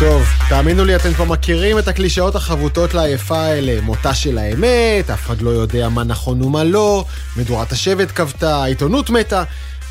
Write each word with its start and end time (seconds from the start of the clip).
טוב, 0.00 0.26
תאמינו 0.48 0.84
לי, 0.84 0.96
אתם 0.96 1.12
כבר 1.14 1.24
מכירים 1.24 1.78
את 1.78 1.88
הקלישאות 1.88 2.34
החבוטות 2.34 2.94
לעייפה 2.94 3.38
האלה. 3.38 3.80
מותה 3.80 4.14
של 4.14 4.38
האמת, 4.38 5.10
אף 5.10 5.26
אחד 5.26 5.42
לא 5.42 5.50
יודע 5.50 5.88
מה 5.88 6.04
נכון 6.04 6.42
ומה 6.42 6.64
לא, 6.64 7.04
מדורת 7.36 7.72
השבט 7.72 8.08
כבתה, 8.14 8.56
העיתונות 8.56 9.10
מתה, 9.10 9.42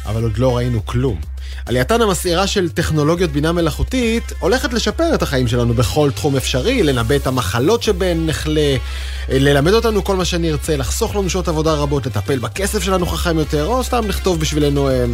אבל 0.05 0.23
עוד 0.23 0.37
לא 0.37 0.57
ראינו 0.57 0.85
כלום. 0.85 1.19
עלייתן 1.67 2.01
המסעירה 2.01 2.47
של 2.47 2.69
טכנולוגיות 2.69 3.31
בינה 3.31 3.51
מלאכותית 3.51 4.23
הולכת 4.39 4.73
לשפר 4.73 5.13
את 5.13 5.21
החיים 5.21 5.47
שלנו 5.47 5.73
בכל 5.73 6.11
תחום 6.15 6.35
אפשרי, 6.35 6.83
לנבא 6.83 7.15
את 7.15 7.27
המחלות 7.27 7.83
שבהן 7.83 8.25
נחלה, 8.25 8.75
ללמד 9.29 9.73
אותנו 9.73 10.03
כל 10.03 10.15
מה 10.15 10.25
שנרצה, 10.25 10.77
לחסוך 10.77 11.15
לנו 11.15 11.29
שעות 11.29 11.47
עבודה 11.47 11.73
רבות, 11.73 12.05
לטפל 12.05 12.39
בכסף 12.39 12.83
שלנו 12.83 13.05
חכם 13.05 13.39
יותר, 13.39 13.65
או 13.65 13.83
סתם 13.83 14.07
לכתוב 14.07 14.39
בשבילנו 14.39 14.89
אה, 14.89 15.05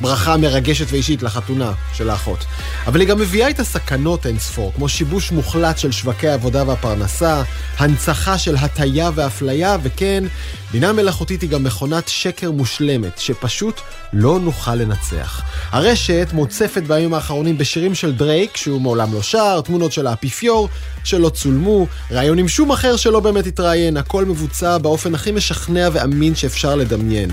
ברכה 0.00 0.36
מרגשת 0.36 0.86
ואישית 0.90 1.22
לחתונה 1.22 1.72
של 1.92 2.10
האחות. 2.10 2.44
אבל 2.86 3.00
היא 3.00 3.08
גם 3.08 3.18
מביאה 3.18 3.48
איתה 3.48 3.64
סכנות 3.64 4.26
אינספור, 4.26 4.72
כמו 4.76 4.88
שיבוש 4.88 5.32
מוחלט 5.32 5.78
של 5.78 5.92
שווקי 5.92 6.28
העבודה 6.28 6.68
והפרנסה, 6.68 7.42
הנצחה 7.78 8.38
של 8.38 8.56
הטיה 8.56 9.10
ואפליה, 9.14 9.76
וכן, 9.82 10.24
בינה 10.72 10.92
מלאכותית 10.92 11.42
היא 11.42 11.50
גם 11.50 11.64
מכונת 11.64 12.08
שקר 12.08 12.50
מושלמת, 12.50 13.18
שפשוט 13.18 13.80
לא 14.12 14.38
נוכל 14.40 14.74
לנצח. 14.74 15.42
הרשת 15.70 16.01
מוצפת 16.32 16.82
בימים 16.82 17.14
האחרונים 17.14 17.58
בשירים 17.58 17.94
של 17.94 18.12
דרייק, 18.12 18.56
שהוא 18.56 18.80
מעולם 18.80 19.14
לא 19.14 19.22
שר, 19.22 19.60
תמונות 19.60 19.92
של 19.92 20.06
האפיפיור 20.06 20.68
שלא 21.04 21.28
צולמו, 21.28 21.86
ראיון 22.10 22.38
עם 22.38 22.48
שום 22.48 22.72
אחר 22.72 22.96
שלא 22.96 23.20
באמת 23.20 23.46
התראיין, 23.46 23.96
הכל 23.96 24.24
מבוצע 24.24 24.78
באופן 24.78 25.14
הכי 25.14 25.32
משכנע 25.32 25.88
ואמין 25.92 26.34
שאפשר 26.34 26.74
לדמיין. 26.74 27.30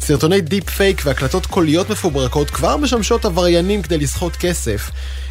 סרטוני 0.00 0.40
דיפ 0.40 0.70
פייק 0.70 1.02
והקלטות 1.04 1.46
קוליות 1.46 1.90
מפוברקות 1.90 2.50
כבר 2.50 2.76
משמשות 2.76 3.24
עבריינים 3.24 3.82
כדי 3.82 3.98
לסחוט 3.98 4.36
כסף. 4.36 4.90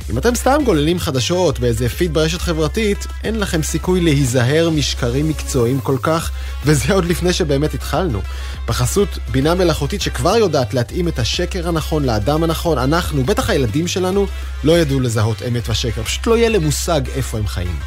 אם 0.10 0.18
אתם 0.18 0.36
סתם 0.36 0.62
גוללים 0.66 1.00
חדשות 1.00 1.60
באיזה 1.60 1.90
פיד 1.90 2.14
ברשת 2.14 2.42
חברתית, 2.42 3.08
אין 3.24 3.40
לכם 3.40 3.64
סיכוי 3.64 4.02
להיזהר 4.02 4.70
משקרים 4.70 5.30
מקצועיים 5.30 5.80
כל 5.80 5.98
כך, 6.02 6.32
וזה 6.66 6.94
עוד 6.94 7.06
לפני 7.06 7.34
שבאמת 7.34 7.74
התחלנו. 7.74 8.22
בחסות 8.68 9.10
בינה 9.32 9.56
מלאכותית 9.56 10.02
שכבר 10.02 10.38
יודעת 10.38 10.74
להתאים 10.74 11.08
את 11.08 11.20
השקר 11.20 11.68
הנכון 11.68 12.06
לאדם 12.06 12.44
הנכון, 12.44 12.78
אנחנו, 12.78 13.24
בטח 13.24 13.50
הילדים 13.50 13.88
שלנו, 13.88 14.28
לא 14.64 14.78
ידעו 14.80 15.00
לזהות 15.00 15.42
אמת 15.48 15.70
ושקר, 15.70 16.04
פשוט 16.04 16.28
לא 16.28 16.38
יהיה 16.38 16.50
להם 16.50 16.64
מושג 16.64 17.02
איפה 17.16 17.38
הם 17.38 17.48
חיים. 17.48 17.80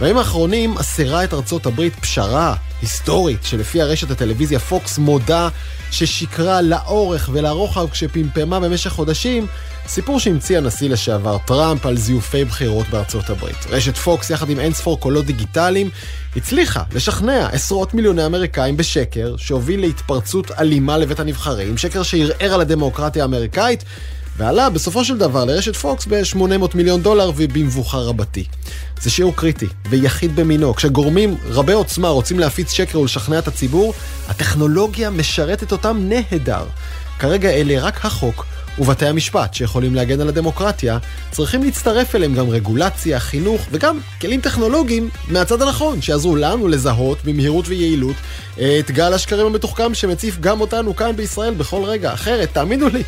בימים 0.00 0.18
האחרונים 0.18 0.78
אסרה 0.78 1.24
את 1.24 1.34
ארצות 1.34 1.66
הברית 1.66 1.94
פשרה 1.96 2.54
היסטורית, 2.82 3.44
שלפיה 3.44 3.82
רשת 3.82 4.10
הטלוויזיה 4.10 4.58
פוקס 4.58 4.98
מודה 4.98 5.48
ששיקרה 5.90 6.60
לאורך 6.60 7.30
ולרוחב 7.32 7.90
כשפמפמה 7.90 8.60
במשך 8.60 8.90
חודשים 8.90 9.46
סיפור 9.86 10.20
שהמציא 10.20 10.58
הנשיא 10.58 10.88
לשעבר 10.88 11.38
טראמפ 11.46 11.86
על 11.86 11.96
זיופי 11.96 12.44
בחירות 12.44 12.88
בארצות 12.88 13.30
הברית. 13.30 13.66
רשת 13.70 13.96
פוקס, 13.96 14.30
יחד 14.30 14.50
עם 14.50 14.60
אינספור 14.60 15.00
קולות 15.00 15.24
דיגיטליים, 15.24 15.90
הצליחה 16.36 16.82
לשכנע 16.92 17.48
עשרות 17.52 17.94
מיליוני 17.94 18.26
אמריקאים 18.26 18.76
בשקר 18.76 19.34
שהוביל 19.36 19.80
להתפרצות 19.80 20.50
אלימה 20.58 20.98
לבית 20.98 21.20
הנבחרים, 21.20 21.78
שקר 21.78 22.02
שערער 22.02 22.54
על 22.54 22.60
הדמוקרטיה 22.60 23.22
האמריקאית, 23.22 23.84
ועלה 24.36 24.70
בסופו 24.70 25.04
של 25.04 25.18
דבר 25.18 25.44
לרשת 25.44 25.76
פוקס 25.76 26.06
ב-800 26.06 26.76
מיליון 26.76 27.02
דולר 27.02 27.30
ובמבוכה 27.36 27.98
רבתי. 27.98 28.44
זה 29.02 29.10
שיעור 29.10 29.36
קריטי 29.36 29.66
ויחיד 29.90 30.36
במינו. 30.36 30.74
כשגורמים 30.74 31.36
רבי 31.44 31.72
עוצמה 31.72 32.08
רוצים 32.08 32.38
להפיץ 32.38 32.72
שקר 32.72 33.00
ולשכנע 33.00 33.38
את 33.38 33.48
הציבור, 33.48 33.94
הטכנולוגיה 34.28 35.10
משרתת 35.10 35.72
אותם 35.72 36.00
נהדר. 36.08 36.64
כרגע 37.18 37.50
אלה 37.50 37.80
רק 37.80 38.04
החוק 38.04 38.46
ובתי 38.78 39.06
המשפט, 39.06 39.54
שיכולים 39.54 39.94
להגן 39.94 40.20
על 40.20 40.28
הדמוקרטיה, 40.28 40.98
צריכים 41.30 41.62
להצטרף 41.62 42.14
אליהם 42.14 42.34
גם 42.34 42.50
רגולציה, 42.50 43.20
חינוך 43.20 43.66
וגם 43.70 43.98
כלים 44.20 44.40
טכנולוגיים 44.40 45.10
מהצד 45.28 45.62
הנכון, 45.62 46.02
שיעזרו 46.02 46.36
לנו 46.36 46.68
לזהות 46.68 47.18
במהירות 47.24 47.68
ויעילות 47.68 48.16
את 48.54 48.90
גל 48.90 49.14
השקרים 49.14 49.46
המתוחכם 49.46 49.94
שמציף 49.94 50.38
גם 50.40 50.60
אותנו 50.60 50.96
כאן 50.96 51.16
בישראל 51.16 51.54
בכל 51.54 51.84
רגע. 51.84 52.12
אחרת, 52.14 52.48
תאמינו 52.52 52.88
לי, 52.88 53.02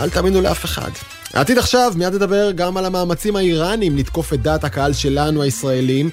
אל 0.00 0.10
תאמינו 0.10 0.40
לאף 0.40 0.64
אחד. 0.64 0.90
העתיד 1.34 1.58
עכשיו, 1.58 1.92
מיד 1.96 2.14
נדבר 2.14 2.50
גם 2.50 2.76
על 2.76 2.84
המאמצים 2.84 3.36
האיראנים 3.36 3.96
לתקוף 3.96 4.32
את 4.32 4.42
דעת 4.42 4.64
הקהל 4.64 4.92
שלנו 4.92 5.42
הישראלים. 5.42 6.10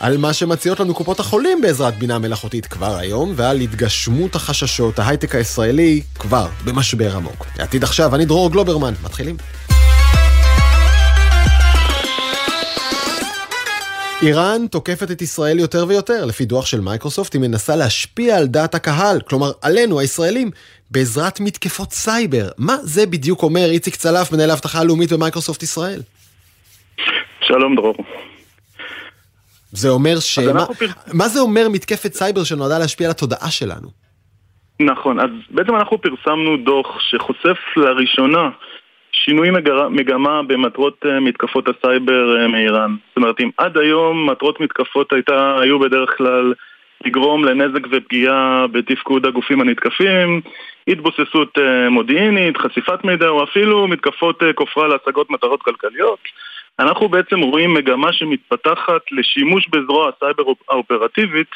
על 0.00 0.16
מה 0.16 0.32
שמציעות 0.32 0.80
לנו 0.80 0.94
קופות 0.94 1.20
החולים 1.20 1.60
בעזרת 1.60 1.98
בינה 1.98 2.18
מלאכותית 2.18 2.66
כבר 2.66 2.96
היום, 2.96 3.32
ועל 3.36 3.60
התגשמות 3.60 4.34
החששות, 4.34 4.98
ההייטק 4.98 5.34
הישראלי 5.34 6.02
כבר 6.18 6.46
במשבר 6.64 7.16
עמוק. 7.16 7.46
העתיד 7.58 7.82
עכשיו, 7.82 8.14
אני 8.14 8.24
דרור 8.24 8.50
גלוברמן, 8.50 8.94
מתחילים. 9.04 9.36
איראן 14.22 14.66
תוקפת 14.66 15.10
את 15.10 15.22
ישראל 15.22 15.58
יותר 15.58 15.84
ויותר. 15.88 16.24
לפי 16.24 16.44
דוח 16.44 16.66
של 16.66 16.80
מייקרוסופט, 16.80 17.34
היא 17.34 17.40
מנסה 17.40 17.76
להשפיע 17.76 18.36
על 18.36 18.46
דעת 18.46 18.74
הקהל, 18.74 19.20
כלומר 19.20 19.50
עלינו, 19.62 20.00
הישראלים, 20.00 20.50
בעזרת 20.90 21.40
מתקפות 21.40 21.92
סייבר. 21.92 22.48
מה 22.58 22.76
זה 22.76 23.06
בדיוק 23.06 23.42
אומר 23.42 23.66
איציק 23.70 23.94
צלף, 23.94 24.32
מנהל 24.32 24.50
האבטחה 24.50 24.80
הלאומית 24.80 25.12
במייקרוסופט 25.12 25.62
ישראל? 25.62 26.00
שלום 27.40 27.76
דרור. 27.76 27.94
זה 29.72 29.88
אומר 29.88 30.20
ש... 30.20 30.38
מה, 30.38 30.66
פר... 30.66 30.86
מה 31.12 31.28
זה 31.28 31.40
אומר 31.40 31.68
מתקפת 31.68 32.14
סייבר 32.14 32.44
שנועדה 32.44 32.78
להשפיע 32.78 33.06
על 33.06 33.10
התודעה 33.10 33.50
שלנו? 33.50 33.88
נכון, 34.80 35.20
אז 35.20 35.30
בעצם 35.50 35.76
אנחנו 35.76 35.98
פרסמנו 36.00 36.56
דוח 36.64 36.86
שחושף 37.00 37.58
לראשונה 37.76 38.48
שינוי 39.24 39.48
מגמה 39.90 40.42
במטרות 40.42 41.06
אה, 41.06 41.20
מתקפות 41.20 41.68
הסייבר 41.68 42.40
אה, 42.40 42.48
מאיראן. 42.48 42.96
זאת 43.08 43.16
אומרת, 43.16 43.40
אם 43.40 43.50
עד 43.56 43.78
היום 43.78 44.30
מטרות 44.30 44.60
מתקפות 44.60 45.12
הייתה, 45.12 45.56
היו 45.60 45.78
בדרך 45.78 46.16
כלל 46.16 46.54
לגרום 47.04 47.44
לנזק 47.44 47.86
ופגיעה 47.90 48.66
בתפקוד 48.72 49.26
הגופים 49.26 49.60
הנתקפים, 49.60 50.40
התבוססות 50.88 51.58
אה, 51.58 51.90
מודיעינית, 51.90 52.56
חשיפת 52.56 53.04
מידע 53.04 53.28
או 53.28 53.44
אפילו 53.44 53.88
מתקפות 53.88 54.42
כופרה 54.54 54.88
להשגות 54.88 55.30
מטרות 55.30 55.62
כלכליות. 55.62 56.18
אנחנו 56.78 57.08
בעצם 57.08 57.40
רואים 57.40 57.74
מגמה 57.74 58.12
שמתפתחת 58.12 59.02
לשימוש 59.12 59.68
בזרוע 59.68 60.10
הסייבר 60.16 60.42
האופרטיבית 60.68 61.50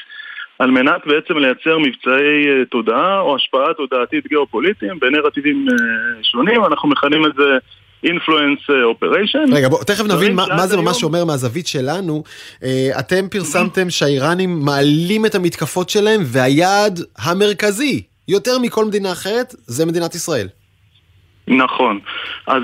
על 0.60 0.70
מנת 0.70 1.06
בעצם 1.06 1.38
לייצר 1.38 1.78
מבצעי 1.78 2.48
אה, 2.48 2.64
תודעה 2.70 3.20
או 3.20 3.36
השפעה 3.36 3.74
תודעתית 3.74 4.26
גיאופוליטיים 4.26 4.98
בנרטיבים 5.00 5.66
אה, 5.68 5.74
שונים, 6.22 6.64
אנחנו 6.64 6.88
מכנים 6.88 7.26
את 7.26 7.32
זה 7.36 7.58
influence 8.06 8.70
operation. 8.94 9.54
רגע, 9.54 9.68
בוא, 9.68 9.84
תכף 9.84 10.04
נבין 10.04 10.34
מה, 10.34 10.44
מה 10.56 10.66
זה 10.66 10.76
ממש 10.76 11.04
אומר 11.04 11.24
מהזווית 11.24 11.66
שלנו. 11.66 12.22
אה, 12.64 12.88
אתם 12.98 13.28
פרסמתם 13.30 13.90
שהאיראנים 13.90 14.60
מעלים 14.64 15.26
את 15.26 15.34
המתקפות 15.34 15.90
שלהם 15.90 16.20
והיעד 16.24 17.00
המרכזי, 17.18 18.02
יותר 18.28 18.58
מכל 18.62 18.84
מדינה 18.84 19.12
אחרת, 19.12 19.54
זה 19.58 19.86
מדינת 19.86 20.14
ישראל. 20.14 20.46
נכון. 21.48 22.00
אז 22.46 22.62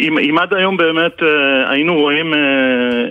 אם, 0.00 0.18
אם 0.18 0.38
עד 0.38 0.54
היום 0.54 0.76
באמת 0.76 1.22
אה, 1.22 1.70
היינו 1.70 1.94
רואים 1.94 2.34
אה, 2.34 2.38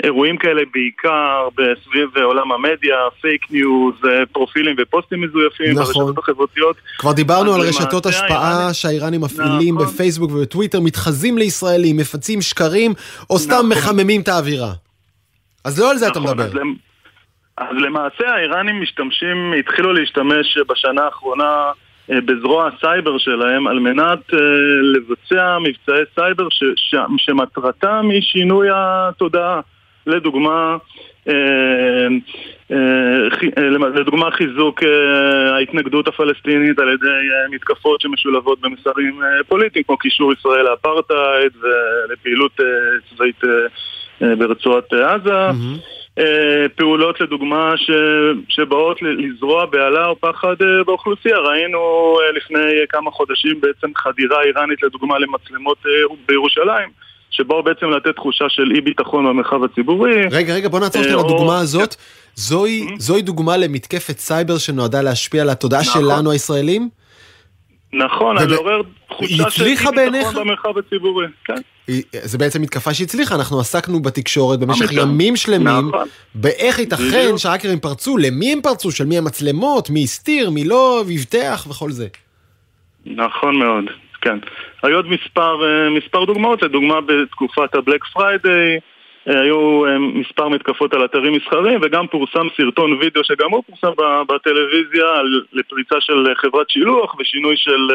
אירועים 0.03 0.37
כאלה 0.37 0.61
בעיקר 0.73 1.47
בסביב 1.55 2.17
עולם 2.17 2.51
המדיה, 2.51 2.95
פייק 3.21 3.51
ניוז, 3.51 3.95
אה, 4.05 4.25
פרופילים 4.25 4.75
ופוסטים 4.79 5.21
מזויפים 5.21 5.71
נכון. 5.71 5.85
ברשתות 5.85 6.17
החברתיות. 6.17 6.75
כבר 6.97 7.11
דיברנו 7.11 7.53
על 7.53 7.61
רשתות 7.61 8.05
השפעה 8.05 8.51
האיראנים... 8.51 8.73
שהאיראנים 8.73 9.21
מפעילים 9.21 9.75
נכון. 9.75 9.87
בפייסבוק 9.87 10.31
ובטוויטר, 10.31 10.79
מתחזים 10.81 11.37
לישראלים, 11.37 11.97
מפיצים 11.97 12.41
שקרים, 12.41 12.93
או 13.29 13.37
סתם 13.37 13.53
נכון. 13.53 13.69
מחממים 13.69 14.21
את 14.21 14.27
האווירה. 14.27 14.71
אז 15.65 15.79
לא 15.79 15.91
על 15.91 15.97
זה 15.97 16.09
נכון, 16.09 16.23
אתה 16.23 16.33
מדבר. 16.33 16.43
אז, 16.43 16.67
אז 17.57 17.75
למעשה 17.85 18.29
האיראנים 18.35 18.81
משתמשים, 18.81 19.53
התחילו 19.59 19.93
להשתמש 19.93 20.57
בשנה 20.69 21.01
האחרונה 21.05 21.43
אה, 21.43 21.71
בזרוע 22.09 22.67
הסייבר 22.67 23.17
שלהם 23.17 23.67
על 23.67 23.79
מנת 23.79 24.19
uh, 24.31 24.37
לבצע 24.95 25.57
מבצעי 25.59 26.03
סייבר 26.15 26.49
ש, 26.49 26.63
ש, 26.75 26.95
שמטרתם 27.17 28.07
היא 28.11 28.21
שינוי 28.21 28.67
התודעה. 28.71 29.59
לדוגמה, 30.07 30.77
uh, 31.27 31.31
לדוגמה 33.95 34.31
חיזוק 34.31 34.83
ההתנגדות 35.53 36.07
הפלסטינית 36.07 36.79
על 36.79 36.89
ידי 36.89 37.07
מתקפות 37.51 38.01
שמשולבות 38.01 38.61
במסרים 38.61 39.21
פוליטיים 39.47 39.83
כמו 39.83 39.97
קישור 39.97 40.33
ישראל 40.33 40.65
לאפרטהייד 40.65 41.51
ולפעילות 41.61 42.59
צבאית 43.09 43.41
ברצועת 44.21 44.93
עזה. 44.93 45.49
Mm-hmm. 45.49 46.06
אה, 46.17 46.65
פעולות 46.75 47.21
לדוגמה 47.21 47.73
ש... 47.77 47.91
שבאות 48.49 49.01
לזרוע 49.01 49.65
בהלה 49.65 50.05
או 50.07 50.15
פחד 50.19 50.55
אה, 50.61 50.83
באוכלוסייה. 50.85 51.37
ראינו 51.37 51.79
אה, 52.21 52.31
לפני 52.37 52.71
כמה 52.89 53.11
חודשים 53.11 53.61
בעצם 53.61 53.91
חדירה 53.97 54.43
איראנית 54.43 54.83
לדוגמה 54.83 55.19
למצלמות 55.19 55.77
בירושלים. 56.27 56.89
שבאו 57.29 57.63
בעצם 57.63 57.89
לתת 57.89 58.15
תחושה 58.15 58.45
של 58.49 58.71
אי 58.75 58.81
ביטחון 58.81 59.25
במרחב 59.25 59.63
הציבורי. 59.63 60.27
רגע, 60.31 60.53
רגע, 60.53 60.69
בוא 60.69 60.79
נעצור 60.79 61.03
שנייה 61.03 61.17
לדוגמה 61.17 61.59
הזאת. 61.59 61.95
זוהי, 62.35 62.87
mm-hmm. 62.87 62.99
זוהי 62.99 63.21
דוגמה 63.21 63.57
למתקפת 63.57 64.17
סייבר 64.17 64.57
שנועדה 64.57 65.01
להשפיע 65.01 65.41
על 65.41 65.49
התודעה 65.49 65.81
נכון. 65.81 66.01
שלנו 66.01 66.31
הישראלים? 66.31 66.89
נכון, 67.93 68.35
לעורר 68.49 68.81
היא 69.19 69.43
תחושה 69.43 69.49
של 69.49 69.63
בעיניך? 69.95 70.15
אי-ביטחון 70.15 70.35
במרחב 70.35 70.77
הציבורי, 70.77 71.27
כן. 71.45 71.55
זה 72.11 72.37
בעצם 72.37 72.61
מתקפה 72.61 72.93
שהצליחה, 72.93 73.35
אנחנו 73.35 73.59
עסקנו 73.59 73.99
בתקשורת 73.99 74.59
במשך. 74.59 74.91
ימים 74.91 75.35
שלמים, 75.35 75.67
נכון. 75.67 76.07
באיך 76.35 76.79
ייתכן. 76.79 77.37
שהאקרים 77.37 77.79
פרצו, 77.79 78.17
למי 78.17 78.53
הם 78.53 78.61
פרצו, 78.61 78.91
של 78.91 79.05
מי 79.05 79.17
המצלמות, 79.17 79.89
מי 79.89 80.03
הסתיר, 80.03 80.49
מי 80.49 80.63
לא, 80.63 81.03
הבטח 81.09 81.67
וכל 81.69 81.91
זה. 81.91 82.07
נכון 83.05 83.55
מאוד, 83.55 83.83
כן. 84.21 84.37
היו 84.83 84.95
עוד 84.95 85.07
מספר, 85.07 85.55
אה, 85.65 85.89
מספר 85.97 86.25
דוגמאות, 86.25 86.61
לדוגמה 86.61 87.01
בתקופת 87.01 87.75
הבלק 87.75 88.03
פריידיי, 88.13 88.79
היו 89.27 89.85
אה, 89.85 89.99
מספר 89.99 90.47
מתקפות 90.47 90.93
על 90.93 91.05
אתרים 91.05 91.33
מסחריים 91.33 91.79
וגם 91.83 92.07
פורסם 92.07 92.47
סרטון 92.57 92.93
וידאו 92.93 93.23
שגם 93.23 93.51
הוא 93.51 93.63
פורסם 93.67 94.01
בטלוויזיה 94.27 95.05
לפריצה 95.53 95.95
של 95.99 96.27
אה, 96.29 96.35
חברת 96.35 96.69
שילוח 96.69 97.15
ושינוי 97.19 97.55
של 97.57 97.87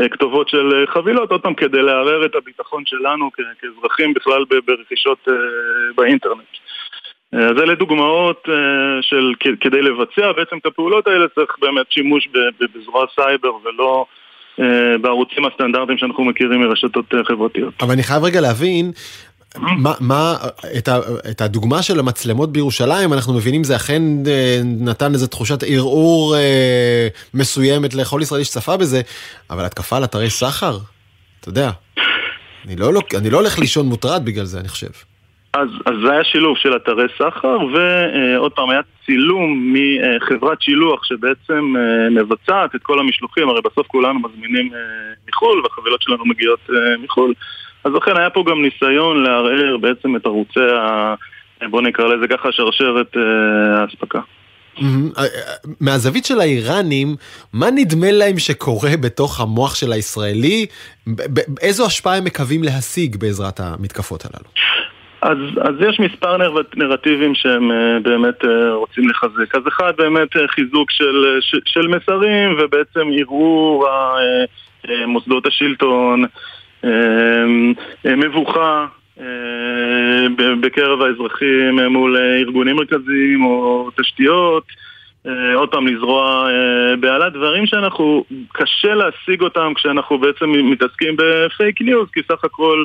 אה, 0.00 0.08
כתובות 0.08 0.48
של 0.48 0.84
חבילות, 0.86 1.30
עוד 1.30 1.40
פעם 1.40 1.54
כדי 1.54 1.82
לערער 1.82 2.24
את 2.24 2.34
הביטחון 2.34 2.82
שלנו 2.86 3.30
כאזרחים 3.60 4.14
בכלל 4.14 4.44
ברכישות 4.66 5.28
באינטרנט. 5.94 6.48
אז 7.32 7.62
אלה 7.62 7.74
דוגמאות 7.74 8.48
של 9.00 9.32
כדי 9.60 9.82
לבצע 9.82 10.32
בעצם 10.32 10.56
את 10.58 10.66
הפעולות 10.66 11.06
האלה 11.06 11.28
צריך 11.28 11.56
באמת 11.60 11.86
שימוש 11.90 12.28
בזרוע 12.74 13.06
סייבר 13.14 13.52
ולא 13.64 14.04
בערוצים 15.00 15.46
הסטנדרטיים 15.46 15.98
שאנחנו 15.98 16.24
מכירים 16.24 16.60
מרשתות 16.60 17.04
חברתיות. 17.28 17.74
אבל 17.80 17.92
אני 17.92 18.02
חייב 18.02 18.24
רגע 18.24 18.40
להבין, 18.40 18.92
מה, 19.58 19.94
מה, 20.00 20.34
את, 20.78 20.88
ה, 20.88 20.98
את 21.30 21.40
הדוגמה 21.40 21.82
של 21.82 21.98
המצלמות 21.98 22.52
בירושלים, 22.52 23.12
אנחנו 23.12 23.34
מבינים 23.34 23.64
זה 23.64 23.76
אכן 23.76 24.02
אה, 24.26 24.60
נתן 24.64 25.12
איזו 25.12 25.26
תחושת 25.26 25.62
ערעור 25.62 26.36
אה, 26.36 27.08
מסוימת 27.34 27.94
לכל 27.94 28.20
ישראלי 28.22 28.44
שצפה 28.44 28.76
בזה, 28.76 29.00
אבל 29.50 29.64
התקפה 29.64 29.96
על 29.96 30.04
אתרי 30.04 30.30
סחר, 30.30 30.78
אתה 31.40 31.48
יודע, 31.48 31.70
אני 32.66 32.76
לא, 32.76 32.94
לא, 32.94 33.00
אני 33.18 33.30
לא 33.30 33.36
הולך 33.36 33.58
לישון 33.58 33.86
מוטרד 33.86 34.24
בגלל 34.24 34.44
זה, 34.44 34.60
אני 34.60 34.68
חושב. 34.68 34.90
אז, 35.54 35.68
אז 35.86 35.94
זה 36.04 36.12
היה 36.12 36.24
שילוב 36.24 36.56
של 36.56 36.76
אתרי 36.76 37.06
סחר, 37.18 37.58
ועוד 37.74 38.52
פעם 38.52 38.70
היה 38.70 38.80
צילום 39.06 39.74
מחברת 39.74 40.62
שילוח 40.62 41.04
שבעצם 41.04 41.74
אה, 41.76 42.10
מבצעת 42.10 42.74
את 42.74 42.82
כל 42.82 42.98
המשלוחים, 43.00 43.48
הרי 43.48 43.60
בסוף 43.64 43.86
כולנו 43.86 44.20
מזמינים 44.20 44.74
אה, 44.74 44.78
מחו"ל 45.28 45.60
והחבילות 45.64 46.02
שלנו 46.02 46.24
מגיעות 46.24 46.60
אה, 46.70 46.96
מחו"ל, 47.04 47.34
אז 47.84 47.92
לכן 47.92 48.16
היה 48.16 48.30
פה 48.30 48.44
גם 48.50 48.62
ניסיון 48.62 49.22
לערער 49.22 49.76
בעצם 49.76 50.16
את 50.16 50.26
ערוצי 50.26 50.60
ה... 50.60 51.14
בוא 51.70 51.82
נקרא 51.82 52.04
לזה 52.06 52.28
ככה 52.28 52.52
שרשרת 52.52 53.16
אה, 53.16 53.82
האספקה. 53.82 54.20
אה, 54.78 54.84
אה, 55.18 55.24
מהזווית 55.80 56.24
של 56.24 56.40
האיראנים, 56.40 57.08
מה 57.52 57.66
נדמה 57.70 58.10
להם 58.12 58.38
שקורה 58.38 58.90
בתוך 59.02 59.40
המוח 59.40 59.74
של 59.74 59.92
הישראלי? 59.92 60.66
איזו 61.60 61.86
השפעה 61.86 62.16
הם 62.16 62.24
מקווים 62.24 62.62
להשיג 62.62 63.16
בעזרת 63.16 63.60
המתקפות 63.60 64.24
הללו? 64.24 64.50
אז, 65.22 65.38
אז 65.60 65.74
יש 65.88 66.00
מספר 66.00 66.36
נר, 66.36 66.54
נרטיבים 66.76 67.34
שהם 67.34 67.70
uh, 67.70 68.02
באמת 68.02 68.44
רוצים 68.74 69.08
לחזק. 69.08 69.54
אז 69.54 69.62
אחד 69.68 69.92
באמת 69.98 70.28
חיזוק 70.46 70.90
של, 70.90 71.24
uh, 71.38 71.42
ש, 71.44 71.54
של 71.64 71.88
מסרים 71.88 72.56
ובעצם 72.58 73.08
ערעור 73.18 73.86
מוסדות 75.06 75.46
השלטון, 75.46 76.24
מבוכה 78.04 78.86
uh, 79.18 79.22
ב- 80.36 80.60
בקרב 80.60 81.02
האזרחים 81.02 81.78
uh, 81.78 81.88
מול 81.88 82.16
ארגונים 82.16 82.76
מרכזיים 82.76 83.44
או 83.44 83.90
תשתיות. 84.00 84.64
עוד 85.54 85.68
פעם 85.68 85.86
לזרוע 85.86 86.48
בהלה 87.00 87.30
דברים 87.30 87.66
שאנחנו, 87.66 88.24
קשה 88.52 88.94
להשיג 88.94 89.42
אותם 89.42 89.72
כשאנחנו 89.74 90.18
בעצם 90.18 90.50
מתעסקים 90.50 91.16
בפייק 91.16 91.80
ניוז 91.80 92.08
כי 92.12 92.20
סך 92.28 92.44
הכל 92.44 92.84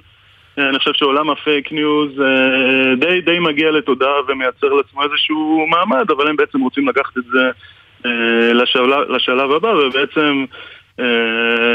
אני 0.57 0.79
חושב 0.79 0.93
שעולם 0.93 1.29
הפייק 1.29 1.71
ניוז 1.71 2.21
אה, 2.21 2.95
די, 2.95 3.21
די 3.21 3.39
מגיע 3.39 3.71
לתודעה 3.71 4.15
ומייצר 4.27 4.67
לעצמו 4.67 5.03
איזשהו 5.03 5.67
מעמד, 5.69 6.11
אבל 6.11 6.27
הם 6.27 6.35
בעצם 6.35 6.61
רוצים 6.61 6.87
לקחת 6.87 7.17
את 7.17 7.23
זה 7.23 7.49
אה, 8.05 8.53
לשלב, 8.53 8.89
לשלב 9.09 9.51
הבא 9.51 9.67
ובעצם 9.67 10.45
אה, 10.51 10.55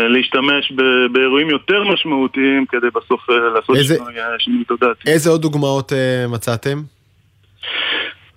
להשתמש 0.09 0.73
ב- 0.73 1.13
באירועים 1.13 1.51
יותר 1.51 1.85
משמעותיים 1.85 2.67
כדי 2.69 2.87
בסוף 2.95 3.31
אה, 3.31 3.37
לעשות 3.55 3.77
איזה- 3.77 3.95
שינוי, 3.95 4.21
אה, 4.21 4.25
שינוי 4.39 4.65
תודעתי. 4.65 5.11
איזה 5.11 5.31
עוד 5.31 5.43
דוגמאות 5.43 5.93
אה, 5.93 6.25
מצאתם? 6.29 6.79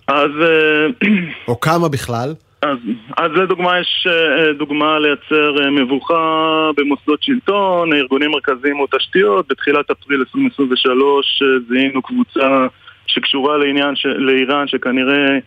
אז, 0.08 0.30
אה, 0.42 0.88
או 1.48 1.60
כמה 1.60 1.90
בכלל? 1.90 2.34
אז, 2.62 2.78
אז 3.18 3.32
לדוגמה 3.32 3.80
יש 3.80 4.08
אה, 4.10 4.54
דוגמה 4.54 5.00
לייצר 5.00 5.64
אה, 5.64 5.70
מבוכה 5.70 6.24
במוסדות 6.78 7.24
שלטון, 7.24 7.94
ארגונים 7.94 8.32
מרכזיים 8.32 8.80
או 8.80 8.86
תשתיות. 8.98 9.48
בתחילת 9.50 9.92
אפריל 9.92 10.20
2023 10.20 11.42
אה, 11.42 11.48
זיהינו 11.70 12.02
קבוצה 12.02 12.68
שקשורה 13.08 13.58
לעניין 13.58 13.96
ש... 13.96 14.06
לאיראן 14.06 14.68
שכנראה 14.68 15.28
אה, 15.30 15.38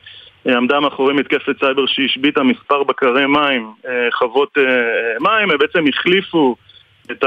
עמדה 0.54 0.80
מאחורי 0.80 1.14
מתקפת 1.14 1.58
סייבר 1.60 1.86
שהשביתה 1.86 2.42
מספר 2.42 2.82
בקרי 2.82 3.26
מים, 3.26 3.70
אה, 3.86 4.08
חוות 4.18 4.58
אה, 4.58 4.62
אה, 4.62 4.68
מים, 5.20 5.50
הם 5.50 5.58
בעצם 5.58 5.84
החליפו 5.88 6.56
את 7.10 7.24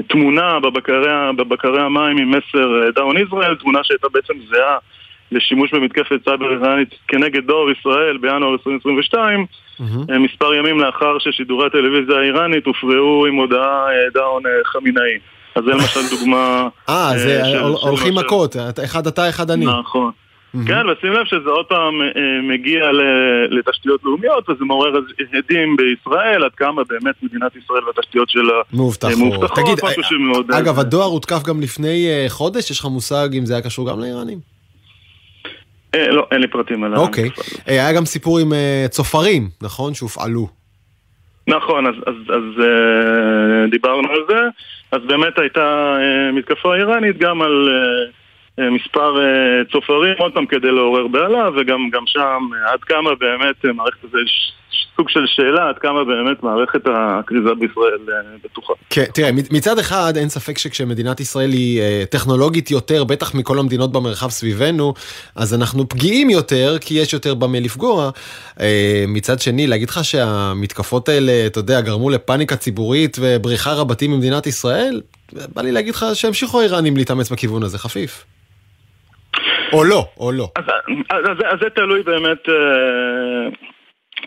התמונה 0.00 0.60
בבקרי, 0.60 1.12
בבקרי 1.36 1.82
המים 1.82 2.18
עם 2.18 2.30
מסר 2.30 2.90
Down 2.94 3.16
Israel, 3.18 3.54
תמונה 3.54 3.78
שהייתה 3.82 4.06
בעצם 4.12 4.34
זהה 4.48 4.78
לשימוש 5.32 5.74
במתקפת 5.74 6.20
סייבר 6.24 6.52
איראנית 6.52 6.94
כנגד 7.08 7.46
דואר 7.46 7.70
ישראל 7.70 8.16
בינואר 8.16 8.52
2022, 8.52 9.46
mm-hmm. 9.78 10.04
אה, 10.10 10.18
מספר 10.18 10.54
ימים 10.54 10.80
לאחר 10.80 11.18
ששידורי 11.18 11.66
הטלוויזיה 11.66 12.16
האיראנית 12.18 12.66
הופרעו 12.66 13.26
עם 13.26 13.34
הודעה 13.34 13.86
דאון 14.14 14.42
חמינאי. 14.64 15.18
אז 15.54 15.64
זה 15.64 15.70
למשל 15.70 16.00
דוגמה... 16.16 16.68
אה, 16.88 17.10
זה 17.16 17.60
הולכים. 17.60 18.14
מכות, 18.14 18.56
אחד 18.84 19.06
אתה, 19.06 19.28
אחד 19.28 19.50
אני. 19.50 19.66
נכון. 19.66 20.10
כן, 20.66 20.86
ושים 20.88 21.12
לב 21.12 21.24
שזה 21.24 21.50
עוד 21.50 21.66
פעם 21.66 22.02
אה, 22.02 22.08
מגיע 22.42 22.84
לתשתיות 23.50 24.04
לאומיות 24.04 24.50
וזה 24.50 24.64
מעורר 24.64 25.00
הדים 25.32 25.76
בישראל 25.76 26.44
עד 26.44 26.50
כמה 26.56 26.82
באמת 26.84 27.14
מדינת 27.22 27.56
ישראל 27.56 27.84
והתשתיות 27.84 28.28
שלה 28.28 28.52
מאובטחות. 28.72 29.12
אה, 29.12 29.18
מאובטחות, 29.18 29.64
תגיד, 29.64 29.78
משהו 29.84 30.02
אה, 30.02 30.08
שמאוד... 30.08 30.52
אגב, 30.52 30.78
הדואר 30.78 31.06
הותקף 31.06 31.42
גם 31.42 31.60
לפני 31.60 32.06
חודש, 32.28 32.70
יש 32.70 32.80
לך 32.80 32.84
מושג 32.84 33.28
אם 33.38 33.46
זה 33.46 33.54
היה 33.54 33.62
קשור 33.62 33.90
גם 33.90 34.00
לאיראנים? 34.00 34.38
לא, 35.96 36.26
אין 36.30 36.40
לי 36.40 36.48
פרטים 36.48 36.84
על 36.84 36.96
אוקיי. 36.96 37.30
אה, 37.68 37.72
היה 37.72 37.92
גם 37.92 38.04
סיפור 38.04 38.38
עם 38.38 38.52
צופרים, 38.88 39.48
נכון? 39.62 39.94
שהופעלו. 39.94 40.48
נכון, 41.48 41.86
אז, 41.86 41.94
אז, 42.06 42.14
אז 42.28 42.64
דיברנו 43.70 44.08
על 44.10 44.20
זה. 44.28 44.40
אז 44.92 45.00
באמת 45.06 45.38
הייתה 45.38 45.96
מתקפה 46.32 46.74
איראנית 46.74 47.18
גם 47.18 47.42
על 47.42 47.68
מספר 48.58 49.20
אה, 49.20 49.24
צופרים, 49.72 50.14
עוד 50.18 50.32
פעם 50.34 50.46
כדי 50.46 50.70
לעורר 50.70 51.06
בהלה, 51.06 51.48
וגם 51.56 51.90
גם 51.92 52.02
שם 52.06 52.20
אה, 52.54 52.72
עד 52.72 52.80
כמה 52.80 53.10
באמת 53.20 53.56
אה, 53.64 53.72
מערכת 53.72 53.98
הזה, 54.04 54.18
יש 54.26 54.52
סוג 54.96 55.08
של 55.08 55.20
שאלה 55.26 55.68
עד 55.68 55.78
כמה 55.78 56.04
באמת 56.04 56.42
מערכת 56.42 56.80
הכריזה 56.86 57.54
בישראל 57.60 57.98
אה, 58.08 58.36
בטוחה. 58.44 58.72
כן, 58.90 59.04
תראה, 59.14 59.32
מצ- 59.32 59.50
מצד 59.50 59.78
אחד 59.78 60.12
אין 60.16 60.28
ספק 60.28 60.58
שכשמדינת 60.58 61.20
ישראל 61.20 61.50
היא 61.50 61.80
אה, 61.80 62.04
טכנולוגית 62.10 62.70
יותר, 62.70 63.04
בטח 63.04 63.34
מכל 63.34 63.58
המדינות 63.58 63.92
במרחב 63.92 64.28
סביבנו, 64.30 64.94
אז 65.36 65.54
אנחנו 65.54 65.88
פגיעים 65.88 66.30
יותר, 66.30 66.76
כי 66.80 66.94
יש 66.94 67.12
יותר 67.12 67.34
במה 67.34 67.60
לפגוע. 67.60 68.10
אה, 68.60 69.04
מצד 69.08 69.40
שני, 69.40 69.66
להגיד 69.66 69.90
לך 69.90 70.04
שהמתקפות 70.04 71.08
האלה, 71.08 71.32
אתה 71.46 71.58
יודע, 71.58 71.80
גרמו 71.80 72.10
לפאניקה 72.10 72.56
ציבורית 72.56 73.16
ובריחה 73.20 73.72
רבתי 73.72 74.08
ממדינת 74.08 74.46
ישראל, 74.46 75.00
בא 75.54 75.62
לי 75.62 75.72
להגיד 75.72 75.94
לך 75.94 76.06
שהמשיכו 76.14 76.60
האיראנים 76.60 76.96
להתאמץ 76.96 77.30
בכיוון 77.32 77.62
הזה, 77.62 77.78
חפיף. 77.78 78.24
או 79.74 79.84
לא, 79.84 80.04
או 80.20 80.32
לא. 80.32 80.48
אז, 80.56 80.64
אז, 81.10 81.24
אז, 81.30 81.36
אז 81.52 81.58
זה 81.62 81.70
תלוי 81.70 82.02
באמת, 82.02 82.48
אה, 82.48 83.48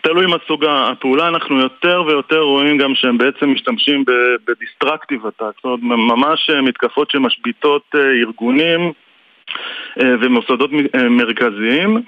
תלוי 0.02 0.26
מה 0.26 0.36
סוג 0.48 0.64
הפעולה, 0.64 1.28
אנחנו 1.28 1.60
יותר 1.60 2.02
ויותר 2.06 2.40
רואים 2.40 2.78
גם 2.78 2.94
שהם 2.94 3.18
בעצם 3.18 3.52
משתמשים 3.52 4.04
בדיסטרקטיב 4.46 5.26
אטאק, 5.26 5.54
זאת 5.56 5.64
אומרת 5.64 5.80
ממש 5.82 6.50
אה, 6.50 6.62
מתקפות 6.62 7.10
שמשביתות 7.10 7.82
אה, 7.94 8.00
ארגונים 8.00 8.92
ומוסדות 10.20 10.70
מרכזיים. 11.10 12.02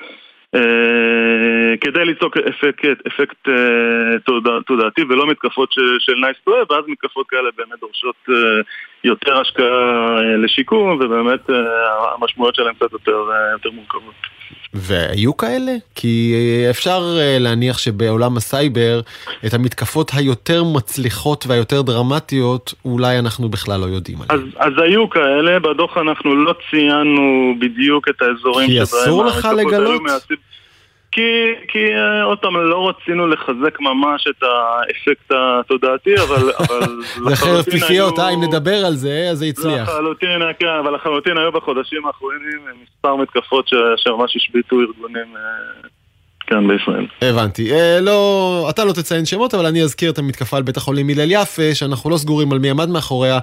כדי 1.80 2.04
ליצוק 2.04 2.36
אפקט, 2.36 3.06
אפקט 3.06 3.48
אה, 3.48 4.18
תודע, 4.24 4.50
תודעתי 4.66 5.02
ולא 5.08 5.26
מתקפות 5.26 5.72
ש, 5.72 5.78
של 5.98 6.12
nice 6.12 6.48
to 6.48 6.50
have, 6.50 6.72
ואז 6.72 6.84
מתקפות 6.88 7.26
כאלה 7.28 7.50
באמת 7.56 7.80
דורשות 7.80 8.16
אה, 8.28 8.34
יותר 9.04 9.40
השקעה 9.40 10.18
אה, 10.18 10.36
לשיקום, 10.36 10.98
ובאמת 11.00 11.50
אה, 11.50 11.54
המשמעויות 12.14 12.54
שלהם 12.54 12.74
קצת 12.74 12.92
יותר, 12.92 13.16
אה, 13.32 13.52
יותר 13.52 13.70
מורכבות. 13.70 14.14
והיו 14.74 15.36
כאלה? 15.36 15.72
כי 15.94 16.34
אה, 16.34 16.70
אפשר 16.70 17.16
אה, 17.18 17.36
להניח 17.40 17.78
שבעולם 17.78 18.36
הסייבר, 18.36 19.00
את 19.46 19.54
המתקפות 19.54 20.10
היותר 20.14 20.64
מצליחות 20.64 21.44
והיותר 21.46 21.82
דרמטיות, 21.82 22.74
אולי 22.84 23.18
אנחנו 23.18 23.48
בכלל 23.48 23.80
לא 23.80 23.86
יודעים 23.86 24.18
עליהן. 24.28 24.48
אז, 24.56 24.66
אז 24.66 24.72
היו 24.82 25.10
כאלה, 25.10 25.58
בדוח 25.58 25.98
אנחנו 25.98 26.36
לא 26.36 26.54
ציינו 26.70 27.54
בדיוק 27.58 28.08
את 28.08 28.22
האזורים 28.22 28.68
כי 28.68 28.82
אסור 28.82 29.24
לך 29.24 29.48
לגלות? 29.56 30.02
כי, 31.12 31.54
כי 31.68 31.94
אה, 31.94 32.22
עוד 32.22 32.38
פעם, 32.38 32.56
לא 32.56 32.88
רצינו 32.88 33.26
לחזק 33.26 33.80
ממש 33.80 34.26
את 34.30 34.42
האפקט 34.42 35.32
התודעתי, 35.32 36.14
אבל... 36.14 36.50
אבל 36.60 36.86
זה 37.28 37.36
חרב 37.36 37.62
פיפיות, 37.62 38.18
אה, 38.18 38.30
אם 38.30 38.42
נדבר 38.42 38.86
על 38.86 38.94
זה, 38.94 39.28
אז 39.30 39.38
זה 39.38 39.46
הצליח. 39.46 39.88
לחלוטין, 39.88 40.40
כן, 40.58 40.66
אבל 40.84 40.94
לחלוטין 40.94 41.38
היו 41.38 41.52
בחודשים 41.52 42.06
האחרונים 42.06 42.58
מספר 42.82 43.16
מתקפות 43.16 43.70
אשר 43.94 44.16
ממש 44.16 44.36
השביתו 44.36 44.80
ארגונים 44.80 45.36
אה, 45.36 45.88
כאן 46.50 46.68
בישראל. 46.68 47.06
הבנתי. 47.22 47.72
אה, 47.72 48.00
לא, 48.00 48.66
אתה 48.70 48.84
לא 48.84 48.92
תציין 48.92 49.26
שמות, 49.26 49.54
אבל 49.54 49.66
אני 49.66 49.82
אזכיר 49.82 50.10
את 50.10 50.18
המתקפה 50.18 50.56
על 50.56 50.62
בית 50.62 50.76
החולים 50.76 51.08
הלל 51.08 51.30
יפה, 51.30 51.74
שאנחנו 51.74 52.10
לא 52.10 52.16
סגורים 52.16 52.52
על 52.52 52.58
מי 52.58 52.70
עמד 52.70 52.88
מאחוריה, 52.88 53.38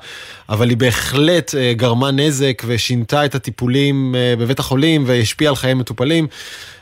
אבל 0.49 0.69
היא 0.69 0.77
בהחלט 0.77 1.55
אה, 1.55 1.73
גרמה 1.75 2.11
נזק 2.11 2.63
ושינתה 2.65 3.25
את 3.25 3.35
הטיפולים 3.35 4.15
אה, 4.15 4.33
בבית 4.39 4.59
החולים 4.59 5.03
והשפיעה 5.07 5.49
על 5.49 5.55
חיי 5.55 5.73
מטופלים. 5.73 6.27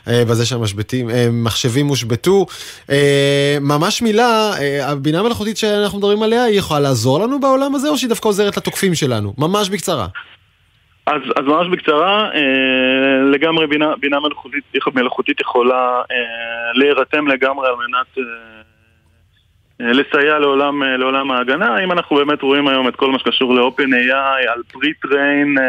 אה, 0.08 0.24
בזה 0.24 0.46
שהמחשבים 0.46 1.86
אה, 1.86 1.90
הושבתו. 1.90 2.46
אה, 2.90 3.58
ממש 3.60 4.02
מילה, 4.02 4.52
הבינה 4.82 5.20
המלאכותית 5.20 5.56
שאנחנו 5.56 5.98
מדברים 5.98 6.22
עליה, 6.22 6.44
היא 6.44 6.58
יכולה 6.58 6.80
לעזור 6.80 7.20
לנו 7.20 7.40
בעולם 7.40 7.74
הזה, 7.74 7.88
או 7.88 7.98
שהיא 7.98 8.08
דווקא 8.08 8.28
עוזרת 8.28 8.56
לתוקפים 8.56 8.94
שלנו? 8.94 9.34
ממש 9.38 9.68
בקצרה. 9.68 10.06
אז, 11.06 11.20
אז 11.36 11.44
ממש 11.44 11.68
בקצרה, 11.68 12.30
אה, 12.34 13.30
לגמרי 13.32 13.66
בינה, 13.66 13.96
בינה 13.96 14.20
מלאכותית, 14.20 14.64
מלאכותית 14.94 15.40
יכולה 15.40 16.02
אה, 16.10 16.72
להירתם 16.74 17.26
לגמרי 17.26 17.68
על 17.68 17.74
מנת 17.74 18.18
אה, 18.18 19.92
לסייע 19.92 20.38
לעולם, 20.38 20.82
לעולם 20.82 21.30
ההגנה. 21.30 21.84
אם 21.84 21.92
אנחנו 21.92 22.16
באמת 22.16 22.42
רואים 22.42 22.68
היום 22.68 22.88
את 22.88 22.96
כל 22.96 23.10
מה 23.10 23.18
שקשור 23.18 23.54
ל-OpenAI, 23.54 24.48
על 24.48 24.62
אה, 25.58 25.64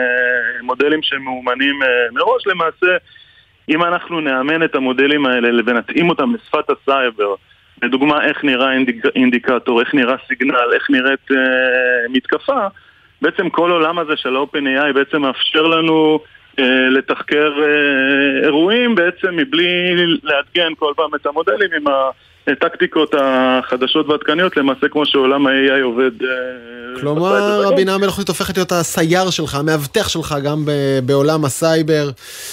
מודלים 0.61 0.99
שמאומנים 1.03 1.79
מראש, 2.13 2.47
למעשה, 2.47 2.97
אם 3.69 3.83
אנחנו 3.83 4.21
נאמן 4.21 4.63
את 4.63 4.75
המודלים 4.75 5.25
האלה 5.25 5.61
ונתאים 5.65 6.09
אותם 6.09 6.33
לשפת 6.35 6.69
הסייבר, 6.69 7.35
לדוגמה 7.83 8.25
איך 8.25 8.43
נראה 8.43 8.73
אינדיק, 8.73 9.05
אינדיקטור, 9.15 9.79
איך 9.79 9.93
נראה 9.93 10.15
סיגנל, 10.27 10.73
איך 10.73 10.89
נראית 10.89 11.31
אה, 11.31 12.09
מתקפה, 12.09 12.67
בעצם 13.21 13.49
כל 13.49 13.71
העולם 13.71 13.99
הזה 13.99 14.13
של 14.15 14.37
OpenAI 14.37 14.93
בעצם 14.93 15.21
מאפשר 15.21 15.61
לנו 15.61 16.19
אה, 16.59 16.89
לתחקר 16.89 17.51
אה, 17.63 18.45
אירועים 18.45 18.95
בעצם 18.95 19.35
מבלי 19.35 19.95
לעדכן 20.23 20.73
כל 20.79 20.93
פעם 20.95 21.15
את 21.15 21.25
המודלים 21.25 21.69
עם 21.77 21.83
הטקטיקות 22.47 23.15
החדשות 23.19 24.07
והעדכניות, 24.07 24.57
למעשה 24.57 24.87
כמו 24.87 25.05
שעולם 25.05 25.47
ה-AI 25.47 25.83
עובד. 25.83 26.23
אה, 26.23 26.99
כלומר, 26.99 27.67
הבינה 27.67 27.95
המלאכותית 27.95 28.27
הופכת 28.27 28.57
להיות 28.57 28.71
הסייר 28.71 29.29
שלך, 29.29 29.55
המאבטח 29.55 30.09
שלך 30.09 30.35
גם 30.43 30.65
בעולם 31.05 31.45
הסייבר. 31.45 32.09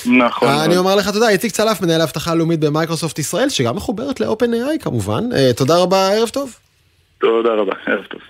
נכון. 0.07 0.49
אני 0.65 0.77
אומר 0.77 0.97
לך 0.97 1.11
תודה, 1.11 1.29
איציק 1.29 1.53
צלף, 1.53 1.83
מנהל 1.83 2.01
האבטחה 2.01 2.33
הלאומית 2.33 2.61
במייקרוסופט 2.61 3.19
ישראל, 3.19 3.49
שגם 3.49 3.77
מחוברת 3.77 4.21
ל-OpenAI 4.21 4.83
כמובן. 4.83 5.23
אה, 5.37 5.51
תודה 5.57 5.75
רבה, 5.83 6.09
ערב 6.13 6.29
טוב. 6.29 6.57
תודה 7.19 7.53
רבה, 7.55 7.73
ערב 7.87 8.05
טוב. 8.05 8.21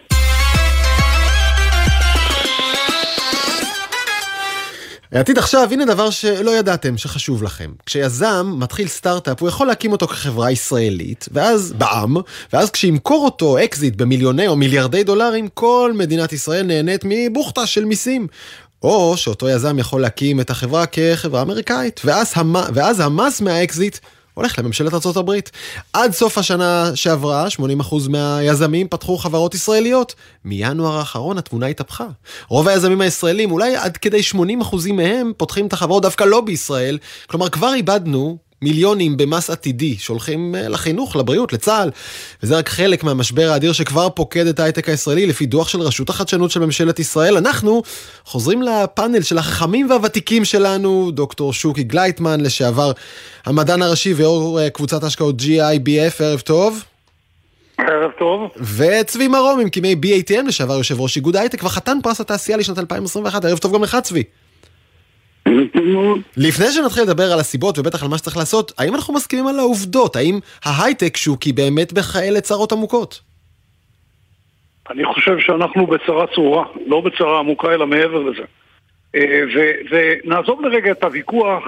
העתיד 5.13 5.39
עכשיו, 5.39 5.69
הנה 5.73 5.85
דבר 5.85 6.11
שלא 6.11 6.51
ידעתם, 6.59 6.99
שחשוב 6.99 7.43
לכם. 7.43 7.71
כשיזם 7.87 8.55
מתחיל 8.59 8.89
סטארט-אפ, 8.89 9.41
הוא 9.41 9.49
יכול 9.49 9.67
להקים 9.67 9.93
אותו 9.93 10.07
כחברה 10.07 10.51
ישראלית, 10.51 11.29
ואז 11.33 11.73
בעם, 11.73 12.17
ואז 12.53 12.71
כשימכור 12.71 13.25
אותו 13.25 13.59
אקזיט 13.65 13.97
במיליוני 13.97 14.47
או 14.47 14.57
מיליארדי 14.57 15.05
דולרים, 15.05 15.49
כל 15.55 15.93
מדינת 15.95 16.33
ישראל 16.33 16.67
נהנית 16.67 17.01
מבוכטה 17.05 17.67
של 17.67 17.85
מיסים. 17.85 18.27
או 18.83 19.17
שאותו 19.17 19.49
יזם 19.49 19.79
יכול 19.79 20.01
להקים 20.01 20.41
את 20.41 20.51
החברה 20.51 20.85
כחברה 20.87 21.43
אמריקאית, 21.43 22.01
ואז, 22.05 22.33
המ... 22.35 22.55
ואז 22.75 23.01
המס 23.01 23.41
מהאקזיט 23.41 23.99
הולך 24.35 24.59
לממשלת 24.59 24.93
ארה"ב. 24.93 25.33
עד 25.93 26.13
סוף 26.13 26.39
השנה 26.39 26.91
שעברה, 26.95 27.47
80% 27.81 28.09
מהיזמים 28.09 28.89
פתחו 28.89 29.19
חברות 29.19 29.55
ישראליות. 29.55 30.15
מינואר 30.45 30.99
האחרון 30.99 31.39
התמונה 31.39 31.67
התהפכה. 31.67 32.07
רוב 32.49 32.69
היזמים 32.69 33.01
הישראלים, 33.01 33.51
אולי 33.51 33.77
עד 33.77 33.97
כדי 33.97 34.21
80% 34.63 34.93
מהם, 34.93 35.33
פותחים 35.37 35.67
את 35.67 35.73
החברות 35.73 36.03
דווקא 36.03 36.25
לא 36.25 36.41
בישראל. 36.41 36.99
כלומר, 37.27 37.49
כבר 37.49 37.75
איבדנו 37.75 38.39
מיליונים 38.65 39.17
במס 39.17 39.51
עתידי 39.51 39.97
שהולכים 39.99 40.55
אה, 40.55 40.69
לחינוך, 40.69 41.17
לבריאות, 41.17 41.53
לצה"ל. 41.53 41.91
וזה 42.43 42.57
רק 42.57 42.69
חלק 42.69 43.05
מהמשבר 43.05 43.51
האדיר 43.51 43.73
שכבר 43.73 44.09
פוקד 44.11 44.47
את 44.47 44.61
ההייטק 44.61 44.89
הישראלי 44.89 45.27
לפי 45.27 45.47
דוח 45.47 45.69
של 45.69 45.81
רשות 45.81 46.11
החדשנות 46.11 46.51
של 46.51 46.61
ממשלת 46.61 46.99
ישראל. 46.99 47.37
אנחנו 47.37 47.83
חוזרים 48.25 48.63
לפאנל 48.63 49.23
של 49.23 49.39
החכמים 49.39 49.91
והוותיקים 49.91 50.45
שלנו, 50.45 51.11
דוקטור 51.11 51.53
שוקי 51.53 51.83
גלייטמן, 51.83 52.41
לשעבר 52.41 52.93
המדען 53.47 53.83
הראשי 53.83 54.15
ויו"ר 54.15 54.61
אה, 54.61 54.71
קבוצת 54.71 55.05
השקעות 55.05 55.41
GIBF, 55.41 56.23
ערב 56.23 56.41
טוב. 56.41 56.85
ערב 57.79 58.11
טוב. 58.19 58.41
וצבי 58.77 59.29
מרום, 59.29 59.61
ממקימי 59.61 59.97
BATM, 60.03 60.47
לשעבר 60.47 60.75
יושב 60.75 61.01
ראש 61.01 61.17
איגוד 61.17 61.37
ההייטק 61.37 61.65
וחתן 61.65 61.99
פרס 62.03 62.21
התעשייה 62.21 62.59
לשנת 62.59 62.79
2021, 62.79 63.45
ערב 63.45 63.59
טוב 63.59 63.75
גם 63.75 63.83
לך 63.83 63.97
צבי. 64.03 64.23
לפני 66.37 66.67
שנתחיל 66.67 67.03
לדבר 67.03 67.33
על 67.33 67.41
הסיבות 67.41 67.79
ובטח 67.79 68.03
על 68.03 68.09
מה 68.09 68.19
שצריך 68.19 68.37
לעשות, 68.37 68.73
האם 68.79 68.95
אנחנו 68.95 69.15
מסכימים 69.15 69.47
על 69.47 69.59
העובדות? 69.59 70.17
האם 70.17 70.39
ההייטק 70.65 71.17
שוקי 71.17 71.53
באמת 71.53 71.93
בכאלה 71.93 72.41
צרות 72.41 72.73
עמוקות? 72.73 73.21
אני 74.91 75.05
חושב 75.05 75.39
שאנחנו 75.39 75.87
בצרה 75.87 76.27
צרורה, 76.35 76.65
לא 76.87 77.01
בצרה 77.01 77.39
עמוקה 77.39 77.75
אלא 77.75 77.87
מעבר 77.87 78.23
לזה. 78.23 78.43
אה, 79.15 79.43
ונעזוב 79.91 80.61
לרגע 80.61 80.91
את 80.91 81.05
הוויכוח 81.05 81.63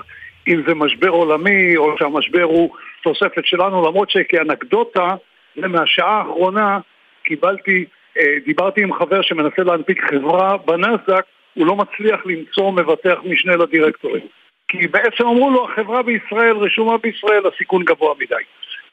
אם 0.49 0.63
זה 0.67 0.75
משבר 0.75 1.09
עולמי 1.09 1.77
או 1.77 1.99
שהמשבר 1.99 2.43
הוא 2.43 2.71
תוספת 3.03 3.45
שלנו, 3.45 3.89
למרות 3.89 4.11
שכאנקדוטה, 4.11 5.09
ומהשעה 5.57 6.19
האחרונה 6.19 6.79
קיבלתי, 7.25 7.85
אה, 8.19 8.37
דיברתי 8.47 8.83
עם 8.83 8.95
חבר 8.95 9.23
שמנסה 9.23 9.63
להנפיק 9.63 10.05
חברה 10.11 10.57
בנסדק 10.57 11.25
הוא 11.57 11.67
לא 11.67 11.77
מצליח 11.77 12.27
למצוא 12.27 12.73
מבטח 12.73 13.19
משנה 13.25 13.57
לדירקטורים. 13.57 14.27
כי 14.69 14.87
בעצם 14.89 15.27
אמרו 15.27 15.51
לו, 15.51 15.65
החברה 15.65 16.03
בישראל 16.03 16.57
רשומה 16.57 16.99
בישראל, 16.99 17.47
הסיכון 17.47 17.85
גבוה 17.85 18.15
מדי. 18.19 18.35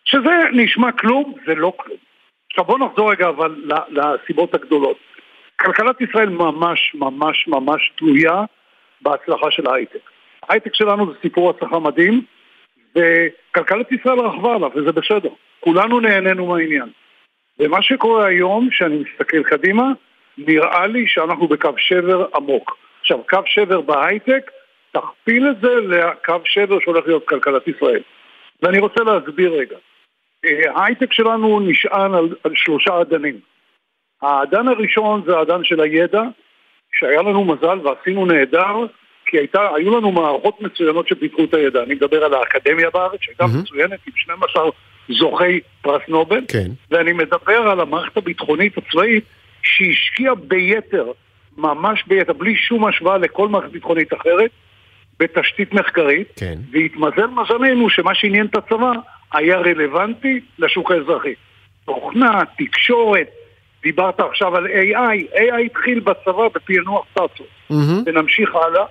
שזה 0.05 0.31
נשמע 0.53 0.91
כלום, 0.91 1.33
זה 1.45 1.55
לא 1.55 1.73
כלום. 1.77 1.97
עכשיו 2.51 2.65
בואו 2.65 2.77
נחזור 2.77 3.11
רגע 3.11 3.29
אבל 3.29 3.55
לסיבות 3.89 4.53
הגדולות. 4.53 4.97
כלכלת 5.55 6.01
ישראל 6.01 6.29
ממש 6.29 6.95
ממש 6.95 7.47
ממש 7.47 7.91
תלויה 7.97 8.43
בהצלחה 9.01 9.51
של 9.51 9.67
ההייטק. 9.67 10.09
ההייטק 10.49 10.75
שלנו 10.75 11.13
זה 11.13 11.19
סיפור 11.21 11.49
הצלחה 11.49 11.79
מדהים, 11.79 12.21
וכלכלת 12.95 13.91
ישראל 13.91 14.19
רכבה 14.19 14.55
עליו, 14.55 14.69
וזה 14.75 14.91
בסדר. 14.91 15.29
כולנו 15.59 15.99
נהנינו 15.99 16.45
מהעניין. 16.45 16.89
ומה 17.59 17.81
שקורה 17.81 18.25
היום, 18.25 18.69
שאני 18.71 18.97
מסתכל 18.97 19.43
קדימה, 19.43 19.91
נראה 20.37 20.87
לי 20.87 21.07
שאנחנו 21.07 21.47
בקו 21.47 21.73
שבר 21.77 22.25
עמוק. 22.35 22.77
עכשיו, 23.01 23.19
קו 23.29 23.39
שבר 23.45 23.81
בהייטק, 23.81 24.51
תכפיל 24.91 25.49
את 25.49 25.61
זה 25.61 25.75
לקו 25.75 26.39
שבר 26.45 26.79
שהולך 26.79 27.07
להיות 27.07 27.27
כלכלת 27.27 27.67
ישראל. 27.67 28.01
ואני 28.61 28.79
רוצה 28.79 29.03
להסביר 29.03 29.53
רגע. 29.53 29.77
אה, 30.45 30.71
ההייטק 30.75 31.13
שלנו 31.13 31.59
נשען 31.59 32.13
על, 32.13 32.35
על 32.43 32.51
שלושה 32.55 33.01
אדנים. 33.01 33.39
האדן 34.21 34.67
הראשון 34.67 35.23
זה 35.25 35.37
האדן 35.37 35.63
של 35.63 35.81
הידע, 35.81 36.21
שהיה 36.93 37.21
לנו 37.21 37.45
מזל 37.45 37.79
ועשינו 37.83 38.25
נהדר, 38.25 38.75
כי 39.25 39.37
הייתה, 39.37 39.69
היו 39.75 39.97
לנו 39.97 40.11
מערכות 40.11 40.61
מצוינות 40.61 41.07
שפיתחו 41.07 41.43
את 41.43 41.53
הידע. 41.53 41.83
אני 41.83 41.93
מדבר 41.93 42.23
על 42.23 42.33
האקדמיה 42.33 42.89
בארץ, 42.89 43.19
שהייתה 43.21 43.43
mm-hmm. 43.43 43.61
מצוינת 43.63 43.99
עם 44.07 44.13
12 44.15 44.69
זוכי 45.09 45.59
פרס 45.81 46.01
נובל, 46.07 46.41
כן. 46.47 46.67
ואני 46.91 47.13
מדבר 47.13 47.57
על 47.71 47.79
המערכת 47.79 48.17
הביטחונית 48.17 48.77
הצבאית, 48.77 49.23
שהשקיע 49.63 50.33
ביתר, 50.33 51.11
ממש 51.57 52.03
ביתר, 52.07 52.33
בלי 52.33 52.55
שום 52.55 52.85
השוואה 52.85 53.17
לכל 53.17 53.47
מערכת 53.47 53.71
ביטחונית 53.71 54.13
אחרת, 54.13 54.51
בתשתית 55.19 55.73
מחקרית, 55.73 56.27
כן. 56.39 56.55
והתמזל 56.71 57.27
מזלנו 57.27 57.89
שמה 57.89 58.15
שעניין 58.15 58.45
את 58.45 58.55
הצבא 58.55 58.91
היה 59.33 59.57
רלוונטי 59.57 60.39
לשוק 60.59 60.91
האזרחי. 60.91 61.33
תוכנה, 61.85 62.41
תקשורת, 62.57 63.27
דיברת 63.83 64.19
עכשיו 64.19 64.55
על 64.57 64.67
AI, 64.67 65.37
AI 65.37 65.61
התחיל 65.65 65.99
בצבא 65.99 66.47
בפענוח 66.55 67.05
סטטוס, 67.11 67.47
mm-hmm. 67.71 68.03
ונמשיך 68.05 68.55
הלאה, 68.55 68.85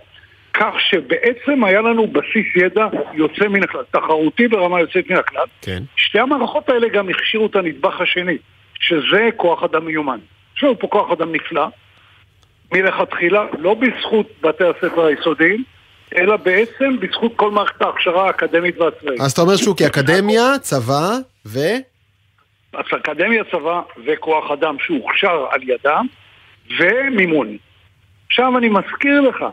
כך 0.55 0.75
שבעצם 0.79 1.64
היה 1.64 1.81
לנו 1.81 2.07
בסיס 2.07 2.47
ידע 2.57 2.87
יוצא 3.14 3.49
מן 3.49 3.62
הכלל, 3.62 3.83
תחרותי 3.91 4.49
ברמה 4.49 4.81
יוצאת 4.81 5.11
מן 5.11 5.17
הכלל. 5.17 5.47
כן. 5.62 5.83
שתי 5.97 6.19
המערכות 6.19 6.69
האלה 6.69 6.88
גם 6.88 7.09
הכשירו 7.09 7.47
את 7.47 7.57
הנדבך 7.57 8.00
השני, 8.00 8.37
שזה 8.81 9.29
כוח 9.37 9.62
אדם 9.62 9.87
מיומן. 9.87 10.19
יש 10.62 10.66
לנו 10.66 10.78
פה 10.78 10.87
כוח 10.87 11.11
אדם 11.11 11.33
נפלא, 11.33 11.66
מלכתחילה, 12.73 13.45
לא 13.59 13.75
בזכות 13.75 14.26
בתי 14.42 14.64
הספר 14.64 15.04
היסודיים, 15.04 15.64
אלא 16.16 16.37
בעצם 16.37 17.00
בזכות 17.00 17.33
כל 17.37 17.50
מערכת 17.50 17.83
ההכשרה 17.83 18.26
האקדמית 18.26 18.78
והצבאית. 18.78 19.21
אז 19.21 19.33
אתה 19.33 19.40
אומר 19.42 19.57
שהוא 19.57 19.76
כאקדמיה, 19.76 20.59
צבא 20.61 21.11
ו... 21.47 21.59
אז 22.73 22.85
אקדמיה, 22.97 23.45
צבא 23.45 23.81
וכוח 24.07 24.50
אדם 24.50 24.76
שהוכשר 24.87 25.47
על 25.50 25.61
ידם, 25.62 26.07
ומימון. 26.78 27.57
עכשיו 28.26 28.59
אני 28.59 28.69
מזכיר 28.69 29.21
לך, 29.21 29.45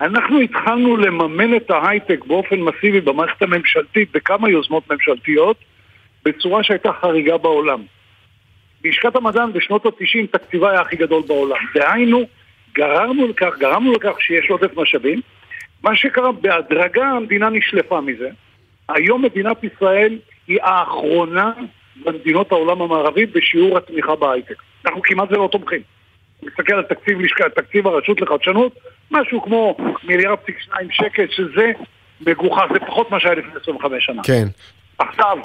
אנחנו 0.00 0.40
התחלנו 0.40 0.96
לממן 0.96 1.56
את 1.56 1.70
ההייטק 1.70 2.24
באופן 2.24 2.60
מסיבי 2.60 3.00
במערכת 3.00 3.42
הממשלתית 3.42 4.12
בכמה 4.12 4.50
יוזמות 4.50 4.90
ממשלתיות 4.90 5.56
בצורה 6.24 6.62
שהייתה 6.62 6.90
חריגה 7.00 7.36
בעולם. 7.36 7.82
לשכת 8.84 9.16
המדען 9.16 9.52
בשנות 9.52 9.86
ה-90 9.86 10.26
תקציבה 10.30 10.70
היה 10.70 10.80
הכי 10.80 10.96
גדול 10.96 11.22
בעולם. 11.26 11.56
דהיינו, 11.74 12.22
גררנו 12.74 13.28
לכך, 13.28 13.58
גרמנו 13.58 13.92
לכך 13.92 14.20
שיש 14.20 14.50
עודף 14.50 14.76
משאבים. 14.76 15.20
מה 15.82 15.96
שקרה, 15.96 16.32
בהדרגה 16.32 17.06
המדינה 17.06 17.50
נשלפה 17.50 18.00
מזה. 18.00 18.28
היום 18.88 19.24
מדינת 19.24 19.64
ישראל 19.64 20.18
היא 20.48 20.58
האחרונה 20.62 21.52
במדינות 22.04 22.52
העולם 22.52 22.82
המערבי 22.82 23.26
בשיעור 23.26 23.78
התמיכה 23.78 24.16
בהייטק. 24.16 24.54
אנחנו 24.86 25.02
כמעט 25.02 25.32
ולא 25.32 25.48
תומכים. 25.52 25.80
מסתכל 26.42 26.74
על 26.74 26.82
תקציב, 26.82 27.20
לשכה, 27.20 27.44
תקציב 27.48 27.86
הרשות 27.86 28.20
לחדשנות, 28.20 28.78
משהו 29.10 29.42
כמו 29.42 29.76
מיליארד 30.04 30.38
פסיק 30.38 30.60
שניים 30.60 30.88
שקל, 30.90 31.26
שזה 31.30 31.72
מגוחך, 32.26 32.64
זה 32.72 32.78
פחות 32.78 33.10
מה 33.10 33.20
שהיה 33.20 33.34
לפני 33.34 33.52
25 33.62 34.04
שנה. 34.04 34.22
כן. 34.22 34.46
עכשיו, 34.98 35.38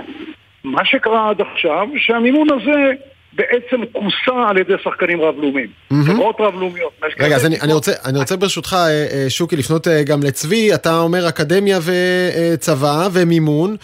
מה 0.63 0.85
שקרה 0.85 1.29
עד 1.29 1.41
עכשיו, 1.41 1.87
שהמימון 1.97 2.47
הזה 2.51 2.93
בעצם 3.33 3.81
כוסה 3.91 4.49
על 4.49 4.57
ידי 4.57 4.73
שחקנים 4.83 5.21
רב-לאומיים. 5.21 5.67
חברות 6.05 6.35
רב-לאומיות. 6.39 6.91
רגע, 7.19 7.35
אז 7.35 7.45
אני, 7.45 7.61
אני, 7.61 7.73
רוצה, 7.73 7.91
אני 8.05 8.19
רוצה 8.19 8.37
ברשותך, 8.37 8.73
אה, 8.73 9.07
אה, 9.11 9.29
שוקי, 9.29 9.55
לפנות 9.55 9.87
אה, 9.87 10.03
גם 10.03 10.23
לצבי. 10.23 10.73
אתה 10.73 10.99
אומר 10.99 11.29
אקדמיה 11.29 11.79
וצבא 11.79 13.07
ומימון. 13.13 13.75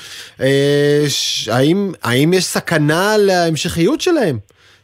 האם 2.03 2.33
יש 2.33 2.43
סכנה 2.43 3.15
להמשכיות 3.17 4.01
שלהם? 4.01 4.37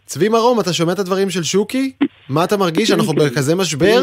צבי 0.06 0.30
מרום, 0.30 0.60
אתה 0.60 0.74
שומע 0.74 0.94
את 0.94 1.00
הדברים 1.00 1.30
של 1.30 1.44
שוקי? 1.44 1.92
מה 2.30 2.44
אתה 2.44 2.58
מרגיש? 2.58 2.92
אנחנו 2.92 3.14
בכזה 3.14 3.56
משבר? 3.56 4.02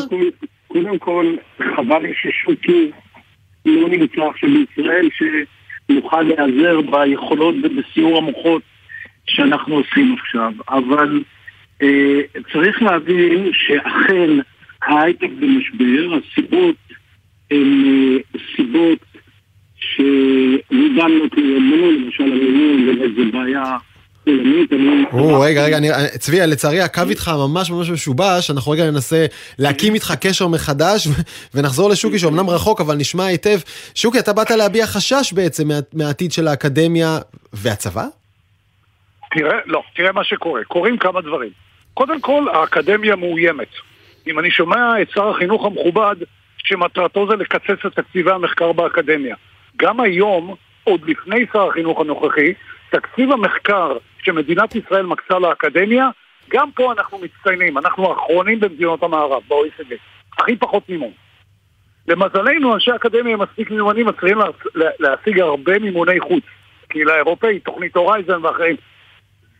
קודם 0.68 0.98
כל, 0.98 1.34
חבל 1.76 2.02
לי 2.02 2.12
ששוקי 2.14 2.90
לא 3.66 3.88
נמצא 3.88 4.22
עכשיו 4.30 4.48
בישראל, 4.50 5.08
שנוכל 5.16 6.22
להיעזר 6.22 6.80
ביכולות 6.80 7.54
ובסיור 7.62 8.18
המוחות 8.18 8.62
שאנחנו 9.26 9.74
עושים 9.74 10.16
עכשיו. 10.20 10.52
אבל 10.68 11.22
אה, 11.82 12.20
צריך 12.52 12.82
להבין 12.82 13.50
שאכן 13.52 14.30
ההייטק 14.82 15.30
במשבר, 15.40 16.18
הסיבות 16.18 16.76
הן 17.50 17.84
אה, 17.86 18.40
סיבות 18.56 18.98
שניתן 19.76 21.10
לא 21.10 21.26
תלוינו, 21.30 21.90
למשל 21.90 22.22
המימון, 22.22 22.88
ובאיזה 22.88 23.22
בעיה 23.32 23.76
או, 25.12 25.40
רגע, 25.40 25.64
רגע, 25.64 25.78
צבי, 26.18 26.40
לצערי 26.40 26.80
הקו 26.80 27.02
איתך 27.10 27.28
ממש 27.28 27.70
ממש 27.70 27.90
משובש, 27.90 28.50
אנחנו 28.50 28.72
רגע 28.72 28.90
ננסה 28.90 29.26
להקים 29.58 29.94
איתך 29.94 30.14
קשר 30.20 30.48
מחדש 30.48 31.08
ונחזור 31.54 31.90
לשוקי 31.90 32.18
שאומנם 32.18 32.50
רחוק 32.50 32.80
אבל 32.80 32.96
נשמע 32.96 33.24
היטב. 33.24 33.58
שוקי, 33.94 34.18
אתה 34.18 34.32
באת 34.32 34.50
להביע 34.50 34.86
חשש 34.86 35.32
בעצם 35.32 35.68
מהעתיד 35.92 36.32
של 36.32 36.48
האקדמיה 36.48 37.18
והצבא? 37.52 38.06
תראה, 39.30 39.58
לא, 39.66 39.82
תראה 39.94 40.12
מה 40.12 40.24
שקורה. 40.24 40.64
קורים 40.64 40.98
כמה 40.98 41.20
דברים. 41.20 41.50
קודם 41.94 42.20
כל, 42.20 42.46
האקדמיה 42.52 43.16
מאוימת. 43.16 43.68
אם 44.26 44.38
אני 44.38 44.50
שומע 44.50 45.02
את 45.02 45.10
שר 45.10 45.28
החינוך 45.28 45.64
המכובד, 45.64 46.16
שמטרתו 46.58 47.26
זה 47.26 47.36
לקצץ 47.36 47.86
את 47.86 47.94
תקציבי 47.94 48.30
המחקר 48.30 48.72
באקדמיה. 48.72 49.36
גם 49.76 50.00
היום, 50.00 50.54
עוד 50.84 51.00
לפני 51.08 51.46
שר 51.52 51.68
החינוך 51.68 52.00
הנוכחי, 52.00 52.54
תקציב 52.90 53.32
המחקר 53.32 53.96
שמדינת 54.22 54.74
ישראל 54.74 55.06
מקצה 55.06 55.38
לאקדמיה, 55.38 56.08
גם 56.50 56.70
פה 56.70 56.92
אנחנו 56.92 57.18
מצטיינים, 57.18 57.78
אנחנו 57.78 58.10
האחרונים 58.10 58.60
במדינות 58.60 59.02
המערב, 59.02 59.42
ב-OECD. 59.48 59.94
הכי 60.38 60.56
פחות 60.56 60.88
מימון. 60.88 61.10
למזלנו, 62.08 62.74
אנשי 62.74 62.90
אקדמיה 62.96 63.36
מספיק 63.36 63.70
מיומנים, 63.70 64.06
מצליחים 64.06 64.38
להשיג 64.74 65.40
הרבה 65.40 65.78
מימוני 65.78 66.20
חוץ. 66.20 66.44
קהילה 66.88 67.16
אירופאית, 67.16 67.64
תוכנית 67.64 67.96
הורייזן 67.96 68.44
ואחרים. 68.44 68.76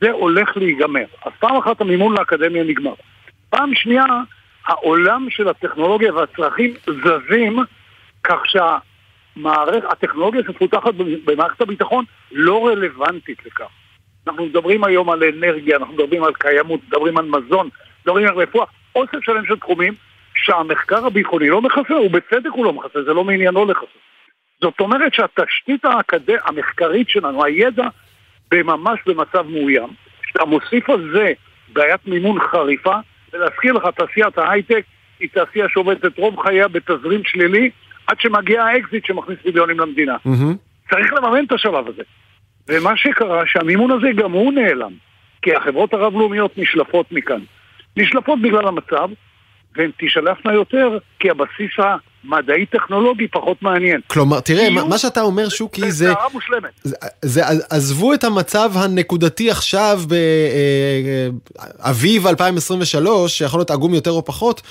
זה 0.01 0.11
הולך 0.11 0.57
להיגמר. 0.57 1.05
אז 1.25 1.33
פעם 1.39 1.57
אחת 1.57 1.81
המימון 1.81 2.17
לאקדמיה 2.19 2.65
נגמר. 2.65 2.95
פעם 3.51 3.75
שנייה, 3.75 4.05
העולם 4.67 5.27
של 5.31 5.49
הטכנולוגיה 5.49 6.15
והצרכים 6.15 6.75
זזים 6.87 7.59
כך 8.25 8.43
שהטכנולוגיה 8.47 10.43
שמפותחת 10.47 10.95
במערכת 11.25 11.61
הביטחון 11.61 12.05
לא 12.33 12.67
רלוונטית 12.67 13.47
לכך. 13.47 13.69
אנחנו 14.27 14.47
מדברים 14.47 14.85
היום 14.85 15.11
על 15.11 15.25
אנרגיה, 15.25 15.77
אנחנו 15.77 15.95
מדברים 15.95 16.25
על 16.25 16.33
קיימות, 16.35 16.81
מדברים 16.89 17.19
על 17.19 17.25
מזון, 17.25 17.69
מדברים 18.03 18.27
על 18.27 18.35
רפואה, 18.35 18.67
אוסף 18.95 19.19
שלם 19.23 19.47
של 19.47 19.57
תחומים 19.57 19.95
שהמחקר 20.35 21.07
הביטחוני 21.07 21.49
לא 21.49 21.63
מכסה, 21.63 21.95
ובצדק 21.95 22.51
הוא 22.53 22.65
לא 22.65 22.73
מכסה, 22.73 23.03
זה 23.03 23.13
לא 23.13 23.25
מעניינו 23.25 23.65
לכסה. 23.65 23.99
זאת 24.61 24.81
אומרת 24.81 25.15
שהתשתית 25.15 25.85
האקד... 25.85 26.31
המחקרית 26.45 27.09
שלנו, 27.09 27.45
הידע, 27.45 27.89
בממש 28.51 29.01
במצב 29.07 29.47
מאוים. 29.49 29.89
כשאתה 30.23 30.45
מוסיף 30.45 30.91
על 30.91 31.11
זה 31.15 31.33
בעיית 31.73 32.01
מימון 32.07 32.41
חריפה, 32.41 32.97
ולהזכיר 33.33 33.73
לך, 33.73 33.85
תעשיית 33.97 34.39
ההייטק 34.39 34.85
היא 35.21 35.29
תעשייה 35.33 35.67
שעובדת 35.69 36.05
את 36.05 36.19
רוב 36.19 36.41
חייה 36.43 36.69
בתזרים 36.69 37.25
שלילי, 37.25 37.71
עד 38.07 38.21
שמגיע 38.21 38.65
האקזיט 38.65 39.07
שמכניס 39.07 39.39
מיליונים 39.45 39.81
למדינה. 39.81 40.17
Mm-hmm. 40.17 40.91
צריך 40.91 41.13
לממן 41.13 41.45
את 41.45 41.53
השלב 41.53 41.89
הזה. 41.89 42.03
ומה 42.69 42.97
שקרה, 42.97 43.43
שהמימון 43.47 43.91
הזה 43.91 44.07
גם 44.17 44.33
הוא 44.33 44.53
נעלם. 44.53 44.93
כי 45.43 45.55
החברות 45.55 45.95
הרב-לאומיות 45.95 46.59
נשלפות 46.59 47.13
מכאן. 47.13 47.41
נשלפות 47.97 48.43
בגלל 48.43 48.69
המצב, 48.69 49.09
והן 49.77 49.91
תשלפנה 49.99 50.55
יותר, 50.55 50.99
כי 51.19 51.31
הבסיס 51.31 51.71
המדעי-טכנולוגי 52.25 53.29
פחות 53.29 53.63
מעניין. 53.63 54.01
כלומר, 54.07 54.41
תראה, 54.41 54.71
מה, 54.71 54.85
מה 54.85 54.99
שאתה 54.99 55.23
אומר, 55.23 55.49
שוקי, 55.49 55.81
זה... 55.81 55.91
זה 55.91 56.13
הערה 56.13 56.29
מושלמת. 56.33 56.71
זה, 56.83 56.97
זה, 57.23 57.43
עזבו 57.71 58.15
את 58.15 58.25
המצב 58.25 58.71
הנקודתי 58.75 59.51
עכשיו 59.51 60.01
באביב 61.79 62.27
אה, 62.27 62.31
2023, 62.31 63.39
שיכול 63.39 63.61
להיות 63.61 63.71
עגום 63.71 63.95
יותר 63.95 64.11
או 64.11 64.25
פחות. 64.25 64.63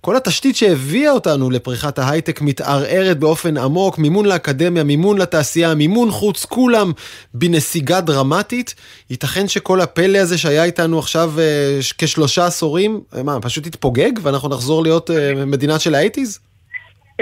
כל 0.00 0.16
התשתית 0.16 0.56
שהביאה 0.56 1.12
אותנו 1.12 1.50
לפריחת 1.50 1.98
ההייטק 1.98 2.40
מתערערת 2.40 3.18
באופן 3.18 3.56
עמוק, 3.56 3.98
מימון 3.98 4.26
לאקדמיה, 4.26 4.84
מימון 4.84 5.18
לתעשייה, 5.18 5.74
מימון 5.74 6.10
חוץ, 6.10 6.44
כולם 6.44 6.92
בנסיגה 7.34 8.00
דרמטית. 8.00 8.74
ייתכן 9.10 9.48
שכל 9.48 9.80
הפלא 9.80 10.18
הזה 10.18 10.38
שהיה 10.38 10.64
איתנו 10.64 10.98
עכשיו 10.98 11.32
אה, 11.38 11.78
כשלושה 11.98 12.46
עשורים, 12.46 13.00
אה, 13.16 13.22
מה, 13.22 13.40
פשוט 13.40 13.66
יתפוגג 13.66 14.12
ואנחנו 14.22 14.48
נחזור 14.48 14.82
להיות 14.82 15.10
מדינה 15.46 15.78
של 15.78 15.94
האייטיז? 15.94 16.45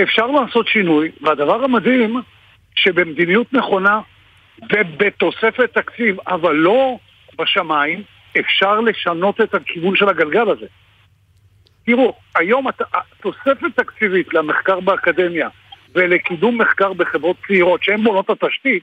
אפשר 0.02 0.26
לעשות 0.26 0.68
שינוי, 0.68 1.10
והדבר 1.20 1.64
המדהים, 1.64 2.20
שבמדיניות 2.74 3.52
נכונה 3.52 4.00
ובתוספת 4.72 5.78
תקציב, 5.78 6.16
אבל 6.26 6.54
לא 6.54 6.98
בשמיים, 7.38 8.02
אפשר 8.40 8.80
לשנות 8.80 9.40
את 9.40 9.54
הכיוון 9.54 9.96
של 9.96 10.08
הגלגל 10.08 10.50
הזה. 10.50 10.66
תראו, 11.86 12.14
היום 12.36 12.66
תוספת 13.20 13.76
תקציבית 13.76 14.34
למחקר 14.34 14.80
באקדמיה 14.80 15.48
ולקידום 15.94 16.60
מחקר 16.60 16.92
בחברות 16.92 17.36
צעירות 17.46 17.82
שהן 17.82 18.04
בונות 18.04 18.30
התשתית, 18.30 18.82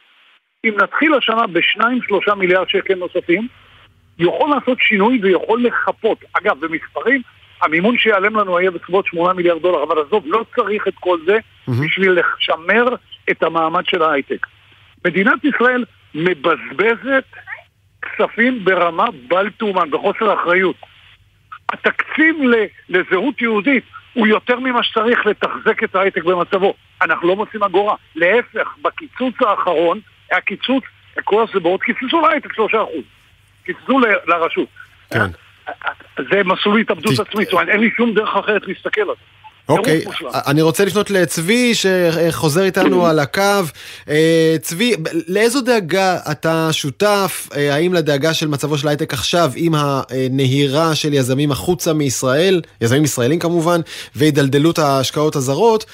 אם 0.66 0.74
נתחיל 0.84 1.14
השנה 1.14 1.48
בשניים 1.48 2.00
שלושה 2.08 2.36
מיליארד 2.36 2.70
שקל 2.70 2.96
נוספים, 2.96 3.48
יכול 4.20 4.50
לעשות 4.50 4.78
שינוי 4.82 5.20
ויכול 5.24 5.64
לחפות. 5.66 6.24
אגב, 6.34 6.66
במספרים, 6.66 7.22
המימון 7.62 7.98
שיעלם 7.98 8.36
לנו 8.36 8.58
היה 8.58 8.72
בסביבות 8.72 9.06
8 9.08 9.34
מיליארד 9.34 9.62
דולר, 9.62 9.84
אבל 9.84 10.02
עזוב, 10.08 10.24
לא 10.28 10.46
צריך 10.56 10.88
את 10.88 10.94
כל 11.00 11.18
זה 11.26 11.38
mm-hmm. 11.38 11.72
בשביל 11.86 12.12
לשמר 12.12 12.96
את 13.32 13.44
המעמד 13.44 13.86
של 13.86 14.02
ההייטק. 14.02 14.48
מדינת 15.06 15.46
ישראל 15.46 15.86
מבזבזת 16.16 17.26
כספים 18.02 18.66
ברמה 18.66 19.06
בל 19.28 19.50
תאומן, 19.50 19.92
בחוסר 19.92 20.34
אחריות. 20.34 20.76
התקציב 21.74 22.36
לזהות 22.90 23.42
יהודית 23.42 23.84
הוא 24.14 24.28
יותר 24.28 24.60
ממה 24.60 24.84
שצריך 24.84 25.26
לתחזק 25.26 25.84
את 25.84 25.96
ההייטק 25.96 26.24
במצבו. 26.24 26.74
אנחנו 27.02 27.28
לא 27.28 27.36
מוצאים 27.36 27.64
אגורה. 27.64 27.96
להפך, 28.16 28.68
בקיצוץ 28.82 29.36
האחרון, 29.42 30.00
היה 30.32 30.42
קיצוץ, 30.42 30.84
קוראים 31.24 31.48
לזה 31.50 31.60
בעוד 31.60 31.82
קיצצו 31.82 32.22
להייטק 32.22 32.54
שלושה 32.54 32.84
אחוז. 32.84 33.04
קיצצו 33.66 34.00
לרשות. 34.28 34.68
כן. 35.14 35.30
זה 36.18 36.42
מסלול 36.46 36.80
התאבדות 36.82 37.20
עצמית, 37.20 37.50
אין 37.68 37.80
לי 37.80 37.90
שום 37.98 38.14
דרך 38.14 38.30
אחרת 38.36 38.68
להסתכל 38.68 39.02
על 39.02 39.08
זה. 39.08 39.42
אוקיי, 39.70 40.02
אני 40.48 40.62
רוצה 40.62 40.86
לפנות 40.86 41.12
לצבי 41.12 41.72
שחוזר 41.74 42.64
איתנו 42.64 43.06
על 43.06 43.20
הקו. 43.20 43.42
אה, 44.10 44.56
צבי, 44.62 44.94
לאיזו 45.28 45.62
דאגה 45.62 46.18
אתה 46.32 46.68
שותף? 46.72 47.50
אה, 47.56 47.74
האם 47.74 47.94
לדאגה 47.94 48.34
של 48.34 48.48
מצבו 48.48 48.78
של 48.78 48.88
הייטק 48.88 49.14
עכשיו 49.14 49.52
עם 49.56 49.74
הנהירה 49.76 50.96
של 50.96 51.14
יזמים 51.14 51.52
החוצה 51.52 51.94
מישראל, 51.94 52.62
יזמים 52.82 53.04
ישראלים 53.04 53.40
כמובן, 53.40 53.82
והידלדלות 54.16 54.80
ההשקעות 54.80 55.36
הזרות, 55.36 55.86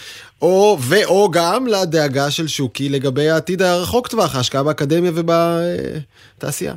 או 0.41 0.77
ואו 0.81 1.31
גם 1.31 1.67
לדאגה 1.67 2.31
של 2.31 2.47
שוקי 2.47 2.89
לגבי 2.89 3.29
העתיד 3.29 3.61
הרחוק 3.61 4.07
טווח, 4.07 4.35
ההשקעה 4.35 4.63
באקדמיה 4.63 5.11
ובתעשייה. 5.15 6.73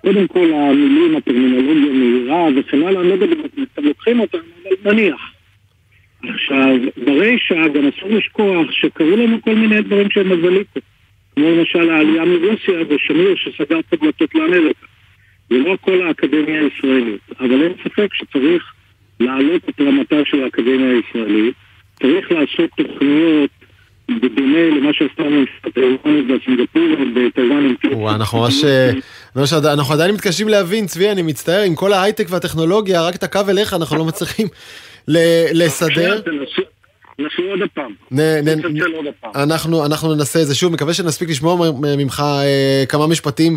קודם 0.00 0.26
כל 0.26 0.52
המילים, 0.52 1.16
הטרמינולוגיה 1.16 1.92
מהירה 1.92 2.48
וכן 2.56 2.82
הלאה, 2.82 3.00
אני 3.00 3.08
לא 3.08 3.14
יודע 3.14 3.26
אם 3.26 3.44
אתם 3.74 3.84
לוקחים 3.84 4.20
אותם, 4.20 4.38
אבל 4.38 4.92
נניח. 4.92 5.20
עכשיו, 6.22 6.76
ברישא 7.06 7.68
גם 7.68 7.88
אסור 7.88 8.10
לשכוח 8.10 8.70
שקרו 8.70 9.16
לנו 9.16 9.42
כל 9.42 9.54
מיני 9.54 9.82
דברים 9.82 10.10
שהם 10.10 10.32
מזליתו. 10.32 10.80
כמו 11.36 11.50
למשל 11.50 11.90
העלייה 11.90 12.24
מרוסיה 12.24 12.74
ושמיר 12.88 13.34
שסגר 13.36 13.78
את 13.78 13.92
הדלתות 13.92 14.34
לאמריקה. 14.34 14.86
ולא 15.50 15.76
כל 15.80 16.06
האקדמיה 16.06 16.60
הישראלית. 16.60 17.20
אבל 17.40 17.62
אין 17.62 17.72
ספק 17.84 18.14
שצריך 18.14 18.72
להעלות 19.20 19.68
את 19.68 19.80
רמתה 19.80 20.16
של 20.24 20.42
האקדמיה 20.42 20.90
הישראלית. 20.90 21.54
צריך 22.02 22.32
לעשות 22.32 22.70
תוכניות 22.76 23.50
בדומה 24.08 24.68
למה 24.76 24.92
שעשתה 24.92 25.22
ממשלת 25.22 25.76
היוונית 25.76 26.24
והסינגפורית 26.30 26.98
בטיוואן. 27.14 28.14
אנחנו 28.14 28.38
ממש... 28.38 28.64
אה, 29.36 29.72
אנחנו 29.72 29.94
עדיין 29.94 30.14
מתקשים 30.14 30.48
להבין, 30.48 30.86
צבי, 30.86 31.10
אני 31.10 31.22
מצטער, 31.22 31.62
עם 31.62 31.74
כל 31.74 31.92
ההייטק 31.92 32.26
והטכנולוגיה, 32.30 33.02
רק 33.02 33.14
את 33.14 33.22
הקו 33.22 33.40
אליך 33.48 33.74
אנחנו 33.74 33.96
לא 33.96 34.04
מצליחים 34.04 34.48
לסדר. 35.52 36.20
נסו 37.20 37.42
עוד 37.50 37.58
פעם. 37.74 37.92
אנחנו, 39.34 39.86
אנחנו 39.86 40.14
ננסה 40.14 40.42
את 40.42 40.46
זה 40.46 40.54
שוב, 40.54 40.72
מקווה 40.72 40.94
שנספיק 40.94 41.28
לשמוע 41.28 41.70
ממך 41.96 42.22
אה, 42.26 42.84
כמה 42.88 43.06
משפטים 43.06 43.56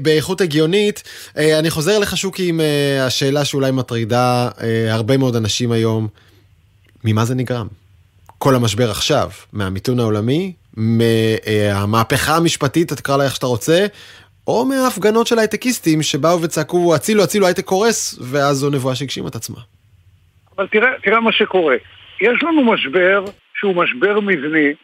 באיכות 0.00 0.40
הגיונית. 0.40 1.02
אה, 1.38 1.58
אני 1.58 1.70
חוזר 1.70 1.96
אליך 1.96 2.16
שוקי 2.16 2.48
עם 2.48 2.60
אה, 2.60 3.06
השאלה 3.06 3.44
שאולי 3.44 3.70
מטרידה 3.70 4.48
אה, 4.60 4.94
הרבה 4.94 5.16
מאוד 5.16 5.36
אנשים 5.36 5.72
היום, 5.72 6.08
ממה 7.04 7.24
זה 7.24 7.34
נגרם? 7.34 7.66
כל 8.38 8.54
המשבר 8.54 8.90
עכשיו, 8.90 9.30
מהמיתון 9.52 10.00
העולמי, 10.00 10.52
מהמהפכה 10.76 12.36
המשפטית, 12.36 12.92
תקרא 12.92 13.16
לה 13.16 13.24
איך 13.24 13.34
שאתה 13.34 13.46
רוצה, 13.46 13.86
או 14.46 14.64
מההפגנות 14.64 15.26
של 15.26 15.38
הייטקיסטים 15.38 16.02
שבאו 16.02 16.42
וצעקו 16.42 16.94
הצילו 16.94 17.22
הצילו 17.22 17.46
הייטק 17.46 17.64
קורס, 17.64 18.18
ואז 18.32 18.56
זו 18.56 18.70
נבואה 18.70 18.94
שהגשימה 18.94 19.28
את 19.28 19.34
עצמה. 19.34 19.58
אבל 20.56 20.66
תראה, 20.66 20.90
תראה 21.02 21.20
מה 21.20 21.32
שקורה. 21.32 21.76
יש 22.20 22.42
לנו 22.42 22.64
משבר 22.64 23.24
שהוא 23.54 23.76
משבר 23.76 24.20
מבני, 24.20 24.74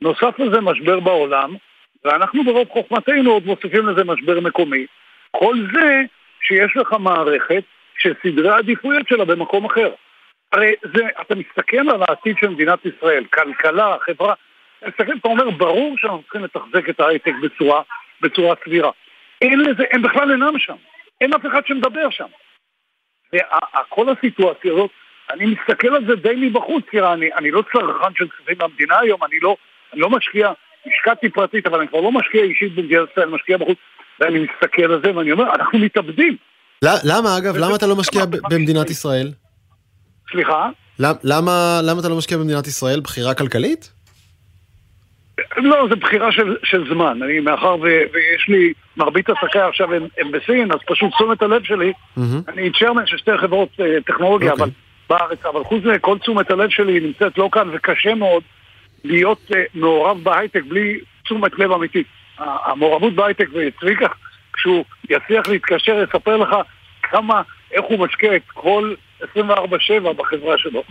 נוסף 0.00 0.38
לזה 0.38 0.60
משבר 0.60 1.00
בעולם, 1.00 1.54
ואנחנו 2.04 2.44
ברוב 2.44 2.68
חוכמתנו 2.68 3.30
עוד 3.30 3.46
מוסיפים 3.46 3.88
לזה 3.88 4.04
משבר 4.04 4.40
מקומי. 4.40 4.86
כל 5.30 5.56
זה 5.74 6.02
שיש 6.42 6.76
לך 6.76 6.92
מערכת 6.92 7.62
שסדרי 7.98 8.48
העדיפויות 8.48 9.08
שלה 9.08 9.24
במקום 9.24 9.64
אחר. 9.64 9.90
הרי 10.52 10.74
זה, 10.94 11.02
אתה 11.20 11.34
מסתכל 11.34 11.90
על 11.90 12.02
העתיד 12.08 12.36
של 12.40 12.48
מדינת 12.48 12.78
ישראל, 12.86 13.24
כלכלה, 13.24 13.96
חברה, 14.06 14.34
מסתכל, 14.88 15.12
אתה 15.20 15.28
אומר, 15.28 15.50
ברור 15.50 15.94
שאנחנו 15.98 16.22
צריכים 16.22 16.44
לתחזק 16.44 16.88
את 16.88 17.00
ההייטק 17.00 17.32
בצורה, 17.42 17.82
בצורה 18.20 18.54
סבירה. 18.64 18.90
אין 19.42 19.60
לזה, 19.60 19.84
הם 19.92 20.02
בכלל 20.02 20.30
אינם 20.30 20.58
שם. 20.58 20.76
אין 21.20 21.34
אף 21.34 21.46
אחד 21.46 21.60
שמדבר 21.66 22.10
שם. 22.10 22.26
וכל 23.34 24.06
הסיטואציה 24.08 24.72
הזאת 24.72 24.90
אני 25.30 25.46
מסתכל 25.46 25.88
על 25.88 26.06
זה 26.06 26.16
די 26.16 26.34
מבחוץ, 26.36 26.84
כי 26.90 27.00
אני, 27.00 27.26
אני 27.38 27.50
לא 27.50 27.62
צרכן 27.72 28.14
של 28.16 28.28
כספים 28.28 28.56
מהמדינה 28.58 28.98
היום, 28.98 29.24
אני 29.24 29.40
לא, 29.42 29.56
אני 29.92 30.00
לא 30.00 30.10
משקיע, 30.10 30.52
השקעתי 30.86 31.28
פרטית, 31.28 31.66
אבל 31.66 31.78
אני 31.78 31.88
כבר 31.88 32.00
לא 32.00 32.12
משקיע 32.12 32.42
אישית 32.42 32.74
במדינת 32.74 33.08
ישראל, 33.12 33.26
אני 33.26 33.34
משקיע 33.34 33.56
בחוץ, 33.56 33.78
ואני 34.20 34.38
מסתכל 34.38 34.92
על 34.92 35.00
זה 35.04 35.16
ואני 35.16 35.32
אומר, 35.32 35.54
אנחנו 35.54 35.78
מתאבדים. 35.78 36.36
למה 36.84 37.38
אגב? 37.38 37.56
למה 37.56 37.76
אתה 37.76 37.86
לא 37.86 37.96
משקיע 37.96 38.24
במדינת 38.50 38.90
ישראל? 38.90 39.32
סליחה? 40.32 40.68
למה, 40.98 41.80
למה 41.82 42.00
אתה 42.00 42.08
לא 42.08 42.16
משקיע 42.16 42.38
במדינת 42.38 42.66
ישראל? 42.66 43.00
בחירה 43.00 43.34
כלכלית? 43.34 43.92
לא, 45.56 45.86
זו 45.88 45.96
בחירה 45.96 46.32
של, 46.32 46.56
של 46.64 46.88
זמן. 46.94 47.22
אני, 47.22 47.40
מאחר 47.40 47.76
ו, 47.76 47.82
ויש 47.82 48.48
לי, 48.48 48.72
מרבית 48.96 49.30
עסקיי 49.30 49.60
עכשיו 49.60 49.94
הם, 49.94 50.06
הם 50.18 50.32
בסין, 50.32 50.72
אז 50.72 50.78
פשוט 50.86 51.12
תשומת 51.14 51.42
הלב 51.42 51.62
שלי, 51.64 51.92
mm-hmm. 51.92 52.20
אני 52.48 52.70
צ'רמן 52.78 53.06
של 53.06 53.16
שתי 53.16 53.38
חברות 53.38 53.68
uh, 53.80 53.82
טכנולוגיה, 54.06 54.50
okay. 54.50 54.52
אוקיי. 54.52 54.64
אבל 54.64 54.72
בארץ, 55.10 55.44
אבל 55.44 55.64
חוץ 55.64 55.82
מזה, 55.84 55.98
כל 55.98 56.18
תשומת 56.18 56.50
הלב 56.50 56.70
שלי 56.70 57.00
נמצאת 57.00 57.38
לא 57.38 57.48
כאן, 57.52 57.68
וקשה 57.72 58.14
מאוד 58.14 58.42
להיות 59.04 59.38
uh, 59.50 59.54
מעורב 59.74 60.18
בהייטק 60.22 60.62
בלי 60.68 60.98
תשומת 61.24 61.58
לב 61.58 61.72
אמיתית. 61.72 62.06
המעורבות 62.38 63.14
בהייטק, 63.14 63.48
וצביקה, 63.52 64.06
כשהוא 64.52 64.84
יצליח 65.10 65.48
להתקשר, 65.48 66.04
יספר 66.08 66.36
לך 66.36 66.48
כמה, 67.02 67.42
איך 67.72 67.84
הוא 67.84 67.98
משקיע 67.98 68.36
את 68.36 68.42
כל 68.54 68.94
24-7 69.22 69.24
בחברה 70.16 70.58
שלו. 70.58 70.82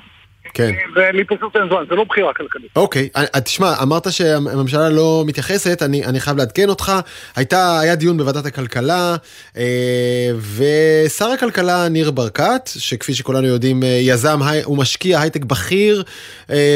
כן. 0.54 0.72
ולי 0.96 1.24
פשוט 1.24 1.56
אין 1.56 1.64
זמן, 1.70 1.84
זה 1.90 1.96
לא 1.96 2.04
בחירה 2.04 2.34
כלכלית. 2.34 2.72
אוקיי, 2.76 3.10
אה, 3.16 3.24
אה, 3.36 3.42
תשמע, 3.42 3.74
אמרת 3.84 4.12
שהממשלה 4.12 4.90
לא 4.90 5.24
מתייחסת, 5.28 5.82
אני, 5.84 6.06
אני 6.06 6.20
חייב 6.20 6.38
לעדכן 6.38 6.70
אותך. 6.70 6.92
הייתה, 7.36 7.80
היה 7.80 7.96
דיון 7.96 8.18
בוועדת 8.18 8.46
הכלכלה, 8.46 9.16
אה, 9.58 10.32
ושר 10.58 11.26
הכלכלה 11.26 11.90
ניר 11.90 12.12
ברקת, 12.12 12.62
שכפי 12.66 13.14
שכולנו 13.14 13.48
יודעים, 13.48 13.80
יזם, 14.02 14.40
הוא 14.64 14.78
משקיע 14.78 15.20
הייטק 15.20 15.46
בכיר 15.46 16.04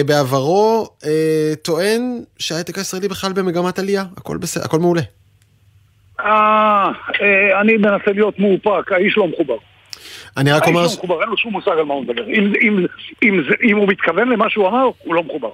בעברו, 0.06 0.88
טוען 1.62 2.20
שההייטק 2.40 2.78
הישראלי 2.78 3.08
בכלל 3.08 3.34
במגמת 3.34 3.80
עלייה, 3.80 4.04
הכל 4.18 4.38
בסדר, 4.38 4.64
הכל 4.66 4.80
מעולה. 4.80 5.02
אה, 6.20 6.92
אני 7.62 7.78
מנסה 7.78 8.12
להיות 8.12 8.40
מאופק, 8.40 8.92
האיש 8.92 9.18
לא 9.18 9.28
מחובר. 9.28 9.58
אני 10.38 10.52
רק 10.52 10.68
אומר... 10.68 10.80
האיש 10.80 10.92
לא 10.92 10.98
מחובר, 10.98 11.22
אין 11.22 11.30
לו 11.30 11.38
שום 11.38 11.52
מושג 11.52 11.72
על 11.72 11.84
מה 11.84 11.94
הוא 11.94 12.04
מדבר. 12.04 12.24
אם, 12.28 12.54
אם, 12.62 12.86
אם, 13.24 13.42
אם 13.70 13.78
הוא 13.78 13.88
מתכוון 13.88 14.30
למה 14.30 14.50
שהוא 14.50 14.68
אמר, 14.68 14.90
הוא 15.04 15.16
לא 15.16 15.24
מחובר. 15.24 15.50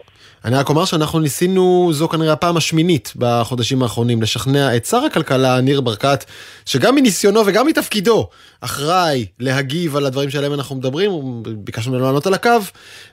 אני 0.45 0.55
רק 0.55 0.69
אומר 0.69 0.85
שאנחנו 0.85 1.19
ניסינו, 1.19 1.89
זו 1.91 2.07
כנראה 2.09 2.33
הפעם 2.33 2.57
השמינית 2.57 3.13
בחודשים 3.17 3.83
האחרונים, 3.83 4.21
לשכנע 4.21 4.75
את 4.75 4.85
שר 4.85 4.97
הכלכלה, 4.97 5.61
ניר 5.61 5.81
ברקת, 5.81 6.23
שגם 6.65 6.95
מניסיונו 6.95 7.39
וגם 7.47 7.67
מתפקידו, 7.67 8.27
אחראי 8.61 9.25
להגיב 9.39 9.95
על 9.95 10.05
הדברים 10.05 10.29
שעליהם 10.29 10.53
אנחנו 10.53 10.75
מדברים, 10.75 11.11
ביקשנו 11.57 11.93
ממנו 11.93 12.05
לענות 12.05 12.27
על 12.27 12.33
הקו, 12.33 12.49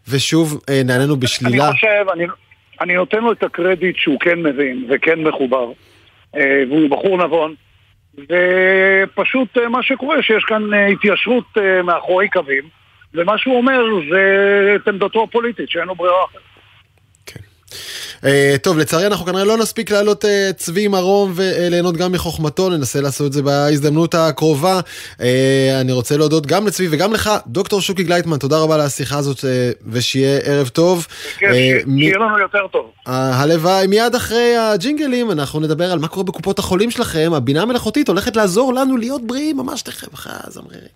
ושוב 0.09 0.61
אה, 0.69 0.83
נענינו 0.85 1.17
בשלילה. 1.17 1.65
אני 1.65 1.73
חושב, 1.73 2.05
אני, 2.13 2.25
אני 2.81 2.95
נותן 2.95 3.19
לו 3.19 3.33
את 3.33 3.43
הקרדיט 3.43 3.97
שהוא 3.97 4.21
כן 4.21 4.43
מבין 4.43 4.87
וכן 4.91 5.21
מחובר, 5.23 5.73
אה, 6.37 6.63
והוא 6.69 6.91
בחור 6.91 7.25
נבון. 7.25 7.55
ופשוט 8.19 9.59
אה, 9.59 9.69
מה 9.69 9.83
שקורה 9.83 10.23
שיש 10.23 10.45
כאן 10.45 10.75
אה, 10.75 10.87
התיישרות 10.87 11.45
אה, 11.59 11.83
מאחורי 11.83 12.29
קווים 12.29 12.69
ומה 13.15 13.39
שהוא 13.39 13.57
אומר 13.57 13.85
זה 14.11 14.77
את 14.77 14.89
עמדתו 14.89 15.23
הפוליטית 15.23 15.71
שאין 15.71 15.89
לו 15.89 15.95
ברירה 15.95 16.25
אחרת. 16.25 16.43
כן. 17.27 17.41
Uh, 18.19 18.59
טוב, 18.63 18.79
לצערי 18.79 19.07
אנחנו 19.07 19.27
כנראה 19.27 19.45
לא 19.45 19.57
נספיק 19.57 19.91
להעלות 19.91 20.25
uh, 20.25 20.29
צבי 20.57 20.89
מרום 20.89 21.33
וליהנות 21.35 21.97
גם 21.97 22.13
מחוכמתו, 22.13 22.69
ננסה 22.71 23.01
לעשות 23.01 23.27
את 23.27 23.33
זה 23.33 23.43
בהזדמנות 23.43 24.15
הקרובה. 24.15 24.81
Uh, 24.81 25.21
אני 25.81 25.93
רוצה 25.93 26.17
להודות 26.17 26.47
גם 26.47 26.67
לצבי 26.67 26.89
וגם 26.91 27.13
לך, 27.13 27.31
דוקטור 27.47 27.81
שוקי 27.81 28.03
גלייטמן, 28.03 28.37
תודה 28.37 28.59
רבה 28.59 28.75
על 28.75 28.81
השיחה 28.81 29.19
הזאת 29.19 29.45
ושיהיה 29.87 30.39
ערב 30.39 30.69
טוב. 30.69 31.07
כן, 31.39 31.53
שיהיה. 31.53 32.19
לנו 32.19 32.39
יותר 32.39 32.67
טוב. 32.73 32.91
הלוואי, 33.07 33.87
מיד 33.87 34.15
אחרי 34.15 34.57
הג'ינגלים 34.57 35.31
אנחנו 35.31 35.61
נדבר 35.61 35.93
על 35.93 35.99
מה 35.99 36.09
קורה 36.09 36.25
בקופות 36.25 36.59
החולים 36.59 36.91
שלכם, 36.91 37.33
הבינה 37.35 37.63
המלאכותית 37.63 38.09
הולכת 38.09 38.37
לעזור 38.37 38.75
לנו 38.75 38.97
להיות 38.97 39.27
בריאים 39.27 39.57
ממש 39.57 39.83
תכף, 39.83 40.15
אחרי 40.15 40.33
הזמרירים. 40.45 40.89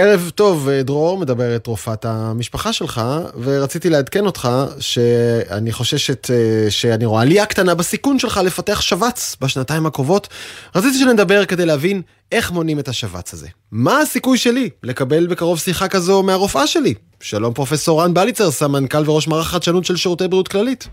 ערב 0.00 0.30
טוב, 0.34 0.68
דרור, 0.70 1.18
מדברת 1.18 1.66
רופאת 1.66 2.04
המשפחה 2.04 2.72
שלך, 2.72 3.00
ורציתי 3.42 3.90
לעדכן 3.90 4.26
אותך 4.26 4.48
שאני 4.80 5.72
חוששת 5.72 6.30
אה, 6.30 6.70
שאני 6.70 7.04
רואה 7.06 7.22
עלייה 7.22 7.46
קטנה 7.46 7.74
בסיכון 7.74 8.18
שלך 8.18 8.40
לפתח 8.44 8.80
שבץ 8.80 9.36
בשנתיים 9.40 9.86
הקרובות. 9.86 10.28
רציתי 10.74 10.98
שנדבר 10.98 11.44
כדי 11.44 11.66
להבין 11.66 12.02
איך 12.32 12.52
מונים 12.52 12.78
את 12.78 12.88
השבץ 12.88 13.32
הזה. 13.32 13.48
מה 13.72 13.98
הסיכוי 13.98 14.38
שלי 14.38 14.70
לקבל 14.82 15.26
בקרוב 15.26 15.58
שיחה 15.58 15.88
כזו 15.88 16.22
מהרופאה 16.22 16.66
שלי? 16.66 16.94
שלום 17.20 17.54
פרופסור 17.54 18.02
רן 18.02 18.14
בליצר, 18.14 18.50
סמנכ"ל 18.50 19.10
וראש 19.10 19.28
מערך 19.28 19.46
חדשנות 19.46 19.84
של 19.84 19.96
שירותי 19.96 20.28
בריאות 20.28 20.48
כללית. 20.48 20.88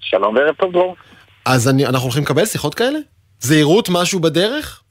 שלום 0.00 0.34
וערב 0.34 0.54
טוב 0.54 0.72
דרור. 0.72 0.96
אז 1.44 1.68
אני, 1.68 1.86
אנחנו 1.86 2.04
הולכים 2.04 2.22
לקבל 2.22 2.44
שיחות 2.44 2.74
כאלה? 2.74 2.98
זהירות 3.40 3.88
משהו 3.88 4.20
בדרך? 4.20 4.82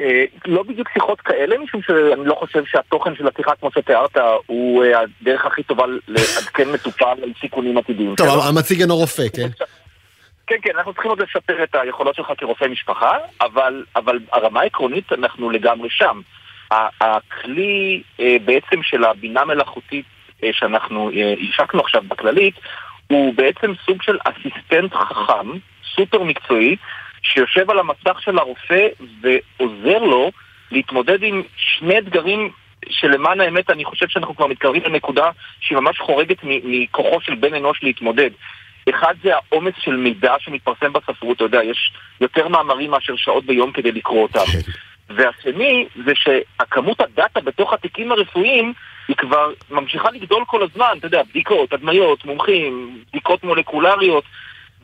אה, 0.00 0.24
לא 0.46 0.62
בדיוק 0.62 0.88
שיחות 0.92 1.20
כאלה, 1.20 1.58
משום 1.58 1.82
שאני 1.82 2.24
לא 2.24 2.34
חושב 2.34 2.64
שהתוכן 2.64 3.14
של 3.16 3.28
השיחה, 3.28 3.50
כמו 3.60 3.70
שתיארת, 3.72 4.16
הוא 4.46 4.84
אה, 4.84 5.00
הדרך 5.00 5.46
הכי 5.46 5.62
טובה 5.62 5.84
לעדכן 6.08 6.70
מטופל 6.74 7.16
על 7.22 7.32
סיכונים 7.40 7.78
עתידיים. 7.78 8.14
טוב, 8.16 8.28
המציג 8.48 8.80
אינו 8.80 8.96
רופא, 8.96 9.28
כן? 9.36 9.48
כן, 10.46 10.56
כן, 10.62 10.70
אנחנו 10.76 10.92
צריכים 10.92 11.10
עוד 11.10 11.22
לשפר 11.22 11.62
את 11.64 11.74
היכולות 11.74 12.14
שלך 12.14 12.32
כרופא 12.38 12.64
משפחה, 12.64 13.12
אבל, 13.40 13.84
אבל 13.96 14.18
הרמה 14.32 14.60
העקרונית 14.60 15.12
אנחנו 15.12 15.50
לגמרי 15.50 15.88
שם. 15.90 16.20
הכלי 17.00 18.02
אה, 18.20 18.36
בעצם 18.44 18.82
של 18.82 19.04
הבינה 19.04 19.44
מלאכותית 19.44 20.04
שאנחנו 20.52 21.10
השקנו 21.48 21.80
עכשיו 21.80 22.02
בכללית, 22.08 22.54
הוא 23.06 23.34
בעצם 23.34 23.72
סוג 23.86 24.02
של 24.02 24.18
אסיסטנט 24.24 24.94
חכם, 24.94 25.48
סופר 25.96 26.22
מקצועי, 26.22 26.76
שיושב 27.32 27.70
על 27.70 27.78
המסך 27.78 28.22
של 28.22 28.38
הרופא 28.38 28.86
ועוזר 29.20 29.98
לו 29.98 30.30
להתמודד 30.70 31.22
עם 31.22 31.42
שני 31.56 31.98
אתגרים 31.98 32.50
שלמען 32.88 33.40
האמת 33.40 33.70
אני 33.70 33.84
חושב 33.84 34.08
שאנחנו 34.08 34.36
כבר 34.36 34.46
מתקרבים 34.46 34.82
לנקודה 34.82 35.30
שהיא 35.60 35.78
ממש 35.78 35.98
חורגת 35.98 36.38
מכוחו 36.44 37.20
של 37.20 37.34
בן 37.34 37.54
אנוש 37.54 37.82
להתמודד. 37.82 38.30
אחד 38.90 39.14
זה 39.22 39.34
העומס 39.34 39.74
של 39.78 39.96
מידע 39.96 40.34
שמתפרסם 40.38 40.92
בספרות, 40.92 41.36
אתה 41.36 41.44
יודע, 41.44 41.64
יש 41.64 41.92
יותר 42.20 42.48
מאמרים 42.48 42.90
מאשר 42.90 43.16
שעות 43.16 43.44
ביום 43.44 43.72
כדי 43.72 43.92
לקרוא 43.92 44.22
אותם. 44.22 44.52
כן. 44.52 44.72
והשני 45.16 45.86
זה 46.04 46.12
שהכמות 46.14 47.00
הדאטה 47.00 47.40
בתוך 47.40 47.72
התיקים 47.72 48.12
הרפואיים 48.12 48.72
היא 49.08 49.16
כבר 49.16 49.52
ממשיכה 49.70 50.10
לגדול 50.10 50.44
כל 50.46 50.62
הזמן, 50.62 50.94
אתה 50.98 51.06
יודע, 51.06 51.22
בדיקות, 51.22 51.72
הדמיות, 51.72 52.24
מומחים, 52.24 53.02
בדיקות 53.08 53.44
מולקולריות, 53.44 54.24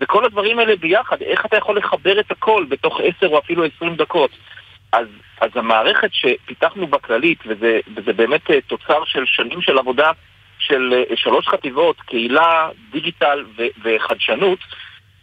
וכל 0.01 0.25
הדברים 0.25 0.59
האלה 0.59 0.77
ביחד, 0.77 1.23
איך 1.23 1.47
אתה 1.47 1.57
יכול 1.57 1.79
לחבר 1.79 2.21
את 2.21 2.31
הכל 2.31 2.67
בתוך 2.69 3.01
עשר 3.01 3.27
או 3.27 3.39
אפילו 3.39 3.65
עשרים 3.65 3.97
דקות? 3.97 4.31
אז, 4.93 5.07
אז 5.41 5.51
המערכת 5.55 6.09
שפיתחנו 6.13 6.87
בכללית, 6.87 7.39
וזה, 7.47 7.81
וזה 7.97 8.13
באמת 8.13 8.51
אה, 8.51 8.61
תוצר 8.61 9.05
של 9.05 9.23
שנים 9.27 9.63
של 9.63 9.79
עבודה 9.79 10.11
של 10.59 11.05
אה, 11.11 11.17
שלוש 11.17 11.49
חטיבות, 11.49 12.01
קהילה, 12.01 12.69
דיגיטל 12.91 13.45
ו, 13.57 13.63
וחדשנות, 13.85 14.59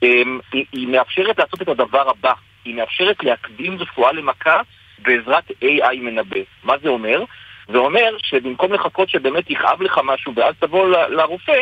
אמ, 0.03 0.39
היא, 0.53 0.65
היא 0.71 0.88
מאפשרת 0.88 1.39
לעשות 1.39 1.62
את 1.62 1.67
הדבר 1.67 2.09
הבא, 2.09 2.33
היא 2.65 2.75
מאפשרת 2.75 3.23
להקדים 3.23 3.77
רפואה 3.79 4.12
למכה 4.12 4.62
בעזרת 4.99 5.51
AI 5.51 5.95
מנבא. 6.01 6.39
מה 6.63 6.73
זה 6.83 6.89
אומר? 6.89 7.23
זה 7.67 7.77
אומר 7.77 8.17
שבמקום 8.23 8.73
לחכות 8.73 9.09
שבאמת 9.09 9.49
יכאב 9.49 9.81
לך 9.81 9.99
משהו 10.03 10.33
ואז 10.36 10.55
תבוא 10.59 10.88
לרופא, 11.09 11.62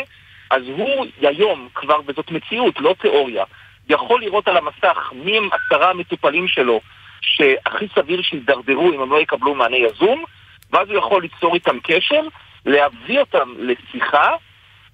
אז 0.51 0.63
הוא 0.67 1.05
היום 1.21 1.67
כבר, 1.75 1.99
וזאת 2.05 2.31
מציאות, 2.31 2.79
לא 2.79 2.95
תיאוריה, 3.01 3.43
יכול 3.89 4.21
לראות 4.21 4.47
על 4.47 4.57
המסך 4.57 5.11
מי 5.13 5.37
הם 5.37 5.49
עשרה 5.51 5.89
המטופלים 5.89 6.47
שלו 6.47 6.81
שהכי 7.21 7.87
סביר 7.95 8.21
שידרדרו 8.21 8.93
אם 8.93 9.01
הם 9.01 9.11
לא 9.11 9.21
יקבלו 9.21 9.55
מענה 9.55 9.77
יזום, 9.77 10.23
ואז 10.71 10.89
הוא 10.89 10.97
יכול 10.97 11.21
ליצור 11.21 11.55
איתם 11.55 11.77
קשר, 11.83 12.21
להביא 12.65 13.19
אותם 13.19 13.53
לשיחה 13.57 14.31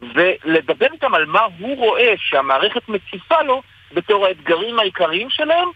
ולדבר 0.02 0.88
איתם 0.93 1.15
על 1.15 1.26
מה 1.26 1.41
הוא 1.60 1.78
רואה 1.78 2.13
שהמערכת 2.17 2.89
מציפה 2.89 3.41
לו 3.41 3.62
בתור 3.93 4.26
האתגרים 4.26 4.80
העיקריים 4.80 5.30
שלהם, 5.30 5.67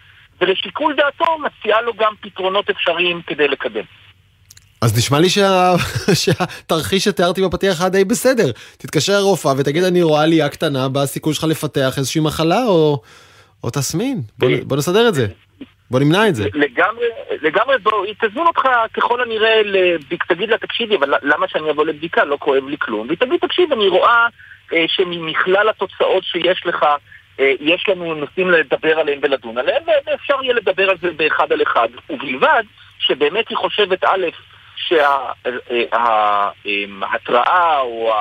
ולשיקול 0.41 0.95
דעתו 0.95 1.37
מציעה 1.37 1.81
לו 1.81 1.93
גם 1.93 2.13
פתרונות 2.21 2.69
אפשריים 2.69 3.21
כדי 3.21 3.47
לקדם. 3.47 3.83
אז 4.81 4.97
נשמע 4.97 5.19
לי 5.19 5.29
שה... 5.29 5.73
שהתרחיש 6.23 7.03
שתיארתי 7.03 7.41
בפתיח 7.41 7.81
היה 7.81 7.89
די 7.89 8.05
בסדר. 8.05 8.51
תתקשר 8.77 9.13
לרופאה 9.19 9.53
ותגיד 9.57 9.83
אני 9.83 10.01
רואה 10.01 10.23
עלייה 10.23 10.49
קטנה 10.49 10.89
בסיכוי 10.89 11.33
שלך 11.33 11.43
לפתח 11.43 11.93
איזושהי 11.97 12.21
מחלה 12.21 12.63
או, 12.67 13.01
או 13.63 13.69
תסמין. 13.69 14.21
בוא, 14.37 14.49
בוא 14.63 14.77
נסדר 14.77 15.07
את 15.07 15.13
זה. 15.13 15.27
בוא 15.91 15.99
נמנע 15.99 16.27
את 16.27 16.35
זה. 16.35 16.43
לגמרי, 16.53 17.05
לגמרי, 17.41 17.77
בוא, 17.77 18.05
היא 18.05 18.15
תזמין 18.21 18.47
אותך 18.47 18.61
ככל 18.93 19.21
הנראה, 19.21 19.61
לביק, 19.63 20.23
תגיד 20.23 20.49
לה, 20.49 20.57
תקשיבי, 20.57 20.95
אבל 20.95 21.13
למה 21.21 21.47
שאני 21.47 21.71
אבוא 21.71 21.85
לבדיקה? 21.85 22.23
לא 22.23 22.37
כואב 22.39 22.67
לי 22.67 22.77
כלום. 22.79 23.07
והיא 23.07 23.17
תגיד, 23.17 23.39
תקשיב, 23.39 23.73
אני 23.73 23.87
רואה 23.87 24.27
אה, 24.73 24.85
שמכלל 24.87 25.69
התוצאות 25.69 26.23
שיש 26.23 26.61
לך, 26.65 26.85
אה, 27.39 27.53
יש 27.59 27.85
לנו 27.89 28.15
נושאים 28.15 28.51
לדבר 28.51 28.99
עליהם 28.99 29.19
ולדון 29.21 29.57
עליהם, 29.57 29.83
ואפשר 30.07 30.35
יהיה 30.43 30.53
לדבר 30.53 30.89
על 30.89 30.97
זה 31.01 31.11
באחד 31.11 31.51
על 31.51 31.61
אחד. 31.61 31.87
ובלבד 32.09 32.63
שבאמת 32.99 33.49
היא 33.49 33.57
חושבת, 33.57 34.03
א', 34.03 34.25
שההתראה 35.91 37.79
או 37.79 38.11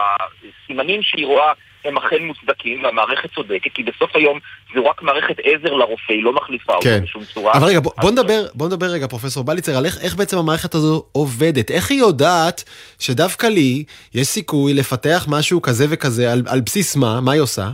הסימנים 0.64 1.02
שהיא 1.02 1.26
רואה 1.26 1.52
הם 1.85 1.98
אכן 1.98 2.22
מוצדקים 2.22 2.85
והמערכת 2.85 3.35
צודקת, 3.35 3.70
כי 3.74 3.83
בסוף 3.83 4.16
היום 4.16 4.38
זו 4.74 4.87
רק 4.87 5.02
מערכת 5.02 5.37
עזר 5.42 5.74
לרופא, 5.74 6.12
היא 6.12 6.24
לא 6.24 6.33
מחליפה 6.33 6.72
כן. 6.80 6.94
אותו 6.94 7.04
בשום 7.04 7.24
צורה. 7.35 7.52
אבל 7.52 7.66
רגע, 7.66 7.80
בוא, 7.80 7.92
בוא, 8.00 8.11
נדבר, 8.11 8.46
בוא 8.54 8.66
נדבר 8.66 8.87
רגע, 8.87 9.06
פרופסור 9.06 9.44
בליצר, 9.44 9.76
על 9.76 9.87
איך, 9.87 9.98
איך 10.02 10.16
בעצם 10.16 10.38
המערכת 10.38 10.74
הזו 10.74 11.04
עובדת. 11.12 11.70
איך 11.70 11.90
היא 11.90 11.98
יודעת 11.98 12.64
שדווקא 12.98 13.46
לי 13.46 13.85
יש 14.14 14.26
סיכוי 14.26 14.74
לפתח 14.74 15.26
משהו 15.28 15.62
כזה 15.62 15.87
וכזה, 15.90 16.33
על, 16.33 16.42
על 16.46 16.61
בסיס 16.61 16.96
מה? 16.96 17.20
מה 17.20 17.33
היא 17.33 17.40
עושה? 17.40 17.70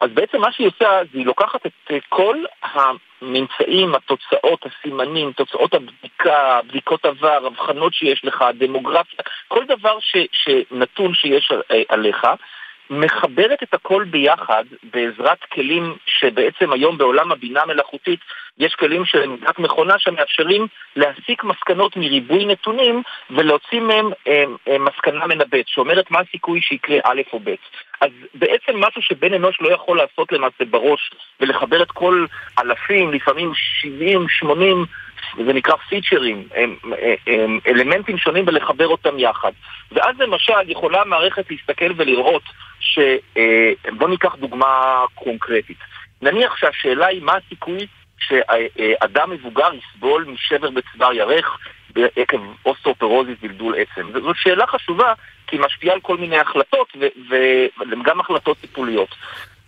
אז 0.00 0.10
בעצם 0.14 0.40
מה 0.40 0.52
שהיא 0.52 0.66
עושה, 0.66 1.00
זה 1.12 1.18
היא 1.18 1.26
לוקחת 1.26 1.66
את 1.66 2.02
כל 2.08 2.36
הממצאים, 2.62 3.94
התוצאות, 3.94 4.66
הסימנים, 4.66 5.32
תוצאות 5.32 5.74
הבדיקה, 5.74 6.60
בדיקות 6.68 7.04
עבר, 7.04 7.46
הבחנות 7.46 7.94
שיש 7.94 8.24
לך, 8.24 8.44
דמוגרפיה, 8.58 9.20
כל 9.48 9.64
דבר 9.64 9.98
ש, 10.00 10.16
שנתון 10.32 11.14
שיש 11.14 11.52
עליך, 11.88 12.26
מחברת 12.90 13.62
את 13.62 13.74
הכל 13.74 14.04
ביחד 14.04 14.64
בעזרת 14.92 15.38
כלים 15.52 15.96
שבעצם 16.06 16.72
היום 16.72 16.98
בעולם 16.98 17.32
הבינה 17.32 17.62
המלאכותית 17.62 18.20
יש 18.58 18.74
כלים 18.74 19.04
של 19.04 19.22
למידת 19.22 19.58
מכונה 19.58 19.98
שמאפשרים 19.98 20.66
להסיק 20.96 21.44
מסקנות 21.44 21.96
מריבוי 21.96 22.44
נתונים 22.44 23.02
ולהוציא 23.30 23.80
מהם 23.80 24.10
אה, 24.28 24.44
אה, 24.68 24.78
מסקנה 24.78 25.26
מנבאת 25.26 25.68
שאומרת 25.68 26.10
מה 26.10 26.18
הסיכוי 26.20 26.60
שיקרה 26.60 26.98
א' 27.04 27.22
או 27.32 27.40
ב'. 27.44 27.54
אז 28.00 28.10
בעצם 28.34 28.72
משהו 28.74 29.02
שבן 29.02 29.34
אנוש 29.34 29.60
לא 29.60 29.72
יכול 29.72 29.96
לעשות 29.96 30.32
למעשה 30.32 30.64
בראש 30.64 31.10
ולחבר 31.40 31.82
את 31.82 31.90
כל 31.90 32.26
אלפים, 32.58 33.12
לפעמים 33.12 33.52
70, 33.54 34.28
80 34.28 34.84
זה 35.36 35.52
נקרא 35.52 35.76
פיצ'רים, 35.76 36.48
הם, 36.54 36.76
הם, 37.26 37.58
אלמנטים 37.66 38.18
שונים 38.18 38.44
ולחבר 38.46 38.86
אותם 38.86 39.18
יחד. 39.18 39.52
ואז 39.92 40.16
למשל 40.18 40.52
יכולה 40.66 41.00
המערכת 41.00 41.50
להסתכל 41.50 41.92
ולראות 41.96 42.42
ש... 42.94 42.98
אה, 43.36 43.72
בוא 43.92 44.08
ניקח 44.08 44.34
דוגמה 44.34 45.04
קונקרטית. 45.14 45.78
נניח 46.22 46.56
שהשאלה 46.56 47.06
היא 47.06 47.22
מה 47.22 47.32
הסיכוי 47.36 47.86
שאדם 48.18 49.30
מבוגר 49.30 49.68
יסבול 49.74 50.24
משבר 50.28 50.70
בצוואר 50.70 51.12
ירך 51.12 51.58
עקב 52.16 52.40
אוסטאופורוזיס 52.66 53.38
דלדול 53.42 53.74
עצם. 53.78 54.12
זו 54.12 54.34
שאלה 54.34 54.66
חשובה 54.66 55.12
כי 55.46 55.56
היא 55.56 55.64
משפיעה 55.64 55.94
על 55.94 56.00
כל 56.00 56.16
מיני 56.16 56.38
החלטות 56.38 56.96
וגם 57.90 58.20
החלטות 58.20 58.56
טיפוליות. 58.60 59.14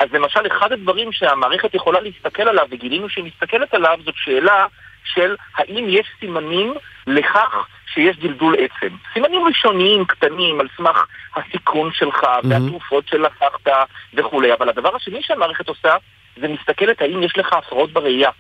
אז 0.01 0.13
למשל 0.13 0.47
אחד 0.47 0.73
הדברים 0.73 1.13
שהמערכת 1.13 1.75
יכולה 1.75 2.01
להסתכל 2.01 2.49
עליו 2.49 2.67
וגילינו 2.71 3.09
שהיא 3.09 3.25
מסתכלת 3.25 3.75
עליו 3.75 3.99
זאת 4.05 4.15
שאלה 4.17 4.67
של 5.05 5.37
האם 5.57 5.85
יש 5.89 6.07
סימנים 6.21 6.75
לכך 7.07 7.67
שיש 7.95 8.17
דלדול 8.17 8.55
עצם. 8.59 8.95
סימנים 9.13 9.45
ראשוניים 9.47 10.05
קטנים 10.05 10.61
על 10.61 10.69
סמך 10.77 11.07
הסיכון 11.37 11.91
שלך 11.93 12.27
והתרופות 12.45 13.09
שלקחת 13.09 13.69
וכולי, 14.15 14.53
אבל 14.53 14.69
הדבר 14.69 14.97
השני 14.97 15.23
שהמערכת 15.23 15.69
עושה 15.69 15.97
זה 16.37 16.49
מסתכלת 16.49 17.03
האם 17.03 17.23
יש 17.23 17.39
לך 17.39 17.53
הפרעות 17.53 17.93
בראייה. 17.93 18.31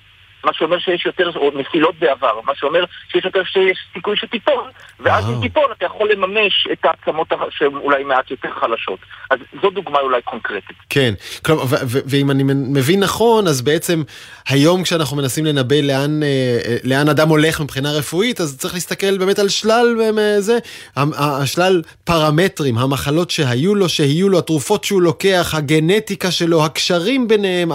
מה 0.44 0.52
שאומר 0.52 0.78
שיש 0.78 1.06
יותר, 1.06 1.30
או 1.36 1.50
נפילות 1.54 1.94
בעבר, 1.98 2.40
מה 2.46 2.52
שאומר 2.54 2.84
שיש 3.12 3.24
יותר 3.24 3.44
שיש 3.44 3.78
סיכוי 3.94 4.16
שתיפול, 4.16 4.70
ואז 5.00 5.30
אם 5.30 5.40
תיפול 5.42 5.72
אתה 5.76 5.84
יכול 5.84 6.10
לממש 6.12 6.68
את 6.72 6.84
העצמות 6.84 7.32
שהן 7.50 7.76
אולי 7.76 8.04
מעט 8.04 8.30
יותר 8.30 8.48
חלשות. 8.60 8.98
אז 9.30 9.38
זו 9.62 9.70
דוגמה 9.70 9.98
אולי 9.98 10.22
קונקרטית. 10.22 10.76
כן, 10.90 11.14
כלומר, 11.44 11.62
ואם 11.82 12.30
אני 12.30 12.42
מבין 12.46 13.00
נכון, 13.00 13.46
אז 13.46 13.62
בעצם 13.62 14.02
היום 14.48 14.82
כשאנחנו 14.82 15.16
מנסים 15.16 15.46
לנבא 15.46 15.80
לאן, 15.80 16.22
אה, 16.22 16.76
לאן 16.84 17.08
אדם 17.08 17.28
הולך 17.28 17.60
מבחינה 17.60 17.92
רפואית, 17.92 18.40
אז 18.40 18.58
צריך 18.58 18.74
להסתכל 18.74 19.18
באמת 19.18 19.38
על 19.38 19.48
שלל 19.48 19.96
אה, 20.00 20.40
זה, 20.40 20.58
השלל 20.96 21.82
פרמטרים, 22.04 22.78
המחלות 22.78 23.30
שהיו 23.30 23.74
לו, 23.74 23.88
שיהיו 23.88 24.28
לו, 24.28 24.38
התרופות 24.38 24.84
שהוא 24.84 25.02
לוקח, 25.02 25.54
הגנטיקה 25.56 26.30
שלו, 26.30 26.64
הקשרים 26.64 27.28
ביניהם, 27.28 27.72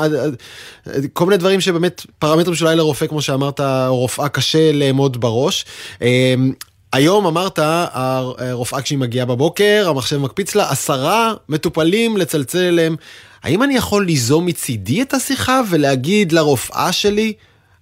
כל 1.13 1.25
מיני 1.25 1.37
דברים 1.37 1.61
שבאמת 1.61 2.05
פרמטרים 2.19 2.54
שאולי 2.55 2.75
לרופא, 2.75 3.07
כמו 3.07 3.21
שאמרת, 3.21 3.59
או 3.59 3.97
רופאה 3.97 4.29
קשה 4.29 4.71
לאמוד 4.73 5.21
בראש. 5.21 5.65
אמ, 6.01 6.51
היום 6.93 7.25
אמרת, 7.25 7.59
הרופאה 7.61 8.81
כשהיא 8.81 8.99
מגיעה 8.99 9.25
בבוקר, 9.25 9.85
המחשב 9.89 10.17
מקפיץ 10.17 10.55
לה 10.55 10.71
עשרה 10.71 11.33
מטופלים 11.49 12.17
לצלצל 12.17 12.63
אליהם. 12.67 12.95
האם 13.43 13.63
אני 13.63 13.75
יכול 13.75 14.05
ליזום 14.05 14.45
מצידי 14.45 15.01
את 15.01 15.13
השיחה 15.13 15.61
ולהגיד 15.71 16.31
לרופאה 16.31 16.91
שלי, 16.91 17.33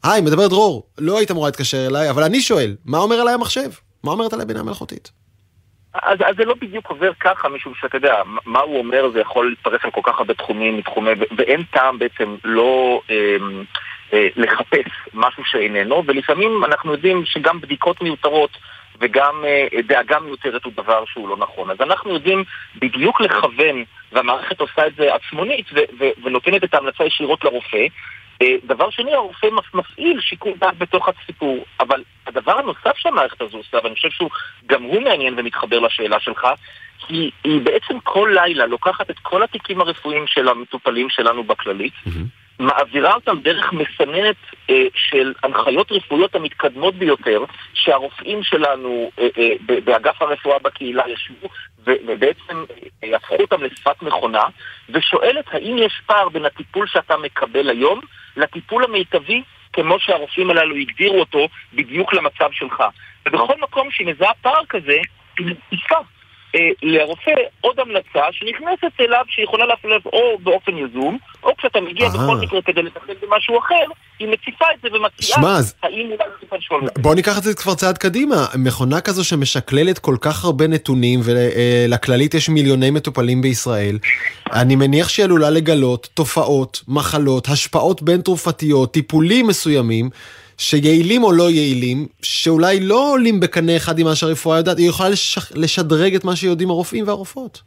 היי, 0.03 0.21
מדבר 0.21 0.47
דרור, 0.47 0.83
לא 0.97 1.17
היית 1.17 1.31
אמורה 1.31 1.47
להתקשר 1.47 1.87
אליי, 1.87 2.09
אבל 2.09 2.23
אני 2.23 2.41
שואל, 2.41 2.75
מה 2.85 2.97
אומר 2.97 3.15
עליי 3.15 3.33
המחשב? 3.33 3.69
מה 4.03 4.11
אומרת 4.11 4.33
עליי 4.33 4.45
בינה 4.45 4.63
מלאכותית? 4.63 5.11
אז, 5.93 6.17
אז 6.25 6.35
זה 6.37 6.45
לא 6.45 6.55
בדיוק 6.61 6.89
עובר 6.89 7.11
ככה, 7.19 7.49
משום 7.49 7.73
שאתה 7.75 7.97
יודע, 7.97 8.15
מה 8.45 8.59
הוא 8.59 8.77
אומר 8.77 9.09
זה 9.13 9.19
יכול 9.19 9.49
להתפרס 9.49 9.81
על 9.83 9.91
כל 9.91 10.01
כך 10.03 10.19
הרבה 10.19 10.33
תחומים, 10.33 10.77
מתחומי, 10.77 11.11
ואין 11.37 11.63
טעם 11.63 11.99
בעצם 11.99 12.35
לא 12.43 13.01
אה, 13.09 13.15
אה, 13.15 13.37
לחפש 14.35 14.85
משהו 15.13 15.45
שאיננו, 15.45 16.03
ולפעמים 16.07 16.65
אנחנו 16.65 16.91
יודעים 16.91 17.25
שגם 17.25 17.61
בדיקות 17.61 18.01
מיותרות 18.01 18.57
וגם 18.99 19.45
אה, 19.45 19.81
דאגה 19.87 20.19
מיותרת 20.19 20.63
הוא 20.63 20.73
דבר 20.75 21.03
שהוא 21.05 21.29
לא 21.29 21.37
נכון. 21.37 21.69
אז 21.69 21.81
אנחנו 21.81 22.13
יודעים 22.13 22.43
בדיוק 22.75 23.21
לכוון, 23.21 23.83
והמערכת 24.11 24.59
עושה 24.59 24.87
את 24.87 24.95
זה 24.95 25.15
עצמונית 25.15 25.65
ונותנת 26.23 26.63
את 26.63 26.73
ההמלצה 26.73 27.03
ישירות 27.03 27.43
לרופא. 27.43 27.85
אה, 28.41 28.55
דבר 28.63 28.89
שני, 28.89 29.13
הרופא 29.13 29.47
מפעיל 29.73 30.21
שיקול 30.21 30.53
דעת 30.57 30.77
בתוך 30.77 31.09
הסיפור, 31.09 31.65
אבל 31.79 32.03
הדבר 32.27 32.59
הנוסף 32.59 32.97
שהמערכת 32.97 33.41
הזו 33.41 33.57
עושה, 33.57 33.77
ואני 33.83 33.95
חושב 33.95 34.09
שהוא 34.09 34.29
גם 34.65 34.83
הוא 34.83 35.01
מעניין 35.01 35.33
ומתחבר 35.37 35.79
לשאלה 35.79 36.19
שלך, 36.19 36.47
היא, 37.09 37.31
היא 37.43 37.61
בעצם 37.61 37.99
כל 38.03 38.31
לילה 38.33 38.65
לוקחת 38.65 39.09
את 39.09 39.19
כל 39.21 39.43
התיקים 39.43 39.81
הרפואיים 39.81 40.27
של 40.27 40.47
המטופלים 40.47 41.09
שלנו 41.09 41.43
בכללית, 41.43 41.93
mm-hmm. 41.93 42.42
מעבירה 42.63 43.13
אותם 43.13 43.39
דרך 43.41 43.73
מסננת 43.73 44.35
אה, 44.69 44.85
של 44.95 45.33
הנחיות 45.43 45.91
רפואיות 45.91 46.35
המתקדמות 46.35 46.95
ביותר, 46.95 47.43
שהרופאים 47.73 48.43
שלנו 48.43 49.11
אה, 49.19 49.27
אה, 49.37 49.79
באגף 49.83 50.21
הרפואה 50.21 50.59
בקהילה 50.59 51.03
ישבו 51.09 51.47
ובעצם 51.83 52.65
אה, 53.03 53.15
הפכו 53.15 53.35
אותם 53.35 53.63
לשפת 53.63 54.01
מכונה, 54.01 54.43
ושואלת 54.89 55.45
האם 55.51 55.77
יש 55.77 56.01
פער 56.05 56.29
בין 56.29 56.45
הטיפול 56.45 56.87
שאתה 56.87 57.17
מקבל 57.17 57.69
היום 57.69 57.99
לטיפול 58.37 58.83
המיטבי 58.83 59.43
כמו 59.73 59.99
שהרופאים 59.99 60.49
הללו 60.49 60.75
הגדירו 60.75 61.19
אותו 61.19 61.47
בדיוק 61.73 62.13
למצב 62.13 62.49
שלך. 62.51 62.83
ובכל 63.27 63.55
מקום 63.61 63.91
שהיא 63.91 64.07
מזהה 64.07 64.33
פער 64.41 64.65
כזה, 64.69 64.97
היא 65.37 65.55
תפתח. 65.69 65.97
אה, 66.55 66.59
לרופא 66.83 67.31
עוד 67.61 67.79
המלצה 67.79 68.21
שנכנסת 68.31 68.99
אליו 68.99 69.25
שיכולה 69.29 69.65
להפלב 69.65 70.01
או 70.05 70.37
באופן 70.43 70.71
יזום, 70.77 71.17
או 71.43 71.57
כשאתה 71.57 71.81
מגיע 71.81 72.09
בכל 72.09 72.37
מקרה 72.37 72.61
כדי 72.61 72.81
לטפל 72.83 73.13
במשהו 73.21 73.59
אחר, 73.59 73.85
היא 74.19 74.27
מציפה 74.27 74.65
את 74.75 74.79
זה 74.81 74.89
ומציעה 74.93 75.59
האם 75.83 76.05
אולי 76.05 76.17
צריך 76.39 76.53
לשאול. 76.53 76.83
בוא 76.97 77.15
ניקח 77.15 77.37
את 77.37 77.43
זה 77.43 77.53
כבר 77.53 77.75
צעד 77.75 77.97
קדימה. 77.97 78.45
מכונה 78.57 79.01
כזו 79.01 79.23
שמשקללת 79.23 79.99
כל 79.99 80.15
כך 80.21 80.45
הרבה 80.45 80.67
נתונים, 80.67 81.19
ולכללית 81.23 82.33
יש 82.33 82.49
מיליוני 82.49 82.91
מטופלים 82.91 83.41
בישראל, 83.41 83.97
אני 84.53 84.75
מניח 84.75 85.09
שהיא 85.09 85.23
עלולה 85.23 85.49
לגלות 85.49 86.09
תופעות, 86.13 86.81
מחלות, 86.87 87.47
השפעות 87.47 88.01
בין 88.01 88.21
תרופתיות, 88.21 88.93
טיפולים 88.93 89.47
מסוימים. 89.47 90.09
שיעילים 90.63 91.23
או 91.23 91.31
לא 91.31 91.51
יעילים, 91.51 92.07
שאולי 92.21 92.79
לא 92.79 93.11
עולים 93.11 93.39
בקנה 93.39 93.77
אחד 93.77 93.99
עם 93.99 94.05
מה 94.05 94.15
שהרפואה 94.15 94.57
יודעת, 94.57 94.77
היא 94.77 94.89
יכולה. 94.89 95.09
לשדרג 95.55 96.15
את 96.15 96.23
מה 96.23 96.35
שיודעים 96.35 96.69
הרופאים 96.69 97.07
והרופאות. 97.07 97.61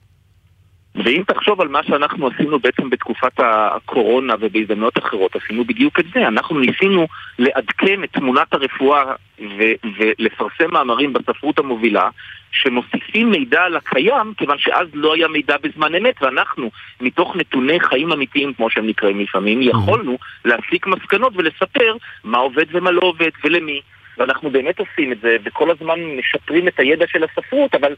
ואם 1.04 1.22
תחשוב 1.26 1.60
על 1.60 1.68
מה 1.68 1.82
שאנחנו 1.82 2.28
עשינו 2.28 2.58
בעצם 2.58 2.90
בתקופת 2.90 3.32
הקורונה 3.38 4.34
ובהזדמנויות 4.40 4.98
אחרות, 4.98 5.36
עשינו 5.36 5.64
בדיוק 5.64 6.00
את 6.00 6.04
זה. 6.14 6.28
אנחנו 6.28 6.60
ניסינו 6.60 7.06
לעדכן 7.38 8.04
את 8.04 8.12
תמונת 8.12 8.54
הרפואה 8.54 9.04
ו- 9.40 9.88
ולפרסם 9.98 10.72
מאמרים 10.72 11.12
בספרות 11.12 11.58
המובילה 11.58 12.08
שמוסיפים 12.52 13.30
מידע 13.30 13.62
על 13.62 13.76
הקיים, 13.76 14.34
כיוון 14.36 14.58
שאז 14.58 14.88
לא 14.94 15.14
היה 15.14 15.28
מידע 15.28 15.56
בזמן 15.62 15.94
אמת, 15.94 16.22
ואנחנו, 16.22 16.70
מתוך 17.00 17.36
נתוני 17.36 17.80
חיים 17.80 18.12
אמיתיים, 18.12 18.54
כמו 18.54 18.70
שהם 18.70 18.86
נקראים 18.86 19.20
לפעמים, 19.20 19.62
יכולנו 19.62 20.18
להסיק 20.44 20.86
מסקנות 20.86 21.32
ולספר 21.36 21.96
מה 22.24 22.38
עובד 22.38 22.66
ומה 22.72 22.90
לא 22.90 23.02
עובד 23.02 23.30
ולמי. 23.44 23.80
ואנחנו 24.18 24.50
באמת 24.50 24.78
עושים 24.78 25.12
את 25.12 25.20
זה, 25.20 25.36
וכל 25.44 25.70
הזמן 25.70 26.00
משפרים 26.18 26.68
את 26.68 26.80
הידע 26.80 27.06
של 27.08 27.24
הספרות, 27.24 27.74
אבל 27.74 27.94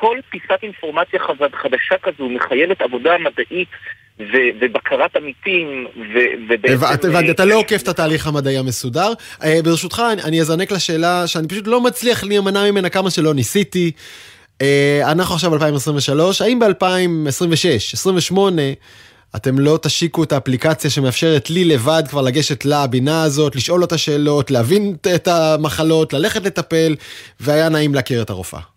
כל 0.00 0.18
פיסת 0.30 0.58
אינפורמציה 0.62 1.20
חדשה 1.62 1.94
כזו 2.02 2.28
מחייבת 2.28 2.80
עבודה 2.80 3.18
מדעית 3.18 3.68
ובקרת 4.60 5.16
עמיתים, 5.16 5.86
ובעצם... 6.48 7.08
הבנתי, 7.08 7.30
אתה 7.30 7.44
לא 7.44 7.54
עוקף 7.54 7.82
את 7.82 7.88
התהליך 7.88 8.26
המדעי 8.26 8.58
המסודר. 8.58 9.12
אה, 9.44 9.58
ברשותך, 9.64 10.02
אני 10.24 10.40
אזנק 10.40 10.72
לשאלה 10.72 11.26
שאני 11.26 11.48
פשוט 11.48 11.66
לא 11.66 11.80
מצליח 11.80 12.24
להימנע 12.24 12.70
ממנה 12.70 12.88
כמה 12.88 13.10
שלא 13.10 13.34
ניסיתי. 13.34 13.92
אה, 14.62 15.00
אנחנו 15.12 15.34
עכשיו 15.34 15.54
2023, 15.54 16.42
האם 16.42 16.58
ב-2026, 16.58 16.64
2028, 16.64 18.62
אתם 19.36 19.58
לא 19.58 19.78
תשיקו 19.82 20.24
את 20.24 20.32
האפליקציה 20.32 20.90
שמאפשרת 20.90 21.50
לי 21.50 21.64
לבד 21.64 22.02
כבר 22.08 22.22
לגשת 22.22 22.64
לבינה 22.64 23.22
הזאת, 23.22 23.56
לשאול 23.56 23.82
אותה 23.82 23.98
שאלות, 23.98 24.50
להבין 24.50 24.96
את 25.14 25.28
המחלות, 25.28 26.12
ללכת 26.12 26.42
לטפל, 26.42 26.96
והיה 27.40 27.68
נעים 27.68 27.94
להכיר 27.94 28.22
את 28.22 28.30
הרופאה. 28.30 28.73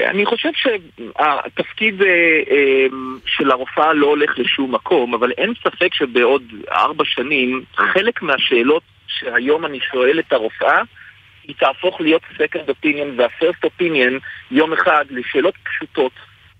אני 0.00 0.26
חושב 0.26 0.48
שהתפקיד 0.54 2.02
אה, 2.02 2.08
אה, 2.50 2.86
של 3.26 3.50
הרופאה 3.50 3.92
לא 3.92 4.06
הולך 4.06 4.38
לשום 4.38 4.74
מקום, 4.74 5.14
אבל 5.14 5.32
אין 5.38 5.52
ספק 5.64 5.94
שבעוד 5.94 6.42
ארבע 6.70 7.04
שנים, 7.04 7.64
חלק 7.76 8.22
מהשאלות 8.22 8.82
שהיום 9.06 9.66
אני 9.66 9.80
שואל 9.80 10.18
את 10.18 10.32
הרופאה, 10.32 10.82
היא 11.44 11.56
תהפוך 11.58 12.00
להיות 12.00 12.22
second 12.22 12.70
opinion 12.70 13.06
וה-first 13.16 13.66
opinion 13.66 14.12
יום 14.50 14.72
אחד 14.72 15.04
לשאלות 15.10 15.54
פשוטות, 15.62 16.12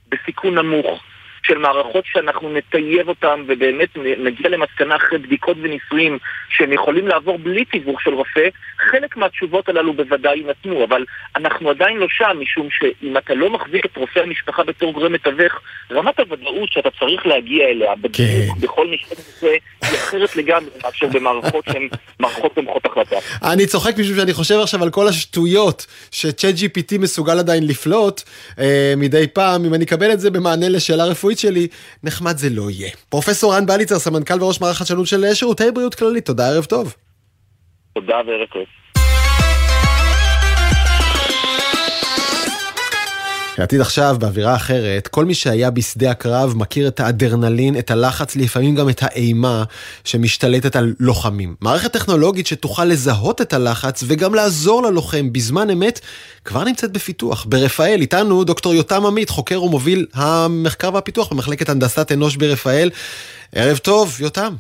בסיכון 0.09 0.55
נמוך, 0.55 1.05
של 1.47 1.59
מערכות 1.59 2.05
שאנחנו 2.07 2.53
נטייב 2.53 3.09
אותן 3.09 3.45
ובאמת 3.47 3.89
נגיע 3.97 4.49
למסקנה 4.49 4.97
אחרי 4.97 5.19
בדיקות 5.19 5.57
וניסויים 5.63 6.19
שהם 6.49 6.73
יכולים 6.73 7.09
לעבור 7.09 7.39
בלי 7.39 7.65
תיווך 7.65 8.01
של 8.03 8.15
רופא, 8.15 8.49
חלק 8.91 9.17
מהתשובות 9.17 9.69
הללו 9.69 9.93
בוודאי 9.93 10.39
יינתנו, 10.39 10.85
אבל 10.85 11.05
אנחנו 11.37 11.71
עדיין 11.71 11.97
לא 11.97 12.07
שם, 12.11 12.37
משום 12.41 12.69
שאם 12.71 13.17
אתה 13.17 13.35
לא 13.35 13.51
מחזיק 13.51 13.87
את 13.87 13.97
רופא 13.97 14.21
המשפחה 14.21 14.65
בתור 14.65 14.93
גורם 14.93 15.13
מתווך, 15.13 15.61
רמת 15.91 16.21
הוודאות 16.21 16.73
שאתה 16.73 16.89
צריך 17.01 17.27
להגיע 17.27 17.69
אליה 17.69 17.95
בדיוק 17.95 18.17
כן. 18.17 18.61
בכל 18.61 18.87
משפט 18.87 19.19
הזה 19.19 19.57
היא 19.83 19.99
אחרת 19.99 20.37
לגמרי 20.37 20.71
מאשר 20.85 21.07
במערכות 21.07 21.65
שהן 21.73 21.89
מערכות 22.21 22.55
תומכות 22.55 22.87
החלטה. 22.87 23.17
אני 23.53 23.67
צוחק 23.67 23.99
משום 23.99 24.17
שאני 24.17 24.33
חושב 24.33 24.55
עכשיו 24.63 24.83
על 24.83 24.91
כל 24.91 25.09
השטויות 25.09 25.87
שצ'אט 26.11 26.55
GPT 26.55 26.99
מסוגל 26.99 27.39
עדיין 27.39 27.67
לפלוט 27.67 28.23
אה, 28.59 28.95
מדי 28.97 29.27
פעם, 29.33 29.65
אם 29.65 29.75
אני 29.75 29.85
אקבל 29.85 30.13
את 30.13 30.21
זה 30.21 30.31
במענה 30.31 30.69
לשאלה 30.69 31.05
רפואית 31.05 31.32
שלי, 31.39 31.69
נחמד 32.03 32.37
זה 32.37 32.51
לא 32.51 32.71
יהיה. 32.71 32.91
פרופסור 33.09 33.55
רן 33.55 33.67
בליצר, 33.67 33.99
סמנכ"ל 33.99 34.43
וראש 34.43 34.61
מערך 34.61 34.77
חדשנות 34.77 35.07
של 35.07 35.35
שירותי 35.35 35.71
בריאות 35.75 35.95
כללית, 35.95 36.27
תודה, 36.27 36.49
ערב 36.49 36.65
טוב. 36.65 36.95
תודה 37.93 38.17
וערב 38.27 38.49
טוב. 38.53 38.82
העתיד 43.59 43.81
עכשיו, 43.81 44.17
באווירה 44.19 44.57
אחרת, 44.57 45.09
כל 45.09 45.25
מי 45.25 45.35
שהיה 45.35 45.71
בשדה 45.71 46.11
הקרב 46.11 46.55
מכיר 46.57 46.89
את 46.89 47.01
האדרנלין, 47.01 47.79
את 47.79 47.91
הלחץ, 47.91 48.37
לפעמים 48.37 48.75
גם 48.75 48.89
את 48.89 49.03
האימה 49.03 49.65
שמשתלטת 50.05 50.77
על 50.77 50.95
לוחמים. 51.01 51.57
מערכת 51.61 51.93
טכנולוגית 51.93 52.47
שתוכל 52.47 52.85
לזהות 52.85 53.41
את 53.41 53.53
הלחץ 53.53 54.05
וגם 54.07 54.35
לעזור 54.35 54.83
ללוחם 54.83 55.33
בזמן 55.33 55.71
אמת, 55.71 56.01
כבר 56.45 56.65
נמצאת 56.65 56.93
בפיתוח. 56.93 57.47
ברפאל, 57.49 58.01
איתנו 58.01 58.45
דוקטור 58.45 58.75
יותם 58.75 59.07
עמית, 59.07 59.31
חוקר 59.31 59.63
ומוביל 59.63 60.07
המחקר 60.15 60.95
והפיתוח 60.95 61.33
במחלקת 61.33 61.69
הנדסת 61.69 62.13
אנוש 62.13 62.37
ברפאל. 62.37 62.91
ערב 63.55 63.77
טוב, 63.77 64.17
יותם. 64.21 64.55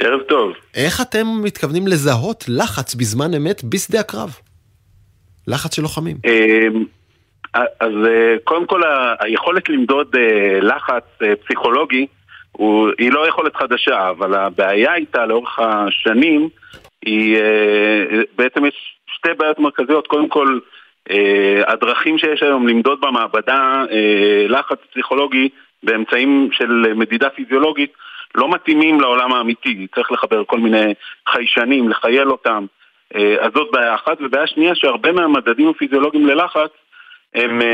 ערב 0.00 0.20
טוב. 0.28 0.52
איך 0.74 1.00
אתם 1.00 1.26
מתכוונים 1.42 1.86
לזהות 1.86 2.44
לחץ 2.48 2.94
בזמן 2.94 3.34
אמת 3.34 3.64
בשדה 3.64 4.00
הקרב? 4.00 4.36
לחץ 5.46 5.74
של 5.74 5.82
לוחמים. 5.82 6.16
אז 7.54 7.92
אה, 8.06 8.36
קודם 8.44 8.66
כל 8.66 8.80
היכולת 9.20 9.68
למדוד 9.68 10.16
אה, 10.16 10.58
לחץ 10.60 11.04
אה, 11.22 11.36
פסיכולוגי 11.36 12.06
היא 12.98 13.12
לא 13.12 13.28
יכולת 13.28 13.56
חדשה, 13.56 14.08
אבל 14.10 14.34
הבעיה 14.34 14.94
איתה 14.94 15.26
לאורך 15.26 15.58
השנים 15.58 16.48
היא, 17.06 17.38
בעצם 18.36 18.64
יש 18.64 18.96
שתי 19.06 19.28
בעיות 19.38 19.58
מרכזיות, 19.58 20.06
קודם 20.06 20.28
כל 20.28 20.58
הדרכים 21.66 22.18
שיש 22.18 22.42
היום 22.42 22.68
למדוד 22.68 23.00
במעבדה 23.00 23.84
לחץ 24.48 24.78
פסיכולוגי 24.90 25.48
באמצעים 25.82 26.48
של 26.52 26.92
מדידה 26.94 27.30
פיזיולוגית 27.30 27.92
לא 28.34 28.50
מתאימים 28.50 29.00
לעולם 29.00 29.32
האמיתי, 29.32 29.86
צריך 29.94 30.12
לחבר 30.12 30.44
כל 30.44 30.58
מיני 30.58 30.94
חיישנים, 31.28 31.88
לחייל 31.88 32.30
אותם, 32.30 32.66
אז 33.14 33.52
זאת 33.54 33.68
בעיה 33.72 33.94
אחת, 33.94 34.18
ובעיה 34.20 34.46
שנייה 34.46 34.74
שהרבה 34.74 35.12
מהמדדים 35.12 35.68
הפיזיולוגיים 35.68 36.26
ללחץ 36.26 36.70
הם 37.34 37.62
אה, 37.62 37.66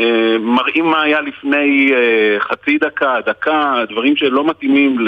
אה, 0.00 0.38
מראים 0.38 0.84
מה 0.84 1.02
היה 1.02 1.20
לפני 1.20 1.90
אה, 1.92 2.40
חצי 2.40 2.78
דקה, 2.78 3.16
דקה, 3.26 3.84
דברים 3.90 4.16
שלא 4.16 4.46
מתאימים 4.46 4.98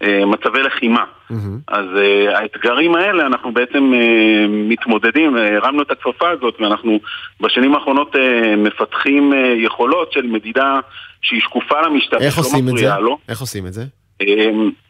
למצבי 0.00 0.62
לחימה. 0.62 1.04
אז 1.68 1.86
האתגרים 2.34 2.94
האלה, 2.94 3.26
אנחנו 3.26 3.52
בעצם 3.52 3.92
מתמודדים, 4.48 5.36
הרמנו 5.36 5.82
את 5.82 5.90
הכפפה 5.90 6.30
הזאת 6.30 6.60
ואנחנו 6.60 7.00
בשנים 7.40 7.74
האחרונות 7.74 8.16
מפתחים 8.56 9.32
יכולות 9.56 10.12
של 10.12 10.26
מדידה 10.26 10.78
שהיא 11.22 11.40
שקופה 11.40 11.80
למשתמש, 11.80 12.22
איך 12.22 12.38
עושים 12.38 12.68
את 12.68 12.76
זה? 12.76 12.88
לו. 13.00 13.18
איך 13.28 13.40
עושים 13.40 13.66
את 13.66 13.72
זה? 13.72 13.84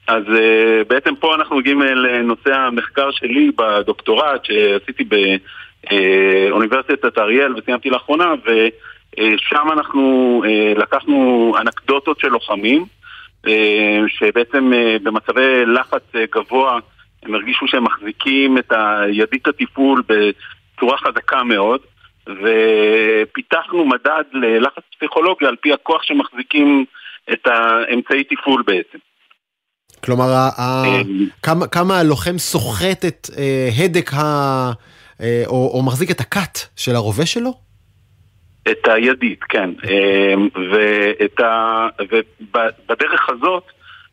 אז 0.08 0.22
בעצם 0.88 1.14
פה 1.20 1.34
אנחנו 1.34 1.56
מגיעים 1.56 1.82
לנושא 1.82 2.54
המחקר 2.54 3.10
שלי 3.10 3.50
בדוקטורט 3.56 4.44
שעשיתי 4.44 5.04
ב... 5.08 5.14
אה, 5.92 6.48
אוניברסיטת 6.50 7.18
אריאל 7.18 7.54
וסיימתי 7.56 7.90
לאחרונה 7.90 8.34
ושם 8.44 9.66
אנחנו 9.72 10.42
אה, 10.46 10.72
לקחנו 10.76 11.54
אנקדוטות 11.60 12.20
של 12.20 12.28
לוחמים 12.28 12.84
אה, 13.46 14.00
שבעצם 14.08 14.72
במצבי 15.02 15.66
לחץ 15.66 16.02
גבוה 16.34 16.78
הם 17.22 17.34
הרגישו 17.34 17.66
שהם 17.68 17.84
מחזיקים 17.84 18.58
את 18.58 18.72
ידית 19.08 19.46
הטיפול 19.46 20.02
בצורה 20.02 20.98
חזקה 20.98 21.42
מאוד 21.42 21.80
ופיתחנו 22.26 23.84
מדד 23.84 24.24
ללחץ 24.32 24.82
פסיכולוגי 24.96 25.46
על 25.46 25.56
פי 25.60 25.72
הכוח 25.72 26.02
שמחזיקים 26.02 26.84
את 27.32 27.46
האמצעי 27.46 28.24
טיפול 28.24 28.62
בעצם. 28.66 28.98
כלומר, 30.04 30.48
כמה, 31.42 31.66
כמה 31.66 31.98
הלוחם 31.98 32.38
סוחט 32.38 33.04
את 33.04 33.30
הדק 33.84 34.10
ה... 34.14 34.72
אה, 35.20 35.42
או, 35.46 35.70
או 35.74 35.82
מחזיק 35.82 36.10
את 36.10 36.20
הכת 36.20 36.58
של 36.76 36.94
הרובה 36.94 37.26
שלו? 37.26 37.68
את 38.70 38.88
הידית, 38.88 39.44
כן. 39.44 39.70
אה, 39.84 40.34
ואת 40.72 41.40
ה... 41.40 41.86
ובדרך 42.10 43.28
הזאת 43.28 43.64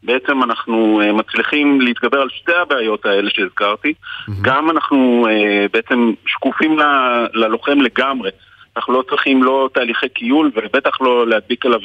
בעצם 0.05 0.43
אנחנו 0.43 1.01
uh, 1.01 1.11
מצליחים 1.11 1.81
להתגבר 1.81 2.21
על 2.21 2.29
שתי 2.29 2.51
הבעיות 2.61 3.05
האלה 3.05 3.29
שהזכרתי. 3.29 3.93
Mm-hmm. 3.93 4.31
גם 4.41 4.69
אנחנו 4.69 5.27
uh, 5.27 5.69
בעצם 5.73 6.13
שקופים 6.27 6.79
ל, 6.79 6.83
ללוחם 7.33 7.81
לגמרי. 7.81 8.29
אנחנו 8.77 8.93
לא 8.93 9.03
צריכים 9.09 9.43
לא 9.43 9.69
תהליכי 9.73 10.09
קיול 10.09 10.51
ובטח 10.55 11.01
לא 11.01 11.27
להדביק 11.27 11.65
עליו 11.65 11.79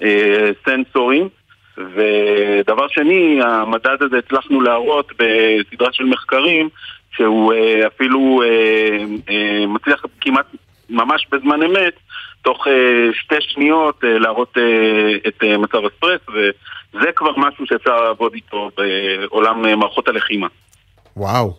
uh, 0.00 0.04
סנסורים. 0.64 1.28
ודבר 1.78 2.88
שני, 2.88 3.40
המדד 3.42 3.96
הזה 4.02 4.18
הצלחנו 4.18 4.60
להראות 4.60 5.12
בסדרה 5.12 5.88
של 5.92 6.04
מחקרים 6.04 6.68
שהוא 7.16 7.52
uh, 7.52 7.86
אפילו 7.86 8.42
uh, 8.42 9.28
uh, 9.28 9.66
מצליח 9.66 10.04
כמעט 10.20 10.46
ממש 10.90 11.26
בזמן 11.32 11.62
אמת, 11.62 11.94
תוך 12.42 12.66
שתי 13.12 13.34
שניות 13.40 13.98
להראות 14.02 14.54
את 15.28 15.44
מצב 15.58 15.78
הסטרס, 15.86 16.20
וזה 16.28 17.12
כבר 17.16 17.30
משהו 17.36 17.66
שאפשר 17.66 18.00
לעבוד 18.04 18.32
איתו 18.34 18.70
בעולם 18.76 19.78
מערכות 19.80 20.08
הלחימה. 20.08 20.46
וואו, 21.16 21.54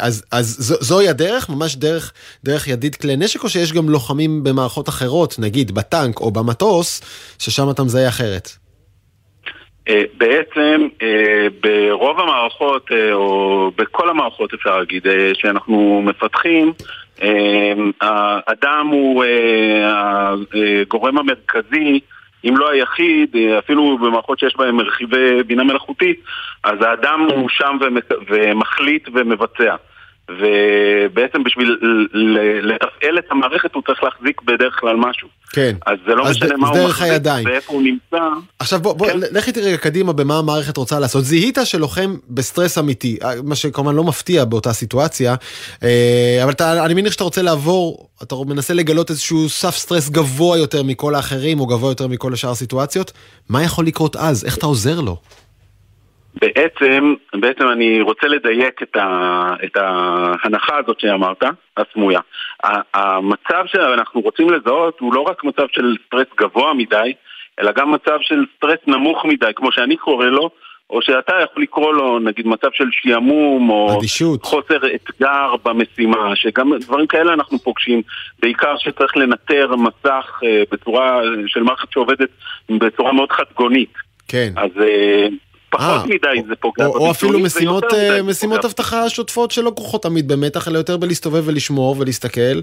אז, 0.00 0.24
אז 0.32 0.56
זו, 0.58 0.74
זוהי 0.80 1.08
הדרך, 1.08 1.48
ממש 1.48 1.76
דרך, 1.76 2.12
דרך 2.44 2.68
ידיד 2.68 2.94
כלי 2.94 3.16
נשק, 3.16 3.44
או 3.44 3.48
שיש 3.48 3.72
גם 3.72 3.88
לוחמים 3.88 4.44
במערכות 4.44 4.88
אחרות, 4.88 5.34
נגיד 5.38 5.74
בטנק 5.74 6.20
או 6.20 6.30
במטוס, 6.30 7.00
ששם 7.38 7.70
אתה 7.70 7.82
מזהה 7.82 8.08
אחרת? 8.08 8.63
בעצם 10.18 10.88
ברוב 11.60 12.20
המערכות, 12.20 12.90
או 13.12 13.70
בכל 13.76 14.10
המערכות 14.10 14.54
אפשר 14.54 14.78
להגיד, 14.78 15.06
שאנחנו 15.34 16.02
מפתחים, 16.04 16.72
האדם 18.00 18.86
הוא 18.86 19.24
הגורם 19.82 21.18
המרכזי, 21.18 22.00
אם 22.44 22.56
לא 22.56 22.70
היחיד, 22.70 23.36
אפילו 23.58 23.98
במערכות 23.98 24.38
שיש 24.38 24.56
בהן 24.56 24.74
מרחיבי 24.74 25.42
בינה 25.42 25.64
מלאכותית, 25.64 26.20
אז 26.64 26.82
האדם 26.82 27.26
הוא 27.34 27.48
שם 27.48 27.78
ומחליט 28.28 29.08
ומבצע. 29.14 29.74
ובעצם 30.30 31.44
בשביל 31.44 31.76
לתפעל 32.62 33.18
את 33.18 33.24
המערכת 33.30 33.74
הוא 33.74 33.82
צריך 33.86 34.02
להחזיק 34.02 34.42
בדרך 34.42 34.76
כלל 34.80 34.96
משהו. 34.96 35.28
כן. 35.52 35.76
אז 35.86 35.98
זה 36.06 36.14
לא 36.14 36.24
משנה 36.24 36.56
מה 36.56 36.68
הוא 36.68 36.88
מחזיק 36.88 37.22
ואיפה 37.44 37.72
הוא 37.72 37.82
נמצא. 37.82 38.24
עכשיו 38.58 38.80
בוא, 38.80 38.92
בוא 38.92 39.06
כן. 39.06 39.18
לך 39.32 39.46
איתי 39.46 39.60
רגע 39.60 39.76
קדימה 39.76 40.12
במה 40.12 40.38
המערכת 40.38 40.76
רוצה 40.76 41.00
לעשות. 41.00 41.24
זיהית 41.24 41.58
שלוחם 41.64 42.14
בסטרס 42.28 42.78
אמיתי, 42.78 43.18
מה 43.44 43.54
שכמובן 43.54 43.94
לא 43.94 44.04
מפתיע 44.04 44.44
באותה 44.44 44.72
סיטואציה, 44.72 45.34
אה, 45.82 46.40
אבל 46.42 46.52
אתה, 46.52 46.84
אני 46.84 46.94
מניח 46.94 47.12
שאתה 47.12 47.24
רוצה 47.24 47.42
לעבור, 47.42 48.08
אתה 48.22 48.34
מנסה 48.46 48.74
לגלות 48.74 49.10
איזשהו 49.10 49.48
סף 49.48 49.76
סטרס 49.76 50.10
גבוה 50.10 50.58
יותר 50.58 50.82
מכל 50.82 51.14
האחרים 51.14 51.60
או 51.60 51.66
גבוה 51.66 51.90
יותר 51.90 52.08
מכל 52.08 52.32
השאר 52.32 52.50
הסיטואציות. 52.50 53.12
מה 53.48 53.62
יכול 53.62 53.86
לקרות 53.86 54.16
אז? 54.16 54.44
איך 54.44 54.56
אתה 54.56 54.66
עוזר 54.66 55.00
לו? 55.00 55.16
בעצם, 56.34 57.14
בעצם 57.34 57.68
אני 57.68 58.00
רוצה 58.00 58.26
לדייק 58.26 58.82
את, 58.82 58.96
ה, 58.96 59.54
את 59.64 59.76
ההנחה 59.76 60.78
הזאת 60.78 61.00
שאמרת, 61.00 61.42
הסמויה. 61.76 62.20
המצב 62.94 63.64
שאנחנו 63.66 64.20
רוצים 64.20 64.50
לזהות 64.50 65.00
הוא 65.00 65.14
לא 65.14 65.20
רק 65.20 65.44
מצב 65.44 65.66
של 65.72 65.96
סטרס 66.06 66.26
גבוה 66.40 66.74
מדי, 66.74 67.12
אלא 67.60 67.72
גם 67.72 67.92
מצב 67.92 68.18
של 68.20 68.44
סטרס 68.56 68.78
נמוך 68.86 69.24
מדי, 69.24 69.50
כמו 69.56 69.72
שאני 69.72 69.96
קורא 69.96 70.26
לו, 70.26 70.50
או 70.90 71.02
שאתה 71.02 71.32
יכול 71.44 71.62
לקרוא 71.62 71.94
לו 71.94 72.18
נגיד 72.18 72.46
מצב 72.46 72.68
של 72.72 72.84
שעמום, 72.90 73.70
או 73.70 73.98
אדישות. 73.98 74.42
חוסר 74.42 74.78
אתגר 74.94 75.54
במשימה, 75.64 76.36
שגם 76.36 76.72
דברים 76.80 77.06
כאלה 77.06 77.32
אנחנו 77.32 77.58
פוגשים, 77.58 78.02
בעיקר 78.42 78.74
שצריך 78.78 79.16
לנטר 79.16 79.76
מסך 79.76 80.40
אה, 80.44 80.62
בצורה 80.72 81.20
של 81.46 81.62
מערכת 81.62 81.92
שעובדת 81.92 82.28
בצורה 82.70 83.12
מאוד 83.12 83.32
חדגונית. 83.32 83.92
כן. 84.28 84.52
אז 84.56 84.70
אה, 84.80 85.26
פחות 85.76 86.04
아, 86.04 86.06
מדי 86.06 86.48
זה 86.48 86.56
פוגע 86.56 86.84
בביצועים. 86.84 87.06
או 87.06 87.10
אפילו 87.10 87.38
משימות, 87.38 87.84
אה, 87.94 88.22
משימות 88.22 88.64
אבטחה 88.64 89.08
שוטפות 89.08 89.50
שלא 89.50 89.72
כרוכות 89.76 90.02
תמיד 90.02 90.28
במתח, 90.28 90.68
אלא 90.68 90.78
יותר 90.78 90.96
בלהסתובב 90.96 91.42
ולשמור 91.46 91.96
ולהסתכל 91.98 92.60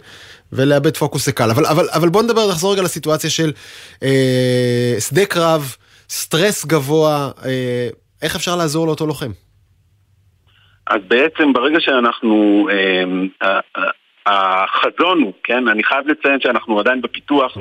ולאבד 0.53 0.97
פוקוס 0.97 1.25
זה 1.25 1.31
קל. 1.31 1.49
אבל, 1.51 1.65
אבל, 1.65 1.85
אבל 1.93 2.09
בוא 2.09 2.23
נדבר, 2.23 2.49
נחזור 2.49 2.73
רגע 2.73 2.81
לסיטואציה 2.81 3.29
של 3.29 3.51
אה, 4.03 4.95
שדה 4.99 5.25
קרב, 5.25 5.75
סטרס 6.09 6.65
גבוה, 6.65 7.31
אה, 7.45 7.87
איך 8.21 8.35
אפשר 8.35 8.55
לעזור 8.55 8.87
לאותו 8.87 9.05
לוחם? 9.07 9.31
אז 10.87 11.01
בעצם 11.07 11.53
ברגע 11.53 11.77
שאנחנו, 11.79 12.67
אה, 12.71 13.59
החזון 14.25 15.21
הוא, 15.21 15.33
כן, 15.43 15.67
אני 15.67 15.83
חייב 15.83 16.07
לציין 16.07 16.39
שאנחנו 16.39 16.79
עדיין 16.79 17.01
בפיתוח, 17.01 17.57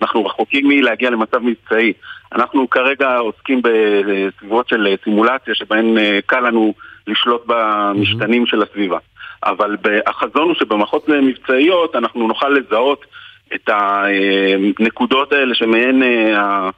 ואנחנו 0.00 0.24
רחוקים 0.24 0.68
מלהגיע 0.68 1.10
למצב 1.10 1.38
מבצעי. 1.38 1.92
אנחנו 2.34 2.70
כרגע 2.70 3.16
עוסקים 3.16 3.62
בסביבות 3.62 4.68
של 4.68 4.94
סימולציה 5.04 5.54
שבהן 5.54 5.98
אה, 5.98 6.18
קל 6.26 6.40
לנו 6.40 6.74
לשלוט 7.06 7.42
במשתנים 7.46 8.46
של 8.46 8.62
הסביבה. 8.62 8.98
אבל 9.44 9.76
החזון 10.06 10.42
הוא 10.42 10.54
שבמערכות 10.54 11.08
מבצעיות 11.08 11.96
אנחנו 11.96 12.28
נוכל 12.28 12.48
לזהות 12.48 13.04
את 13.54 13.68
הנקודות 13.68 15.32
האלה 15.32 15.54
שמהן 15.54 16.02
אה, 16.02 16.70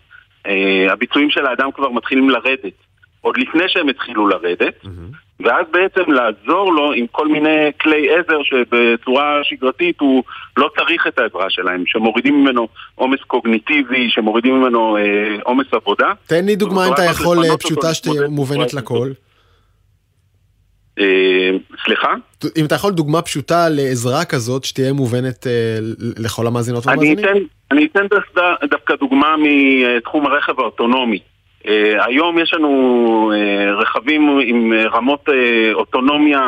אה, 0.47 0.93
הביצועים 0.93 1.31
של 1.31 1.47
האדם 1.47 1.73
כבר 1.73 1.91
מתחילים 1.91 2.31
לרדת. 2.31 2.73
עוד 3.21 3.39
לפני 3.39 3.65
שהם 3.69 3.89
התחילו 3.89 4.29
לרדת, 4.29 4.85
mm-hmm. 4.85 5.26
ואז 5.41 5.67
בעצם 5.71 6.13
לעזור 6.13 6.73
לו 6.73 6.93
עם 6.93 7.07
כל 7.07 7.29
מיני 7.29 7.71
כלי 7.81 8.09
עזר 8.11 8.43
שבצורה 8.43 9.41
שגרתית 9.43 10.01
הוא 10.01 10.23
לא 10.57 10.71
צריך 10.79 11.07
את 11.07 11.19
העזרה 11.19 11.51
שלהם, 11.51 11.83
שמורידים 11.87 12.41
ממנו 12.41 12.69
עומס 12.95 13.21
קוגניטיבי, 13.27 14.11
שמורידים 14.11 14.55
ממנו 14.55 14.97
אה, 14.97 15.03
עומס 15.43 15.67
אה, 15.73 15.79
עבודה. 15.79 16.13
תן 16.27 16.45
לי 16.45 16.57
דוגמה 16.57 16.89
אם 16.89 16.93
אתה 16.93 17.05
יכול 17.05 17.39
אה, 17.45 17.57
פשוטה 17.57 17.95
שתהיה 17.95 18.29
מובנת 18.29 18.75
לכל. 18.75 19.11
אה, 20.99 21.51
סליחה? 21.85 22.15
אם 22.57 22.65
אתה 22.67 22.75
יכול 22.75 22.93
דוגמה 22.93 23.23
פשוטה 23.23 23.69
לעזרה 23.69 24.25
כזאת 24.25 24.65
שתהיה 24.65 24.93
מובנת 24.93 25.47
לכל 26.19 26.47
המאזינות 26.47 26.87
והמאזינים? 26.87 27.25
אני 27.71 27.87
אתן 27.87 28.07
דווקא 28.71 28.95
דוגמה 28.97 29.35
מתחום 29.39 30.27
הרכב 30.27 30.61
האוטונומי. 30.61 31.19
Uh, 31.67 32.07
היום 32.07 32.39
יש 32.39 32.55
לנו 32.55 33.33
uh, 33.33 33.83
רכבים 33.83 34.39
עם 34.45 34.73
uh, 34.73 34.97
רמות 34.97 35.29
אוטונומיה 35.75 36.41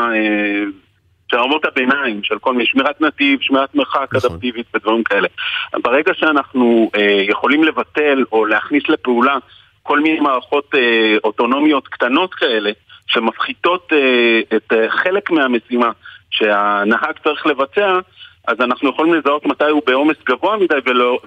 של 1.30 1.36
רמות 1.36 1.64
הביניים, 1.64 2.22
של 2.22 2.38
כל 2.38 2.52
מיני 2.52 2.66
שמירת 2.66 3.00
נתיב, 3.00 3.40
שמירת 3.40 3.74
מרחק 3.74 4.14
נכון. 4.14 4.30
אדפטיבית 4.30 4.66
ודברים 4.74 5.04
כאלה. 5.04 5.28
ברגע 5.82 6.14
שאנחנו 6.14 6.90
יכולים 7.28 7.64
לבטל 7.64 8.24
או 8.32 8.46
להכניס 8.46 8.82
לפעולה 8.88 9.36
כל 9.82 10.00
מיני 10.00 10.20
מערכות 10.20 10.74
אוטונומיות 11.24 11.88
קטנות 11.88 12.34
כאלה, 12.34 12.70
שמפחיתות 13.06 13.92
את 14.56 14.72
חלק 14.88 15.30
מהמשימה 15.30 15.90
שהנהג 16.30 17.18
צריך 17.24 17.46
לבצע, 17.46 17.98
אז 18.48 18.56
אנחנו 18.60 18.88
יכולים 18.88 19.14
לזהות 19.14 19.46
מתי 19.46 19.64
הוא 19.64 19.82
בעומס 19.86 20.16
גבוה 20.28 20.56
מדי 20.56 20.74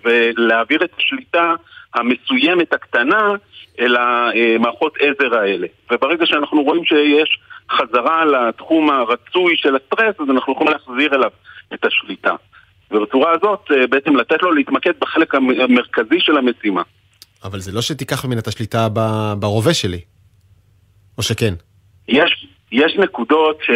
ולהעביר 0.03 0.83
את 0.83 0.91
השליטה 0.97 1.53
המסוימת 1.95 2.73
הקטנה 2.73 3.33
אל 3.79 3.95
המערכות 3.95 4.93
עזר 4.99 5.37
האלה. 5.37 5.67
וברגע 5.91 6.25
שאנחנו 6.25 6.63
רואים 6.63 6.85
שיש 6.85 7.39
חזרה 7.71 8.25
לתחום 8.25 8.89
הרצוי 8.89 9.53
של 9.57 9.75
הסטרס, 9.75 10.15
אז 10.19 10.29
אנחנו 10.29 10.53
יכולים 10.53 10.73
להחזיר 10.73 11.15
אליו 11.15 11.31
את 11.73 11.85
השליטה. 11.85 12.35
ובצורה 12.91 13.31
הזאת 13.31 13.71
אה, 13.71 13.87
בעצם 13.87 14.15
לתת 14.15 14.41
לו 14.41 14.51
להתמקד 14.51 14.91
בחלק 14.99 15.35
המרכזי 15.35 16.19
של 16.19 16.37
המשימה. 16.37 16.81
אבל 17.43 17.59
זה 17.59 17.71
לא 17.71 17.81
שתיקח 17.81 18.25
ממנה 18.25 18.39
את 18.39 18.47
השליטה 18.47 18.87
ברובה 19.39 19.73
שלי, 19.73 19.99
או 21.17 21.23
שכן? 21.23 21.53
יש, 22.07 22.47
יש 22.71 22.95
נקודות, 22.97 23.57
ש... 23.63 23.69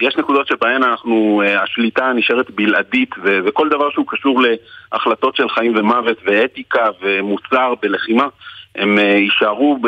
יש 0.00 0.16
נקודות 0.16 0.46
שבהן 0.46 0.82
אנחנו, 0.82 1.42
אה, 1.44 1.62
השליטה 1.62 2.12
נשארת 2.12 2.50
בלעדית 2.50 3.10
ו... 3.24 3.38
וכל 3.44 3.68
דבר 3.68 3.90
שהוא 3.90 4.06
קשור 4.08 4.40
להחלטות 4.92 5.36
של 5.36 5.48
חיים 5.48 5.72
ומוות 5.76 6.16
ואתיקה 6.24 6.84
ומוסר 7.02 7.74
בלחימה 7.82 8.26
הם 8.76 8.98
אה, 8.98 9.04
יישארו 9.04 9.78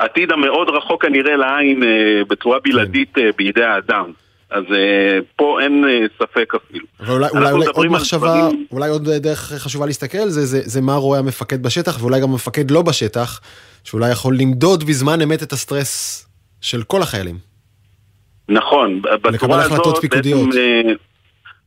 בעתיד 0.00 0.32
המאוד 0.32 0.68
רחוק 0.68 1.04
הנראה 1.04 1.36
לעין 1.36 1.82
אה, 1.82 2.22
בצורה 2.28 2.58
בלעדית 2.64 3.14
כן. 3.14 3.30
בידי 3.36 3.64
האדם. 3.64 4.12
אז 4.50 4.64
פה 5.36 5.60
אין 5.60 5.84
ספק 6.18 6.52
אפילו. 6.54 6.86
ואולי 7.00 7.28
אולי, 7.30 7.52
אולי 7.52 7.66
עוד 7.66 7.86
מחשבה, 7.86 8.34
דברים... 8.38 8.66
אולי 8.72 8.88
עוד 8.88 9.10
דרך 9.10 9.38
חשובה 9.38 9.86
להסתכל 9.86 10.18
על 10.18 10.28
זה, 10.28 10.46
זה, 10.46 10.60
זה 10.64 10.80
מה 10.80 10.94
רואה 10.94 11.18
המפקד 11.18 11.62
בשטח, 11.62 12.00
ואולי 12.00 12.20
גם 12.20 12.30
המפקד 12.30 12.70
לא 12.70 12.82
בשטח, 12.82 13.40
שאולי 13.84 14.10
יכול 14.10 14.36
למדוד 14.36 14.84
בזמן 14.84 15.20
אמת 15.20 15.42
את 15.42 15.52
הסטרס 15.52 16.24
של 16.64 16.82
כל 16.82 17.02
החיילים. 17.02 17.38
נכון, 18.48 19.02
בצורה 19.02 19.62
הזאת 19.62 20.04
בעצם, 20.10 20.50
אה, 20.56 20.92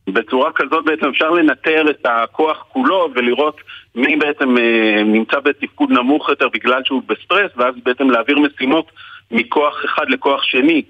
בצורה 0.08 0.50
כזאת 0.54 0.84
בעצם 0.84 1.06
אפשר 1.06 1.30
לנטר 1.30 1.90
את 1.90 2.06
הכוח 2.06 2.64
כולו 2.68 3.08
ולראות 3.14 3.56
מי 3.94 4.16
בעצם 4.16 4.58
אה, 4.58 5.02
נמצא 5.04 5.40
בתפקוד 5.44 5.90
נמוך 5.90 6.28
יותר 6.28 6.48
בגלל 6.54 6.80
שהוא 6.84 7.02
בסטרס 7.06 7.50
ואז 7.56 7.74
בעצם 7.84 8.10
להעביר 8.10 8.38
משימות 8.38 8.86
מכוח 9.30 9.74
אחד 9.84 10.04
לכוח 10.08 10.42
שני 10.42 10.82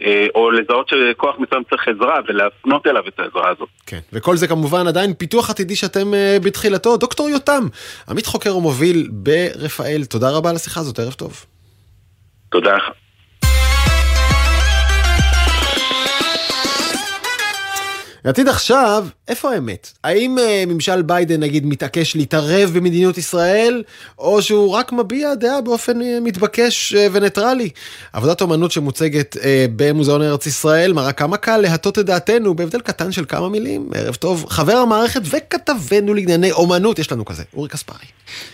אה, 0.00 0.26
או 0.34 0.50
לזהות 0.50 0.88
שכוח 0.88 1.34
מסוים 1.38 1.62
צריך 1.70 1.88
עזרה 1.88 2.20
ולהפנות 2.28 2.86
אליו 2.86 3.08
את 3.08 3.20
העזרה 3.20 3.50
הזאת. 3.50 3.68
כן, 3.86 4.00
וכל 4.12 4.36
זה 4.36 4.48
כמובן 4.48 4.86
עדיין 4.86 5.14
פיתוח 5.14 5.50
עתידי 5.50 5.76
שאתם 5.76 6.06
בתחילתו. 6.44 6.96
דוקטור 6.96 7.28
יותם, 7.28 7.62
עמית 8.08 8.26
חוקר 8.26 8.56
ומוביל 8.56 9.08
ברפאל, 9.12 10.04
תודה 10.04 10.30
רבה 10.30 10.50
על 10.50 10.56
השיחה 10.56 10.80
הזאת, 10.80 10.98
ערב 10.98 11.12
טוב. 11.12 11.44
תודה 12.50 12.76
לך. 12.76 13.05
לעתיד 18.26 18.48
עכשיו, 18.48 19.06
איפה 19.28 19.52
האמת? 19.52 19.92
האם 20.04 20.38
uh, 20.38 20.66
ממשל 20.66 21.02
ביידן 21.02 21.40
נגיד 21.40 21.66
מתעקש 21.66 22.16
להתערב 22.16 22.70
במדיניות 22.74 23.18
ישראל, 23.18 23.82
או 24.18 24.42
שהוא 24.42 24.70
רק 24.70 24.92
מביע 24.92 25.34
דעה 25.34 25.60
באופן 25.60 26.00
uh, 26.00 26.04
מתבקש 26.22 26.94
uh, 26.94 26.96
וניטרלי? 27.12 27.70
עבודת 28.12 28.40
אומנות 28.40 28.72
שמוצגת 28.72 29.36
uh, 29.36 29.40
במוזיאון 29.76 30.22
ארץ 30.22 30.46
ישראל 30.46 30.92
מראה 30.92 31.12
כמה 31.12 31.36
קל 31.36 31.56
להטות 31.56 31.98
את 31.98 32.06
דעתנו 32.06 32.54
בהבדל 32.54 32.80
קטן 32.80 33.12
של 33.12 33.24
כמה 33.24 33.48
מילים. 33.48 33.90
ערב 33.94 34.14
טוב, 34.14 34.46
חבר 34.48 34.76
המערכת 34.76 35.20
וכתבנו 35.24 36.14
לענייני 36.14 36.52
אומנות, 36.52 36.98
יש 36.98 37.12
לנו 37.12 37.24
כזה, 37.24 37.42
אורי 37.54 37.68
קספרי. 37.68 38.06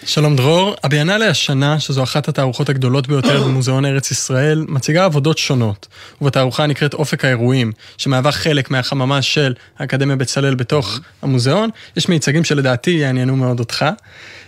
שלום 0.05 0.37
דרור, 0.37 0.75
הביאנלה 0.85 1.29
השנה, 1.29 1.81
שזו 1.81 2.03
אחת 2.03 2.29
התערוכות 2.29 2.69
הגדולות 2.69 3.09
ביותר 3.09 3.43
במוזיאון 3.45 3.85
ארץ 3.85 4.11
ישראל, 4.11 4.65
מציגה 4.69 5.05
עבודות 5.05 5.39
שונות, 5.39 5.89
ובתערוכה 6.21 6.67
נקראת 6.67 6.95
אופק 6.95 7.25
האירועים, 7.25 7.73
שמהווה 7.97 8.33
חלק 8.33 8.71
מהחממה 8.71 9.23
של 9.23 9.55
האקדמיה 9.79 10.17
בצלאל 10.17 10.55
בתוך 10.55 11.01
המוזיאון, 11.23 11.71
יש 11.97 12.09
מיצגים 12.09 12.45
שלדעתי 12.45 12.91
יעניינו 12.91 13.37
מאוד 13.37 13.59
אותך. 13.59 13.85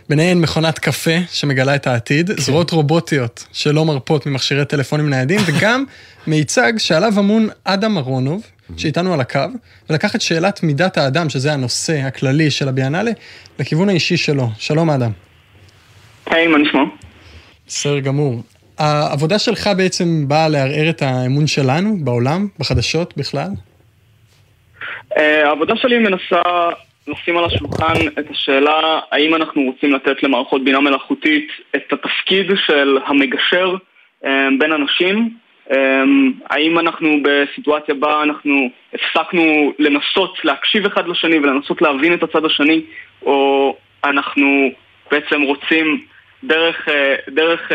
ביניהן 0.08 0.40
מכונת 0.40 0.78
קפה 0.78 1.16
שמגלה 1.32 1.74
את 1.74 1.86
העתיד, 1.86 2.30
כן. 2.30 2.42
זרועות 2.42 2.70
רובוטיות 2.70 3.46
שלא 3.52 3.84
מרפות 3.84 4.26
ממכשירי 4.26 4.64
טלפונים 4.64 5.10
ניידים, 5.10 5.40
וגם 5.46 5.84
מיצג 6.26 6.72
שעליו 6.78 7.18
אמון 7.18 7.48
אדם 7.64 7.96
אהרונוב, 7.96 8.42
שאיתנו 8.76 9.14
על 9.14 9.20
הקו, 9.20 9.40
ולקח 9.90 10.16
את 10.16 10.20
שאלת 10.20 10.62
מידת 10.62 10.98
האדם, 10.98 11.28
שזה 11.28 11.52
הנושא 11.52 12.00
הכללי 12.00 12.50
של 12.50 12.68
הביאנלה, 12.68 13.10
לכיוון 13.58 13.88
האישי 13.88 14.16
שלו. 14.16 14.48
שלום 14.58 14.90
אדם. 14.90 15.10
היי, 16.26 16.46
מה 16.46 16.58
נשמע? 16.58 16.80
בסדר 17.66 17.98
גמור. 17.98 18.42
העבודה 18.78 19.38
שלך 19.38 19.70
בעצם 19.76 20.24
באה 20.28 20.48
לערער 20.48 20.90
את 20.90 21.02
האמון 21.02 21.46
שלנו 21.46 21.96
בעולם, 22.00 22.48
בחדשות 22.58 23.14
בכלל? 23.16 23.48
אה, 25.16 25.48
העבודה 25.48 25.76
שלי 25.76 25.98
מנסה 25.98 26.42
לשים 27.08 27.36
על 27.36 27.44
השולחן 27.44 27.94
את 28.18 28.30
השאלה 28.30 29.00
האם 29.10 29.34
אנחנו 29.34 29.62
רוצים 29.62 29.92
לתת 29.92 30.22
למערכות 30.22 30.64
בינה 30.64 30.80
מלאכותית 30.80 31.48
את 31.76 31.92
התפקיד 31.92 32.46
של 32.66 32.98
המגשר 33.06 33.74
אה, 34.24 34.48
בין 34.58 34.72
אנשים? 34.72 35.30
אה, 35.72 36.02
האם 36.50 36.78
אנחנו 36.78 37.08
בסיטואציה 37.22 37.94
בה 37.94 38.22
אנחנו 38.22 38.70
הפסקנו 38.94 39.72
לנסות 39.78 40.38
להקשיב 40.44 40.86
אחד 40.86 41.08
לשני 41.08 41.38
ולנסות 41.38 41.82
להבין 41.82 42.14
את 42.14 42.22
הצד 42.22 42.44
השני 42.44 42.82
או 43.22 43.76
אנחנו 44.04 44.70
בעצם 45.10 45.42
רוצים 45.42 46.04
דרך, 46.44 46.88
דרך 47.28 47.72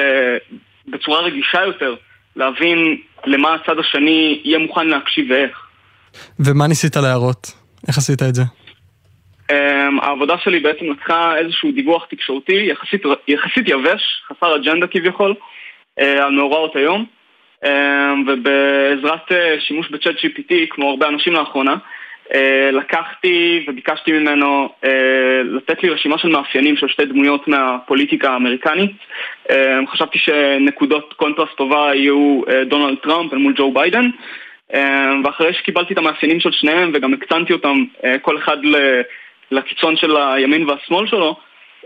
בצורה 0.88 1.22
רגישה 1.22 1.66
יותר 1.66 1.96
להבין 2.36 2.98
למה 3.26 3.54
הצד 3.54 3.80
השני 3.80 4.42
יהיה 4.44 4.58
מוכן 4.58 4.88
להקשיב 4.88 5.26
ואיך 5.30 5.69
ומה 6.40 6.68
ניסית 6.68 6.96
להראות? 6.96 7.52
איך 7.88 7.98
עשית 7.98 8.22
את 8.22 8.36
זה? 8.36 8.44
Um, 9.52 9.54
העבודה 10.02 10.36
שלי 10.38 10.60
בעצם 10.60 10.86
לקחה 10.86 11.38
איזשהו 11.38 11.72
דיווח 11.72 12.06
תקשורתי 12.10 12.68
יחסית, 12.72 13.02
יחסית 13.28 13.70
יבש, 13.70 14.24
חסר 14.28 14.56
אג'נדה 14.56 14.88
כביכול, 14.88 15.34
uh, 16.00 16.04
על 16.04 16.32
מאורעות 16.32 16.76
היום, 16.76 17.06
um, 17.66 17.68
ובעזרת 18.28 19.32
uh, 19.32 19.62
שימוש 19.68 19.90
בצ'אט 19.90 20.16
GPT, 20.16 20.54
כמו 20.70 20.90
הרבה 20.90 21.08
אנשים 21.08 21.34
לאחרונה, 21.34 21.76
אה, 22.30 22.36
לקחתי 22.72 23.66
וביקשתי 23.68 24.12
ממנו 24.12 24.70
אה, 24.84 24.88
לתת 25.44 25.84
לי 25.84 25.90
רשימה 25.90 26.18
של 26.18 26.28
מאפיינים 26.28 26.78
של 26.78 26.88
שתי 26.88 27.06
דמויות 27.06 27.48
מהפוליטיקה 27.48 28.30
האמריקנית. 28.30 28.92
אה, 29.48 29.54
חשבתי 29.88 30.20
שנקודות 30.20 31.14
קונטרסט 31.14 31.58
טובה 31.58 31.96
יהיו 31.96 32.42
אה, 32.46 32.52
דונלד 32.70 32.98
טראמפ 33.04 33.34
אל 33.34 33.38
מול 33.38 33.54
ג'ו 33.58 33.74
ביידן. 33.74 34.10
אמ, 34.74 35.26
ואחרי 35.26 35.54
שקיבלתי 35.54 35.94
את 35.94 35.98
המאפיינים 35.98 36.40
של 36.40 36.52
שניהם 36.52 36.92
וגם 36.94 37.14
הקצנתי 37.14 37.54
אותם 37.54 37.78
אה, 38.04 38.16
כל 38.22 38.38
אחד 38.38 38.58
לקיצון 39.52 39.98
של 39.98 40.18
הימין 40.18 40.70
והשמאל 40.70 41.08
שלו, 41.08 41.36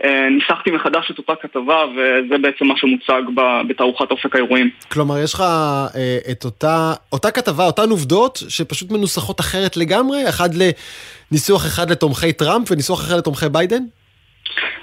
אה, 0.04 0.28
ניסחתי 0.30 0.70
מחדש 0.70 1.10
את 1.10 1.18
אותה 1.18 1.32
כתבה 1.42 1.84
וזה 1.92 2.38
בעצם 2.38 2.66
מה 2.66 2.74
שמוצג 2.76 3.22
בתערוכת 3.68 4.10
אופק 4.10 4.34
האירועים. 4.34 4.70
כלומר 4.92 5.18
יש 5.18 5.34
לך 5.34 5.40
אה, 5.40 6.18
את 6.30 6.44
אותה, 6.44 6.92
אותה 7.12 7.30
כתבה, 7.30 7.66
אותן 7.66 7.90
עובדות 7.90 8.38
שפשוט 8.48 8.90
מנוסחות 8.90 9.40
אחרת 9.40 9.76
לגמרי? 9.76 10.28
אחד 10.28 10.48
לניסוח 10.54 11.66
אחד 11.66 11.90
לתומכי 11.90 12.32
טראמפ 12.32 12.70
וניסוח 12.70 13.00
אחר 13.00 13.16
לתומכי 13.16 13.46
ביידן? 13.52 13.82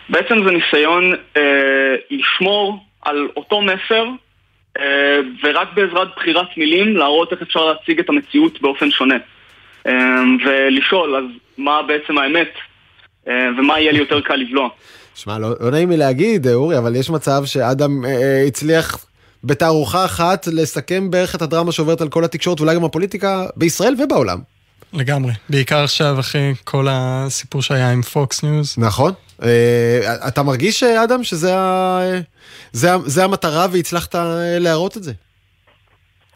בעצם 0.09 0.35
זה 0.45 0.51
ניסיון 0.51 1.13
אה, 1.37 1.95
לשמור 2.11 2.77
על 3.01 3.27
אותו 3.37 3.61
מסר 3.61 4.05
ורק 5.43 5.67
בעזרת 5.75 6.07
בחירת 6.15 6.47
מילים 6.57 6.97
להראות 6.97 7.31
איך 7.31 7.41
אפשר 7.41 7.65
להציג 7.65 7.99
את 7.99 8.09
המציאות 8.09 8.61
באופן 8.61 8.91
שונה. 8.91 9.15
אה, 9.87 10.21
ולשאול, 10.45 11.15
אז 11.15 11.23
מה 11.57 11.81
בעצם 11.87 12.17
האמת, 12.17 12.49
אה, 13.27 13.33
ומה 13.57 13.79
יהיה 13.79 13.91
לי 13.91 13.99
יותר 13.99 14.21
קל 14.21 14.35
לבלוע. 14.35 14.69
שמע, 15.15 15.39
לא, 15.39 15.49
לא 15.59 15.71
נעים 15.71 15.89
לי 15.89 15.97
להגיד, 15.97 16.47
אורי, 16.47 16.77
אבל 16.77 16.95
יש 16.95 17.09
מצב 17.09 17.41
שאדם 17.45 18.05
אה, 18.05 18.43
הצליח 18.47 19.05
בתערוכה 19.43 20.05
אחת 20.05 20.47
לסכם 20.47 21.11
בערך 21.11 21.35
את 21.35 21.41
הדרמה 21.41 21.71
שעוברת 21.71 22.01
על 22.01 22.09
כל 22.09 22.23
התקשורת 22.23 22.59
ואולי 22.59 22.75
גם 22.75 22.83
הפוליטיקה 22.83 23.45
בישראל 23.55 23.95
ובעולם. 24.03 24.39
לגמרי, 24.93 25.31
בעיקר 25.49 25.83
עכשיו 25.83 26.19
אחרי 26.19 26.53
כל 26.63 26.87
הסיפור 26.89 27.61
שהיה 27.61 27.91
עם 27.91 28.01
פוקס 28.01 28.43
ניוז. 28.43 28.75
נכון. 28.77 29.13
אה, 29.43 30.27
אתה 30.27 30.43
מרגיש, 30.43 30.83
אדם, 30.83 31.23
שזה 31.23 31.57
ה... 31.57 31.99
זה, 32.71 32.87
זה 33.05 33.23
המטרה 33.23 33.65
והצלחת 33.71 34.15
אה, 34.15 34.21
להראות 34.59 34.97
את 34.97 35.03
זה? 35.03 35.11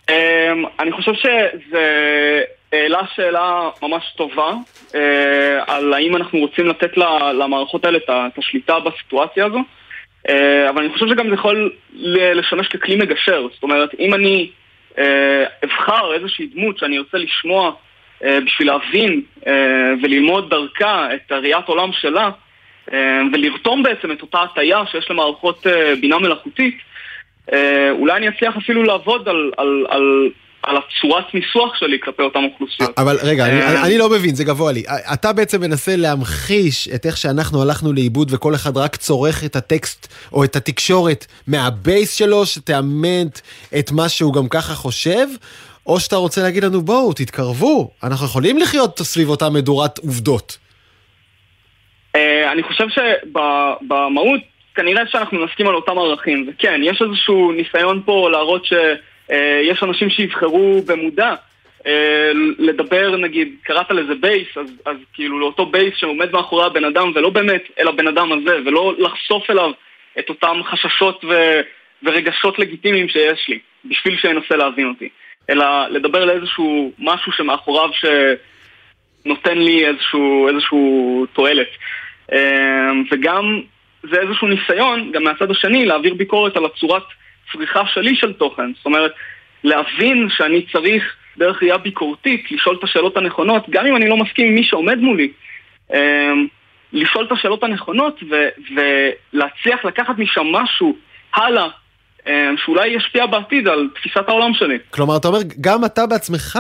אמ, 0.10 0.66
אני 0.80 0.92
חושב 0.92 1.14
שזה 1.14 2.44
העלה 2.74 3.02
שאלה 3.16 3.70
ממש 3.82 4.04
טובה 4.18 4.54
אה, 4.96 5.64
על 5.68 5.94
האם 5.94 6.16
אנחנו 6.16 6.40
רוצים 6.40 6.68
לתת 6.68 6.98
למערכות 7.34 7.86
האלה 7.86 7.98
את 7.98 8.38
השליטה 8.38 8.80
בסיטואציה 8.80 9.46
הזו 9.46 9.60
אה, 10.30 10.70
אבל 10.70 10.84
אני 10.84 10.94
חושב 10.94 11.08
שגם 11.10 11.28
זה 11.30 11.34
יכול 11.34 11.72
לשמש 12.10 12.68
ככלי 12.68 12.96
מגשר 12.96 13.48
זאת 13.54 13.64
אומרת, 13.64 13.90
אם 14.00 14.14
אני 14.14 14.50
אבחר 15.64 16.14
איזושהי 16.14 16.48
דמות 16.48 16.78
שאני 16.78 17.00
רוצה 17.00 17.18
לשמוע 17.18 17.72
בשביל 18.22 18.68
להבין 18.68 19.22
וללמוד 20.04 20.50
דרכה 20.50 21.08
את 21.14 21.32
הראיית 21.32 21.68
עולם 21.68 21.90
שלה 21.94 22.24
אה, 22.24 22.32
ולרתום 23.34 23.84
בעצם 23.84 24.12
את 24.12 24.22
אותה 24.22 24.38
הטיה 24.42 24.78
שיש 24.92 25.08
למערכות 25.10 25.68
אה, 25.68 25.94
בינה 26.02 26.20
מלאכותית, 26.20 26.78
אה, 27.54 27.92
אולי 27.92 28.18
אני 28.18 28.30
אצליח 28.30 28.58
אפילו 28.58 28.84
לעבוד 28.84 29.30
על, 29.30 29.52
על, 29.58 29.86
על, 29.90 30.30
על 30.64 30.78
הצורת 30.78 31.34
ניסוח 31.34 31.76
שלי 31.80 32.00
כלפי 32.04 32.22
אותן 32.22 32.40
אוכלוסיות. 32.54 33.00
אבל 33.00 33.18
רגע, 33.24 33.46
אני, 33.46 33.84
אני 33.88 33.98
לא 33.98 34.10
מבין, 34.10 34.36
זה 34.36 34.44
גבוה 34.44 34.72
לי. 34.72 34.84
אתה 35.14 35.34
בעצם 35.34 35.62
מנסה 35.62 35.96
להמחיש 35.96 36.88
את 36.96 37.06
איך 37.06 37.18
שאנחנו 37.18 37.62
הלכנו 37.62 37.94
לאיבוד 37.94 38.34
וכל 38.34 38.56
אחד 38.56 38.78
רק 38.78 38.96
צורך 38.96 39.44
את 39.44 39.56
הטקסט 39.56 40.14
או 40.34 40.44
את 40.44 40.56
התקשורת 40.56 41.26
מהבייס 41.48 42.16
שלו, 42.16 42.46
שתאמת 42.46 43.42
את 43.80 43.92
מה 43.92 44.10
שהוא 44.10 44.34
גם 44.34 44.48
ככה 44.50 44.74
חושב, 44.74 45.28
או 45.88 46.00
שאתה 46.00 46.16
רוצה 46.16 46.42
להגיד 46.42 46.64
לנו 46.64 46.82
בואו, 46.82 47.14
תתקרבו, 47.14 47.92
אנחנו 48.04 48.26
יכולים 48.26 48.58
לחיות 48.58 49.00
סביב 49.04 49.30
אותה 49.30 49.50
מדורת 49.50 49.98
עובדות. 49.98 50.65
אה, 52.16 52.52
אני 52.52 52.64
חושב 52.64 52.86
שבמהות 52.90 54.42
כנראה 54.76 55.08
שאנחנו 55.08 55.46
נסכים 55.46 55.68
על 55.68 55.76
אותם 55.76 55.98
ערכים, 55.98 56.46
וכן, 56.48 56.82
יש 56.84 57.02
איזשהו 57.02 57.52
ניסיון 57.52 58.02
פה 58.06 58.30
להראות 58.32 58.66
שיש 58.66 59.84
אנשים 59.84 60.10
שיבחרו 60.10 60.82
במודע 60.86 61.34
אה, 61.88 62.32
לדבר, 62.60 63.18
נגיד, 63.18 63.56
קראת 63.64 63.92
לזה 63.92 64.16
base, 64.16 64.48
אז, 64.58 64.72
אז 64.86 64.98
כאילו 65.14 65.40
לאותו 65.40 65.66
base 65.66 65.94
שעומד 65.98 66.32
מאחורי 66.32 66.66
הבן 66.66 66.86
אדם, 66.86 67.12
ולא 67.16 67.30
באמת 67.30 67.64
אל 67.80 67.88
הבן 67.88 68.08
אדם 68.08 68.32
הזה, 68.32 68.58
ולא 68.66 68.94
לחשוף 68.98 69.50
אליו 69.50 69.72
את 70.20 70.30
אותם 70.30 70.62
חששות 70.64 71.26
ו, 71.26 71.62
ורגשות 72.04 72.60
לגיטימיים 72.60 73.10
שיש 73.10 73.46
לי, 73.50 73.60
בשביל 73.86 74.18
שינסה 74.18 74.56
להבין 74.56 74.88
אותי, 74.88 75.10
אלא 75.50 75.88
לדבר 75.88 76.26
לאיזשהו 76.26 76.92
משהו 77.00 77.32
שמאחוריו 77.32 77.90
שנותן 79.24 79.58
לי 79.58 79.88
איזשהו, 79.88 80.48
איזשהו 80.48 81.26
תועלת. 81.34 81.68
אמ, 82.34 83.04
וגם 83.12 83.62
זה 84.04 84.20
איזשהו 84.20 84.48
ניסיון, 84.48 85.12
גם 85.12 85.24
מהצד 85.24 85.52
השני, 85.52 85.86
להעביר 85.86 86.14
ביקורת 86.14 86.58
על 86.58 86.66
הצורת 86.66 87.04
צריכה 87.52 87.82
שלי 87.88 88.16
של 88.16 88.34
תוכן. 88.34 88.74
זאת 88.74 88.86
אומרת, 88.86 89.12
להבין 89.64 90.28
שאני 90.30 90.66
צריך 90.72 91.16
דרך 91.38 91.64
ראייה 91.64 91.78
ביקורתית 91.78 92.52
לשאול 92.52 92.76
את 92.80 92.84
השאלות 92.84 93.18
הנכונות, 93.18 93.70
גם 93.70 93.86
אם 93.86 93.96
אני 93.96 94.10
לא 94.10 94.18
מסכים 94.18 94.48
עם 94.48 94.56
מי 94.56 94.64
שעומד 94.64 94.98
מולי. 94.98 95.32
אמ, 95.94 96.48
לשאול 96.94 97.26
את 97.26 97.32
השאלות 97.32 97.64
הנכונות 97.64 98.20
ו- 98.30 98.76
ולהצליח 98.76 99.86
לקחת 99.86 100.18
משם 100.18 100.46
משהו 100.52 100.98
הלאה 101.34 101.64
אה, 101.64 101.70
שאולי 102.66 102.88
ישפיע 102.88 103.26
בעתיד 103.26 103.68
על 103.68 103.90
תפיסת 103.96 104.24
העולם 104.28 104.54
שלי. 104.54 104.78
כלומר, 104.90 105.18
אתה 105.18 105.28
אומר, 105.28 105.40
גם 105.62 105.86
אתה 105.86 106.06
בעצמך 106.06 106.60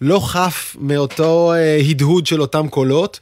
לא 0.00 0.20
חף 0.20 0.76
מאותו 0.80 1.52
אה, 1.52 1.78
הדהוד 1.90 2.26
של 2.26 2.40
אותם 2.40 2.68
קולות. 2.68 3.20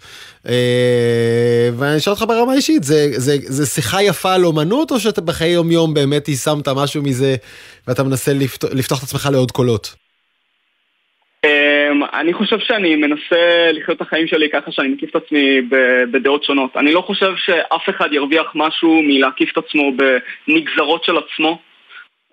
אה, 0.49 1.71
ואני 1.79 1.97
אשאל 1.97 2.13
אותך 2.13 2.25
ברמה 2.29 2.55
אישית, 2.55 2.85
זה, 2.85 3.11
זה, 3.17 3.37
זה 3.41 3.67
שיחה 3.67 4.03
יפה 4.03 4.35
על 4.35 4.45
אומנות, 4.45 4.91
או 4.91 5.01
שאתה 5.01 5.21
בחיי 5.21 5.51
יום 5.51 5.71
יום 5.71 5.95
באמת 5.95 6.29
יישמת 6.29 6.69
משהו 6.69 7.03
מזה, 7.03 7.37
ואתה 7.89 8.03
מנסה 8.03 8.33
לפתוח, 8.33 8.71
לפתוח 8.73 8.99
את 8.99 9.05
עצמך 9.05 9.29
לעוד 9.33 9.51
קולות? 9.51 10.08
אמ, 11.89 12.05
אני 12.13 12.33
חושב 12.33 12.59
שאני 12.59 12.97
מנסה 12.97 13.71
לחיות 13.73 13.97
את 13.97 14.03
החיים 14.03 14.27
שלי 14.27 14.51
ככה 14.51 14.73
שאני 14.73 14.89
מקיף 14.89 15.11
את 15.11 15.17
עצמי 15.17 15.61
בדעות 16.11 16.45
שונות. 16.45 16.77
אני 16.77 16.93
לא 16.93 17.01
חושב 17.01 17.33
שאף 17.37 17.89
אחד 17.89 18.13
ירוויח 18.13 18.53
משהו 18.55 19.03
מלהקיף 19.03 19.53
את 19.53 19.59
עצמו 19.59 19.93
בנגזרות 19.97 21.05
של 21.05 21.17
עצמו, 21.19 21.59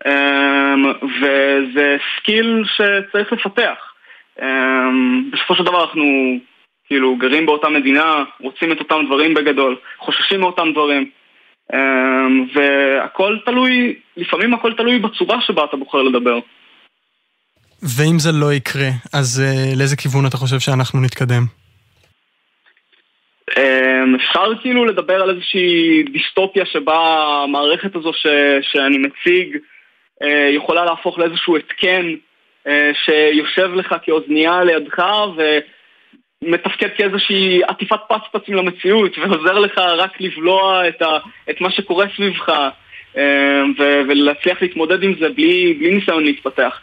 אמ, 0.04 1.06
וזה 1.22 1.97
skill 2.18 2.64
שצריך 2.66 3.34
לפתח. 3.34 3.93
אמ, 4.39 4.43
בסופו 5.32 5.56
של 5.56 5.64
דבר 5.64 5.84
אנחנו 5.84 6.03
כאילו 6.88 7.16
גרים 7.16 7.45
באותה 7.45 7.70
מדינה, 7.70 8.24
רוצים 8.39 8.72
את 8.72 8.80
אותם 8.80 9.06
דברים 9.06 9.34
בגדול, 9.34 9.76
חוששים 9.97 10.39
מאותם 10.39 10.72
דברים. 10.72 11.10
אמ, 11.74 11.76
והכל 12.53 13.38
תלוי, 13.45 13.95
לפעמים 14.18 14.53
הכל 14.53 14.74
תלוי 14.74 14.99
בצורה 14.99 15.41
שבה 15.41 15.64
אתה 15.64 15.78
בוחר 15.78 16.01
לדבר. 16.01 16.39
ואם 17.84 18.20
זה 18.20 18.32
לא 18.32 18.54
יקרה, 18.54 18.90
אז 19.14 19.44
uh, 19.44 19.78
לאיזה 19.78 19.96
כיוון 19.96 20.26
אתה 20.26 20.38
חושב 20.38 20.60
שאנחנו 20.60 21.02
נתקדם? 21.02 21.46
Um, 23.52 24.16
אפשר 24.16 24.52
כאילו 24.62 24.86
לדבר 24.86 25.22
על 25.22 25.30
איזושהי 25.30 26.04
דיסטופיה 26.04 26.66
שבה 26.66 27.24
המערכת 27.44 27.96
הזו 27.96 28.14
ש, 28.14 28.28
שאני 28.62 28.98
מציג 28.98 29.58
uh, 30.24 30.28
יכולה 30.56 30.86
להפוך 30.86 31.20
לאיזשהו 31.20 31.58
התקן 31.58 32.06
uh, 32.68 32.70
שיושב 33.06 33.74
לך 33.74 33.96
כאוזנייה 34.04 34.64
לידך 34.64 35.04
ומתפקד 36.44 36.90
כאיזושהי 36.98 37.62
עטיפת 37.68 38.00
פצפצים 38.10 38.56
למציאות 38.56 39.18
ועוזר 39.18 39.60
לך 39.60 39.78
רק 39.78 40.22
לבלוע 40.22 40.88
את, 40.88 41.02
ה, 41.02 41.18
את 41.50 41.62
מה 41.62 41.72
שקורה 41.72 42.06
סביבך 42.16 42.50
uh, 42.50 43.20
ולהצליח 44.08 44.62
להתמודד 44.62 45.04
עם 45.04 45.14
זה 45.20 45.30
בלי, 45.30 45.74
בלי 45.74 45.96
ניסיון 45.96 46.24
להתפתח. 46.24 46.80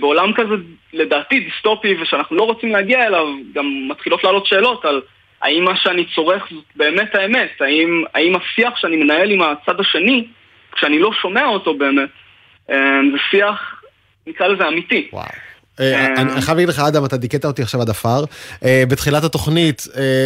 בעולם 0.00 0.32
כזה, 0.32 0.54
לדעתי, 0.92 1.40
דיסטופי, 1.40 1.94
ושאנחנו 2.02 2.36
לא 2.36 2.42
רוצים 2.42 2.72
להגיע 2.72 3.06
אליו, 3.06 3.26
גם 3.54 3.64
מתחילות 3.88 4.24
לעלות 4.24 4.46
שאלות 4.46 4.84
על 4.84 5.00
האם 5.42 5.64
מה 5.64 5.76
שאני 5.76 6.04
צורך 6.14 6.42
זאת 6.50 6.64
באמת 6.76 7.14
האמת, 7.14 7.50
האם, 7.60 8.04
האם 8.14 8.32
השיח 8.36 8.76
שאני 8.76 8.96
מנהל 8.96 9.30
עם 9.30 9.42
הצד 9.42 9.80
השני, 9.80 10.26
כשאני 10.72 10.98
לא 10.98 11.10
שומע 11.22 11.46
אותו 11.46 11.74
באמת, 11.78 12.08
אה, 12.70 12.76
זה 13.12 13.18
שיח, 13.30 13.82
נקרא 14.26 14.46
לזה 14.46 14.68
אמיתי. 14.68 15.08
וואו. 15.12 15.24
אה, 15.80 16.06
אני 16.06 16.42
חייב 16.42 16.56
להגיד 16.56 16.68
לך, 16.68 16.78
אדם, 16.78 17.04
אתה 17.04 17.16
דיכאת 17.16 17.44
אותי 17.44 17.62
עכשיו 17.62 17.80
עד 17.80 17.90
עפר. 17.90 18.24
אה, 18.64 18.82
בתחילת 18.88 19.24
התוכנית 19.24 19.82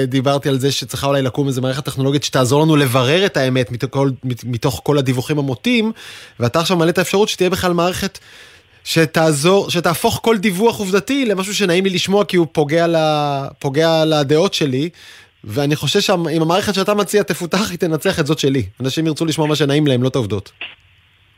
דיברתי 0.06 0.48
על 0.48 0.54
זה 0.54 0.72
שצריכה 0.72 1.06
אולי 1.06 1.22
לקום 1.22 1.46
איזה 1.46 1.60
מערכת 1.60 1.84
טכנולוגית 1.84 2.24
שתעזור 2.24 2.62
לנו 2.62 2.76
לברר 2.76 3.26
את 3.26 3.36
האמת 3.36 3.70
מתוך 4.44 4.80
כל 4.84 4.98
הדיווחים 4.98 5.38
המוטים, 5.38 5.92
ואתה 6.40 6.60
עכשיו 6.60 6.76
מעלה 6.76 6.90
את 6.90 6.98
האפשרות 6.98 7.28
שתהיה 7.28 7.50
בכלל 7.50 7.72
מערכת 7.72 8.18
שתעזור, 8.86 9.70
שתהפוך 9.70 10.20
כל 10.24 10.36
דיווח 10.36 10.78
עובדתי 10.78 11.24
למשהו 11.24 11.54
שנעים 11.54 11.84
לי 11.84 11.90
לשמוע 11.90 12.24
כי 12.24 12.36
הוא 12.36 12.46
פוגע, 12.52 12.86
לה, 12.86 13.44
פוגע 13.58 14.04
לדעות 14.04 14.54
שלי. 14.54 14.88
ואני 15.44 15.76
חושב 15.76 16.00
שאם 16.00 16.42
המערכת 16.42 16.74
שאתה 16.74 16.94
מציע 16.94 17.22
תפותח, 17.22 17.70
היא 17.70 17.78
תנצח 17.78 18.20
את 18.20 18.26
זאת 18.26 18.38
שלי. 18.38 18.62
אנשים 18.80 19.06
ירצו 19.06 19.24
לשמוע 19.24 19.48
מה 19.48 19.56
שנעים 19.56 19.86
להם, 19.86 20.02
לא 20.02 20.08
את 20.08 20.14
העובדות. 20.14 20.52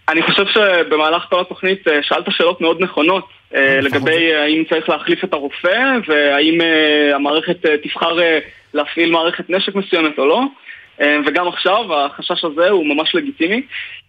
אני 0.09 0.22
חושב 0.22 0.44
שבמהלך 0.46 1.22
כל 1.30 1.40
התוכנית 1.40 1.88
אה, 1.88 2.03
שאלת 2.03 2.24
שאלות 2.30 2.61
מאוד 2.61 2.82
נכונות 2.82 3.28
אה, 3.55 3.61
אה, 3.61 3.80
לגבי 3.80 4.34
האם 4.34 4.64
צריך 4.68 4.88
להחליף 4.88 5.24
את 5.24 5.32
הרופא 5.32 5.82
והאם 6.09 6.59
המערכת 7.14 7.57
תבחר 7.82 8.18
להפעיל 8.74 9.11
מערכת 9.11 9.51
נשק 9.51 9.74
מסוימת 9.74 10.18
או 10.18 10.26
לא. 10.26 10.42
אמ, 11.01 11.22
וגם 11.26 11.49
עכשיו 11.49 11.94
החשש 11.94 12.44
הזה 12.44 12.68
הוא 12.68 12.86
ממש 12.86 13.14
לגיטימי 13.14 13.62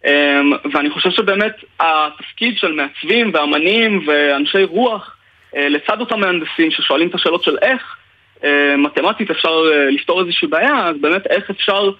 אמ, 0.04 0.52
ואני 0.72 0.90
חושב 0.90 1.10
שבאמת 1.10 1.54
התפקיד 1.80 2.58
של 2.58 2.72
מעצבים 2.72 3.30
ואמנים 3.34 4.04
ואנשי 4.06 4.64
רוח 4.64 5.16
אה, 5.56 5.68
לצד 5.68 6.00
אותם 6.00 6.20
מהנדסים 6.20 6.70
ששואלים 6.70 7.08
את 7.08 7.14
השאלות 7.14 7.42
של 7.42 7.56
איך 7.62 7.96
אה, 8.44 8.76
מתמטית 8.76 9.30
אפשר 9.30 9.62
אה, 9.72 9.90
לפתור 9.90 10.20
איזושהי 10.20 10.48
בעיה, 10.48 10.86
אז 10.86 10.96
באמת 11.00 11.26
איך 11.26 11.50
אפשר 11.50 11.90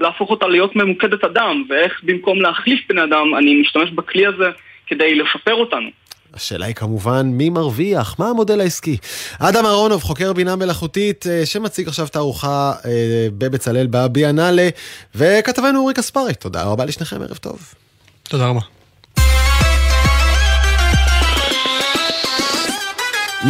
להפוך 0.00 0.30
אותה 0.30 0.48
להיות 0.48 0.76
ממוקדת 0.76 1.24
אדם 1.24 1.64
ואיך 1.68 2.00
במקום 2.02 2.42
להחליף 2.42 2.80
בני 2.88 3.04
אדם 3.04 3.34
אני 3.34 3.60
משתמש 3.60 3.90
בכלי 3.90 4.26
הזה 4.26 4.50
כדי 4.86 5.14
לשפר 5.14 5.54
אותנו. 5.54 5.88
השאלה 6.34 6.66
היא 6.66 6.74
כמובן, 6.74 7.26
מי 7.26 7.50
מרוויח? 7.50 8.16
מה 8.18 8.28
המודל 8.28 8.60
העסקי? 8.60 8.96
אדם 9.38 9.66
אהרונוב, 9.66 10.02
חוקר 10.02 10.32
בינה 10.32 10.56
מלאכותית, 10.56 11.26
אה, 11.26 11.46
שמציג 11.46 11.88
עכשיו 11.88 12.08
תערוכה 12.08 12.72
אה, 12.84 12.90
בבצלאל 13.38 13.86
בביאנלה, 13.90 14.68
וכתבנו 15.14 15.80
אורי 15.80 15.94
קספרי. 15.94 16.34
תודה 16.34 16.62
רבה 16.62 16.84
לשניכם, 16.84 17.22
ערב 17.22 17.36
טוב. 17.36 17.74
תודה 18.22 18.46
רבה. 18.46 18.60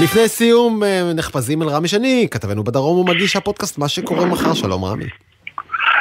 לפני 0.03 0.29
סיום, 0.29 0.85
אה, 0.85 1.13
נחפזים 1.13 1.63
אל 1.63 1.69
רמי 1.69 1.89
שני, 1.89 2.29
כתבנו 2.31 2.65
בדרום 2.65 2.99
ומגיש 2.99 3.37
הפודקאסט 3.37 3.79
מה 3.79 3.89
שקורה 3.89 4.27
מחר. 4.27 4.55
שלום 4.55 4.85
רמי. 4.85 5.07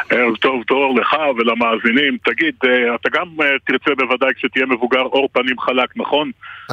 ערב 0.10 0.36
טוב, 0.36 0.64
תור 0.64 0.96
לך 1.00 1.16
ולמאזינים. 1.38 2.18
תגיד, 2.24 2.56
אה, 2.66 2.96
אתה 2.96 3.10
גם 3.10 3.28
אה, 3.42 3.48
תרצה 3.66 3.96
בוודאי 3.96 4.34
כשתהיה 4.36 4.66
מבוגר 4.66 5.02
אור 5.02 5.30
פנים 5.32 5.60
חלק, 5.60 5.90
נכון? 5.96 6.32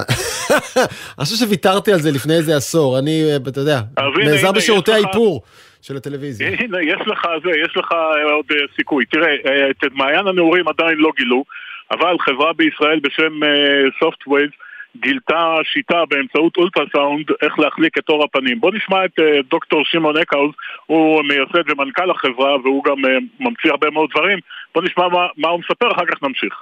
אני 1.18 1.24
חושב 1.24 1.36
שוויתרתי 1.36 1.92
על 1.92 1.98
זה 1.98 2.10
לפני 2.10 2.34
איזה 2.34 2.56
עשור, 2.56 2.98
אני, 2.98 3.22
אה, 3.30 3.36
אתה 3.48 3.60
יודע, 3.60 3.80
נעזר 4.24 4.52
בשירותי 4.52 4.92
האיפור. 4.92 5.42
של 5.82 5.96
הטלוויזיה. 5.96 6.48
הנה, 6.48 6.82
יש 6.82 7.00
לך 7.06 7.26
זה, 7.44 7.50
יש 7.50 7.76
לך 7.76 7.92
עוד 8.34 8.46
סיכוי. 8.76 9.04
תראה, 9.04 9.34
את 9.70 9.84
מעיין 9.92 10.26
הנעורים 10.26 10.68
עדיין 10.68 10.98
לא 10.98 11.10
גילו, 11.16 11.44
אבל 11.90 12.16
חברה 12.20 12.52
בישראל 12.52 13.00
בשם 13.00 13.32
סופטווייז 14.00 14.50
גילתה 15.00 15.54
שיטה 15.64 16.04
באמצעות 16.10 16.56
אולטרסאונד 16.56 17.26
איך 17.42 17.58
להחליק 17.58 17.98
את 17.98 18.08
אור 18.08 18.24
הפנים. 18.24 18.60
בוא 18.60 18.70
נשמע 18.74 19.04
את 19.04 19.18
uh, 19.18 19.22
דוקטור 19.50 19.84
שמעון 19.84 20.16
אקהוז, 20.16 20.50
הוא 20.86 21.22
מייסד 21.22 21.70
ומנכ"ל 21.70 22.10
החברה 22.10 22.56
והוא 22.62 22.84
גם 22.84 23.04
uh, 23.04 23.08
ממציא 23.40 23.70
הרבה 23.70 23.90
מאוד 23.90 24.10
דברים. 24.14 24.38
בוא 24.74 24.82
נשמע 24.82 25.08
מה, 25.08 25.26
מה 25.36 25.48
הוא 25.48 25.60
מספר, 25.60 25.92
אחר 25.92 26.06
כך 26.06 26.22
נמשיך. 26.22 26.54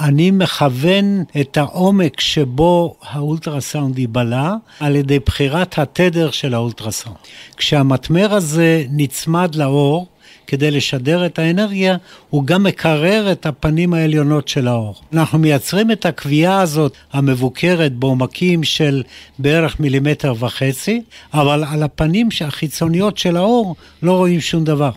אני 0.00 0.30
מכוון 0.30 1.04
את 1.40 1.56
העומק 1.56 2.20
שבו 2.20 2.96
האולטרסאונד 3.02 3.98
ייבלע 3.98 4.52
על 4.80 4.96
ידי 4.96 5.18
בחירת 5.18 5.78
התדר 5.78 6.30
של 6.30 6.54
האולטרסאונד. 6.54 7.16
כשהמטמר 7.56 8.34
הזה 8.34 8.82
נצמד 8.96 9.54
לאור, 9.54 10.06
כדי 10.48 10.70
לשדר 10.70 11.26
את 11.26 11.38
האנרגיה, 11.38 11.96
הוא 12.30 12.46
גם 12.46 12.62
מקרר 12.62 13.32
את 13.32 13.46
הפנים 13.46 13.94
העליונות 13.94 14.48
של 14.48 14.68
האור. 14.68 14.94
אנחנו 15.14 15.38
מייצרים 15.38 15.90
את 15.90 16.06
הקביעה 16.06 16.60
הזאת 16.60 16.96
המבוקרת 17.12 17.92
בעומקים 17.92 18.64
של 18.64 19.02
בערך 19.38 19.80
מילימטר 19.80 20.32
וחצי, 20.40 21.02
אבל 21.34 21.64
על 21.72 21.82
הפנים 21.82 22.28
החיצוניות 22.46 23.18
של 23.18 23.36
האור 23.36 23.76
לא 24.02 24.12
רואים 24.12 24.40
שום 24.40 24.64
דבר. 24.64 24.90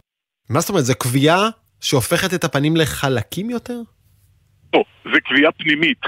מה 0.50 0.60
זאת 0.60 0.70
אומרת, 0.70 0.86
זו 0.86 0.94
קביעה 1.00 1.50
שהופכת 1.82 2.34
את 2.34 2.44
הפנים 2.44 2.76
לחלקים 2.76 3.50
יותר? 3.50 3.80
לא, 4.74 4.84
זה 5.14 5.20
קביעה 5.20 5.52
פנימית. 5.52 6.02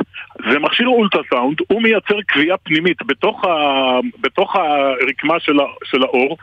זה 0.51 0.59
מכשיר 0.59 0.87
אולטרסאונד, 0.87 1.57
הוא 1.67 1.81
מייצר 1.81 2.15
קביעה 2.27 2.57
פנימית 2.57 2.97
בתוך, 3.07 3.45
ה... 3.45 3.49
בתוך 4.21 4.55
הרקמה 4.55 5.39
של, 5.39 5.59
ה... 5.59 5.63
של 5.83 6.03
האור. 6.03 6.37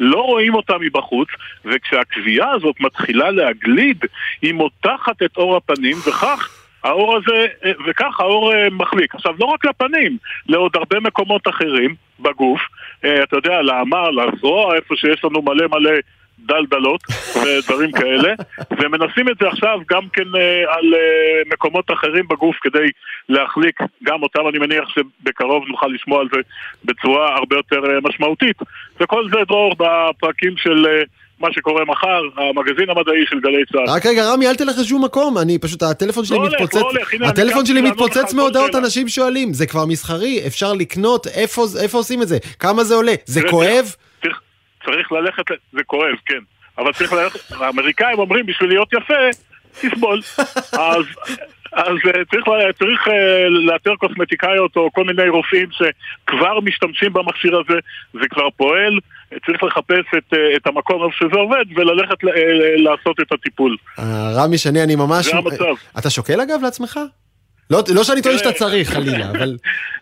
לא 0.00 0.20
רואים 0.20 0.54
אותה 0.54 0.78
מבחוץ, 0.80 1.28
וכשהקביעה 1.64 2.50
הזאת 2.50 2.80
מתחילה 2.80 3.30
להגליד, 3.30 4.04
היא 4.42 4.54
מותחת 4.54 5.22
את 5.22 5.36
אור 5.36 5.56
הפנים, 5.56 5.96
וכך 6.06 6.48
האור 6.84 7.16
הזה, 7.16 7.46
וכך 7.86 8.20
האור 8.20 8.52
אה, 8.54 8.68
מחליק. 8.70 9.14
עכשיו, 9.14 9.34
לא 9.40 9.44
רק 9.44 9.64
לפנים, 9.64 10.16
לעוד 10.48 10.76
הרבה 10.76 11.00
מקומות 11.00 11.48
אחרים 11.48 11.94
בגוף, 12.20 12.60
אה, 13.04 13.22
אתה 13.22 13.36
יודע, 13.36 13.62
לאמר, 13.62 14.10
לזרוע, 14.10 14.76
איפה 14.76 14.96
שיש 14.96 15.24
לנו 15.24 15.42
מלא 15.42 15.66
מלא 15.68 15.90
דלדלות 16.38 17.00
ודברים 17.36 17.92
כאלה, 17.92 18.34
ומנסים 18.70 19.28
את 19.28 19.36
זה 19.40 19.48
עכשיו 19.48 19.78
גם 19.90 20.08
כן 20.12 20.36
אה, 20.36 20.74
על 20.76 20.94
אה, 20.94 21.42
מקומות 21.52 21.90
אחרים 21.90 22.28
בגוף 22.28 22.56
כדי 22.62 22.88
להחליק 23.28 23.80
גם 24.02 24.22
אותם, 24.22 24.48
אני 24.48 24.58
מניח 24.58 24.84
שבקרוב 24.88 25.64
נוכל 25.68 25.86
לשמוע 25.86 26.20
על 26.20 26.28
זה 26.34 26.40
בצורה 26.84 27.36
הרבה 27.36 27.56
יותר 27.56 27.80
אה, 27.90 27.98
משמעותית. 28.02 28.56
וכל 29.00 29.28
זה 29.30 29.36
דרור 29.48 29.74
בפרקים 29.78 30.56
של... 30.56 30.86
מה 31.40 31.48
שקורה 31.52 31.84
מחר, 31.84 32.22
המגזין 32.36 32.90
המדעי 32.90 33.26
של 33.26 33.40
גלי 33.40 33.64
צה"ל. 33.72 33.96
רק 33.96 34.06
רגע, 34.06 34.32
רמי, 34.32 34.48
אל 34.48 34.54
תלך 34.54 34.78
לשום 34.78 35.04
מקום, 35.04 35.38
אני 35.38 35.58
פשוט, 35.58 35.82
הטלפון 35.82 36.24
שלי 36.24 36.38
לא 36.38 36.46
מתפוצץ, 36.46 36.74
לא 36.74 36.80
הולך, 36.80 37.14
הנה, 37.14 37.28
הטלפון 37.28 37.66
שלי 37.66 37.80
מתפוצץ 37.80 38.34
מהודעות 38.34 38.74
אנשים 38.74 39.08
שואלים, 39.08 39.52
זה 39.52 39.66
כבר 39.66 39.86
מסחרי, 39.86 40.46
אפשר 40.46 40.72
לקנות, 40.72 41.26
איפה, 41.26 41.66
איפה 41.82 41.98
עושים 41.98 42.22
את 42.22 42.28
זה? 42.28 42.38
כמה 42.58 42.84
זה 42.84 42.94
עולה? 42.94 43.14
זה 43.24 43.40
כואב? 43.50 43.94
צריך 44.86 45.12
ללכת, 45.12 45.44
זה 45.72 45.82
כואב, 45.86 46.14
כן. 46.26 46.38
אבל 46.78 46.92
צריך 46.92 47.12
ללכת, 47.12 47.40
האמריקאים 47.52 48.18
אומרים, 48.18 48.46
בשביל 48.46 48.68
להיות 48.68 48.92
יפה, 48.92 49.14
תסבול. 49.80 50.20
אז 50.72 51.04
אז 51.72 51.96
uh, 51.96 52.30
צריך, 52.30 52.44
צריך 52.78 53.06
uh, 53.06 53.10
לאתר 53.48 53.94
קוסמטיקאיות 53.96 54.76
או 54.76 54.92
כל 54.92 55.04
מיני 55.04 55.28
רופאים 55.28 55.68
שכבר 55.70 56.60
משתמשים 56.60 57.12
במכשיר 57.12 57.56
הזה, 57.56 57.78
זה 58.12 58.28
כבר 58.30 58.50
פועל, 58.56 58.98
צריך 59.46 59.62
לחפש 59.62 60.06
את, 60.18 60.32
uh, 60.32 60.36
את 60.56 60.66
המקום 60.66 61.04
איפה 61.04 61.16
שזה 61.16 61.36
עובד 61.36 61.64
וללכת 61.76 62.24
uh, 62.24 62.28
לעשות 62.76 63.20
את 63.20 63.32
הטיפול. 63.32 63.76
רמי 64.36 64.58
שני, 64.58 64.82
אני 64.82 64.96
ממש... 64.96 65.26
זה 65.26 65.36
המצב. 65.36 65.74
אתה 65.98 66.10
שוקל 66.10 66.40
אגב 66.40 66.62
לעצמך? 66.62 67.00
לא, 67.70 67.82
לא 67.94 68.04
שאני 68.04 68.22
טוען 68.22 68.38
שאתה 68.38 68.52
צריך 68.52 68.90
חלילה, 68.90 69.30
אבל... 69.30 69.56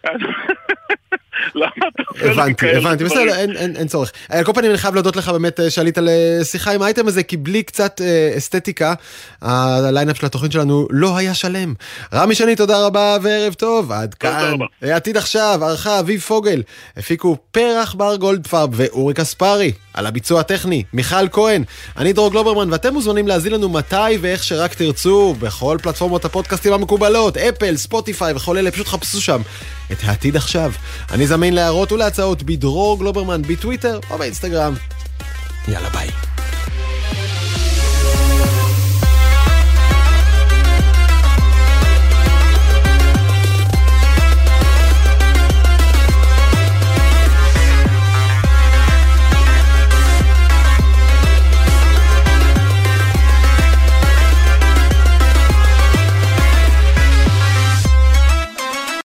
למה 1.54 1.70
אתה 1.94 2.02
עושה 2.08 2.24
לי 2.24 2.30
הבנתי, 2.30 2.76
הבנתי, 2.76 3.04
בסדר, 3.04 3.34
אין, 3.36 3.56
אין, 3.56 3.76
אין 3.76 3.86
צורך. 3.86 4.12
על 4.28 4.44
כל 4.44 4.52
פנים 4.54 4.70
אני 4.70 4.78
חייב 4.78 4.94
להודות 4.94 5.16
לך 5.16 5.28
באמת 5.28 5.60
שעלית 5.68 5.98
לשיחה 6.00 6.72
עם 6.72 6.82
האייטם 6.82 7.08
הזה, 7.08 7.22
כי 7.22 7.36
בלי 7.36 7.62
קצת 7.62 8.00
אה, 8.00 8.34
אסתטיקה, 8.36 8.94
הליינאפ 9.42 10.16
של 10.16 10.26
התוכנית 10.26 10.52
שלנו 10.52 10.88
לא 10.90 11.16
היה 11.16 11.34
שלם. 11.34 11.74
רמי 12.14 12.34
שני, 12.34 12.56
תודה 12.56 12.86
רבה 12.86 13.16
וערב 13.22 13.52
טוב, 13.52 13.92
עד 13.92 14.14
כאן. 14.14 14.54
עתיד 14.82 15.16
עכשיו, 15.16 15.58
ערכה 15.62 16.00
אביב 16.00 16.20
פוגל, 16.20 16.62
הפיקו 16.96 17.36
פרח 17.50 17.94
בר 17.94 18.16
גולדפרב 18.16 18.70
ואורי 18.72 19.14
קספרי. 19.14 19.72
על 19.94 20.06
הביצוע 20.06 20.40
הטכני, 20.40 20.82
מיכל 20.92 21.28
כהן, 21.32 21.64
אני 21.96 22.12
דרור 22.12 22.30
גלוברמן, 22.30 22.72
ואתם 22.72 22.94
מוזמנים 22.94 23.28
להזין 23.28 23.52
לנו 23.52 23.68
מתי 23.68 24.16
ואיך 24.20 24.44
שרק 24.44 24.74
תרצו, 24.74 25.34
בכל 25.38 25.78
פלטפורמות 25.82 26.24
הפודקאסטים 26.24 26.72
המקובלות, 26.72 27.36
אפל, 27.36 27.76
ספוטיפיי 27.76 28.32
וכל 28.34 28.58
אלה, 28.58 28.70
פשוט 28.70 28.86
חפשו 28.88 29.20
שם 29.20 29.40
את 29.94 30.04
העתיד 30.04 30.36
עכשיו. 30.36 30.72
אני 31.12 31.26
זמין 31.26 31.54
להערות 31.54 31.92
ולהצעות 31.92 32.42
בדרור 32.42 32.98
גלוברמן 32.98 33.42
בטוויטר 33.42 34.00
או 34.10 34.18
באינסטגרם. 34.18 34.74
יאללה 35.68 35.90
ביי. 35.90 36.33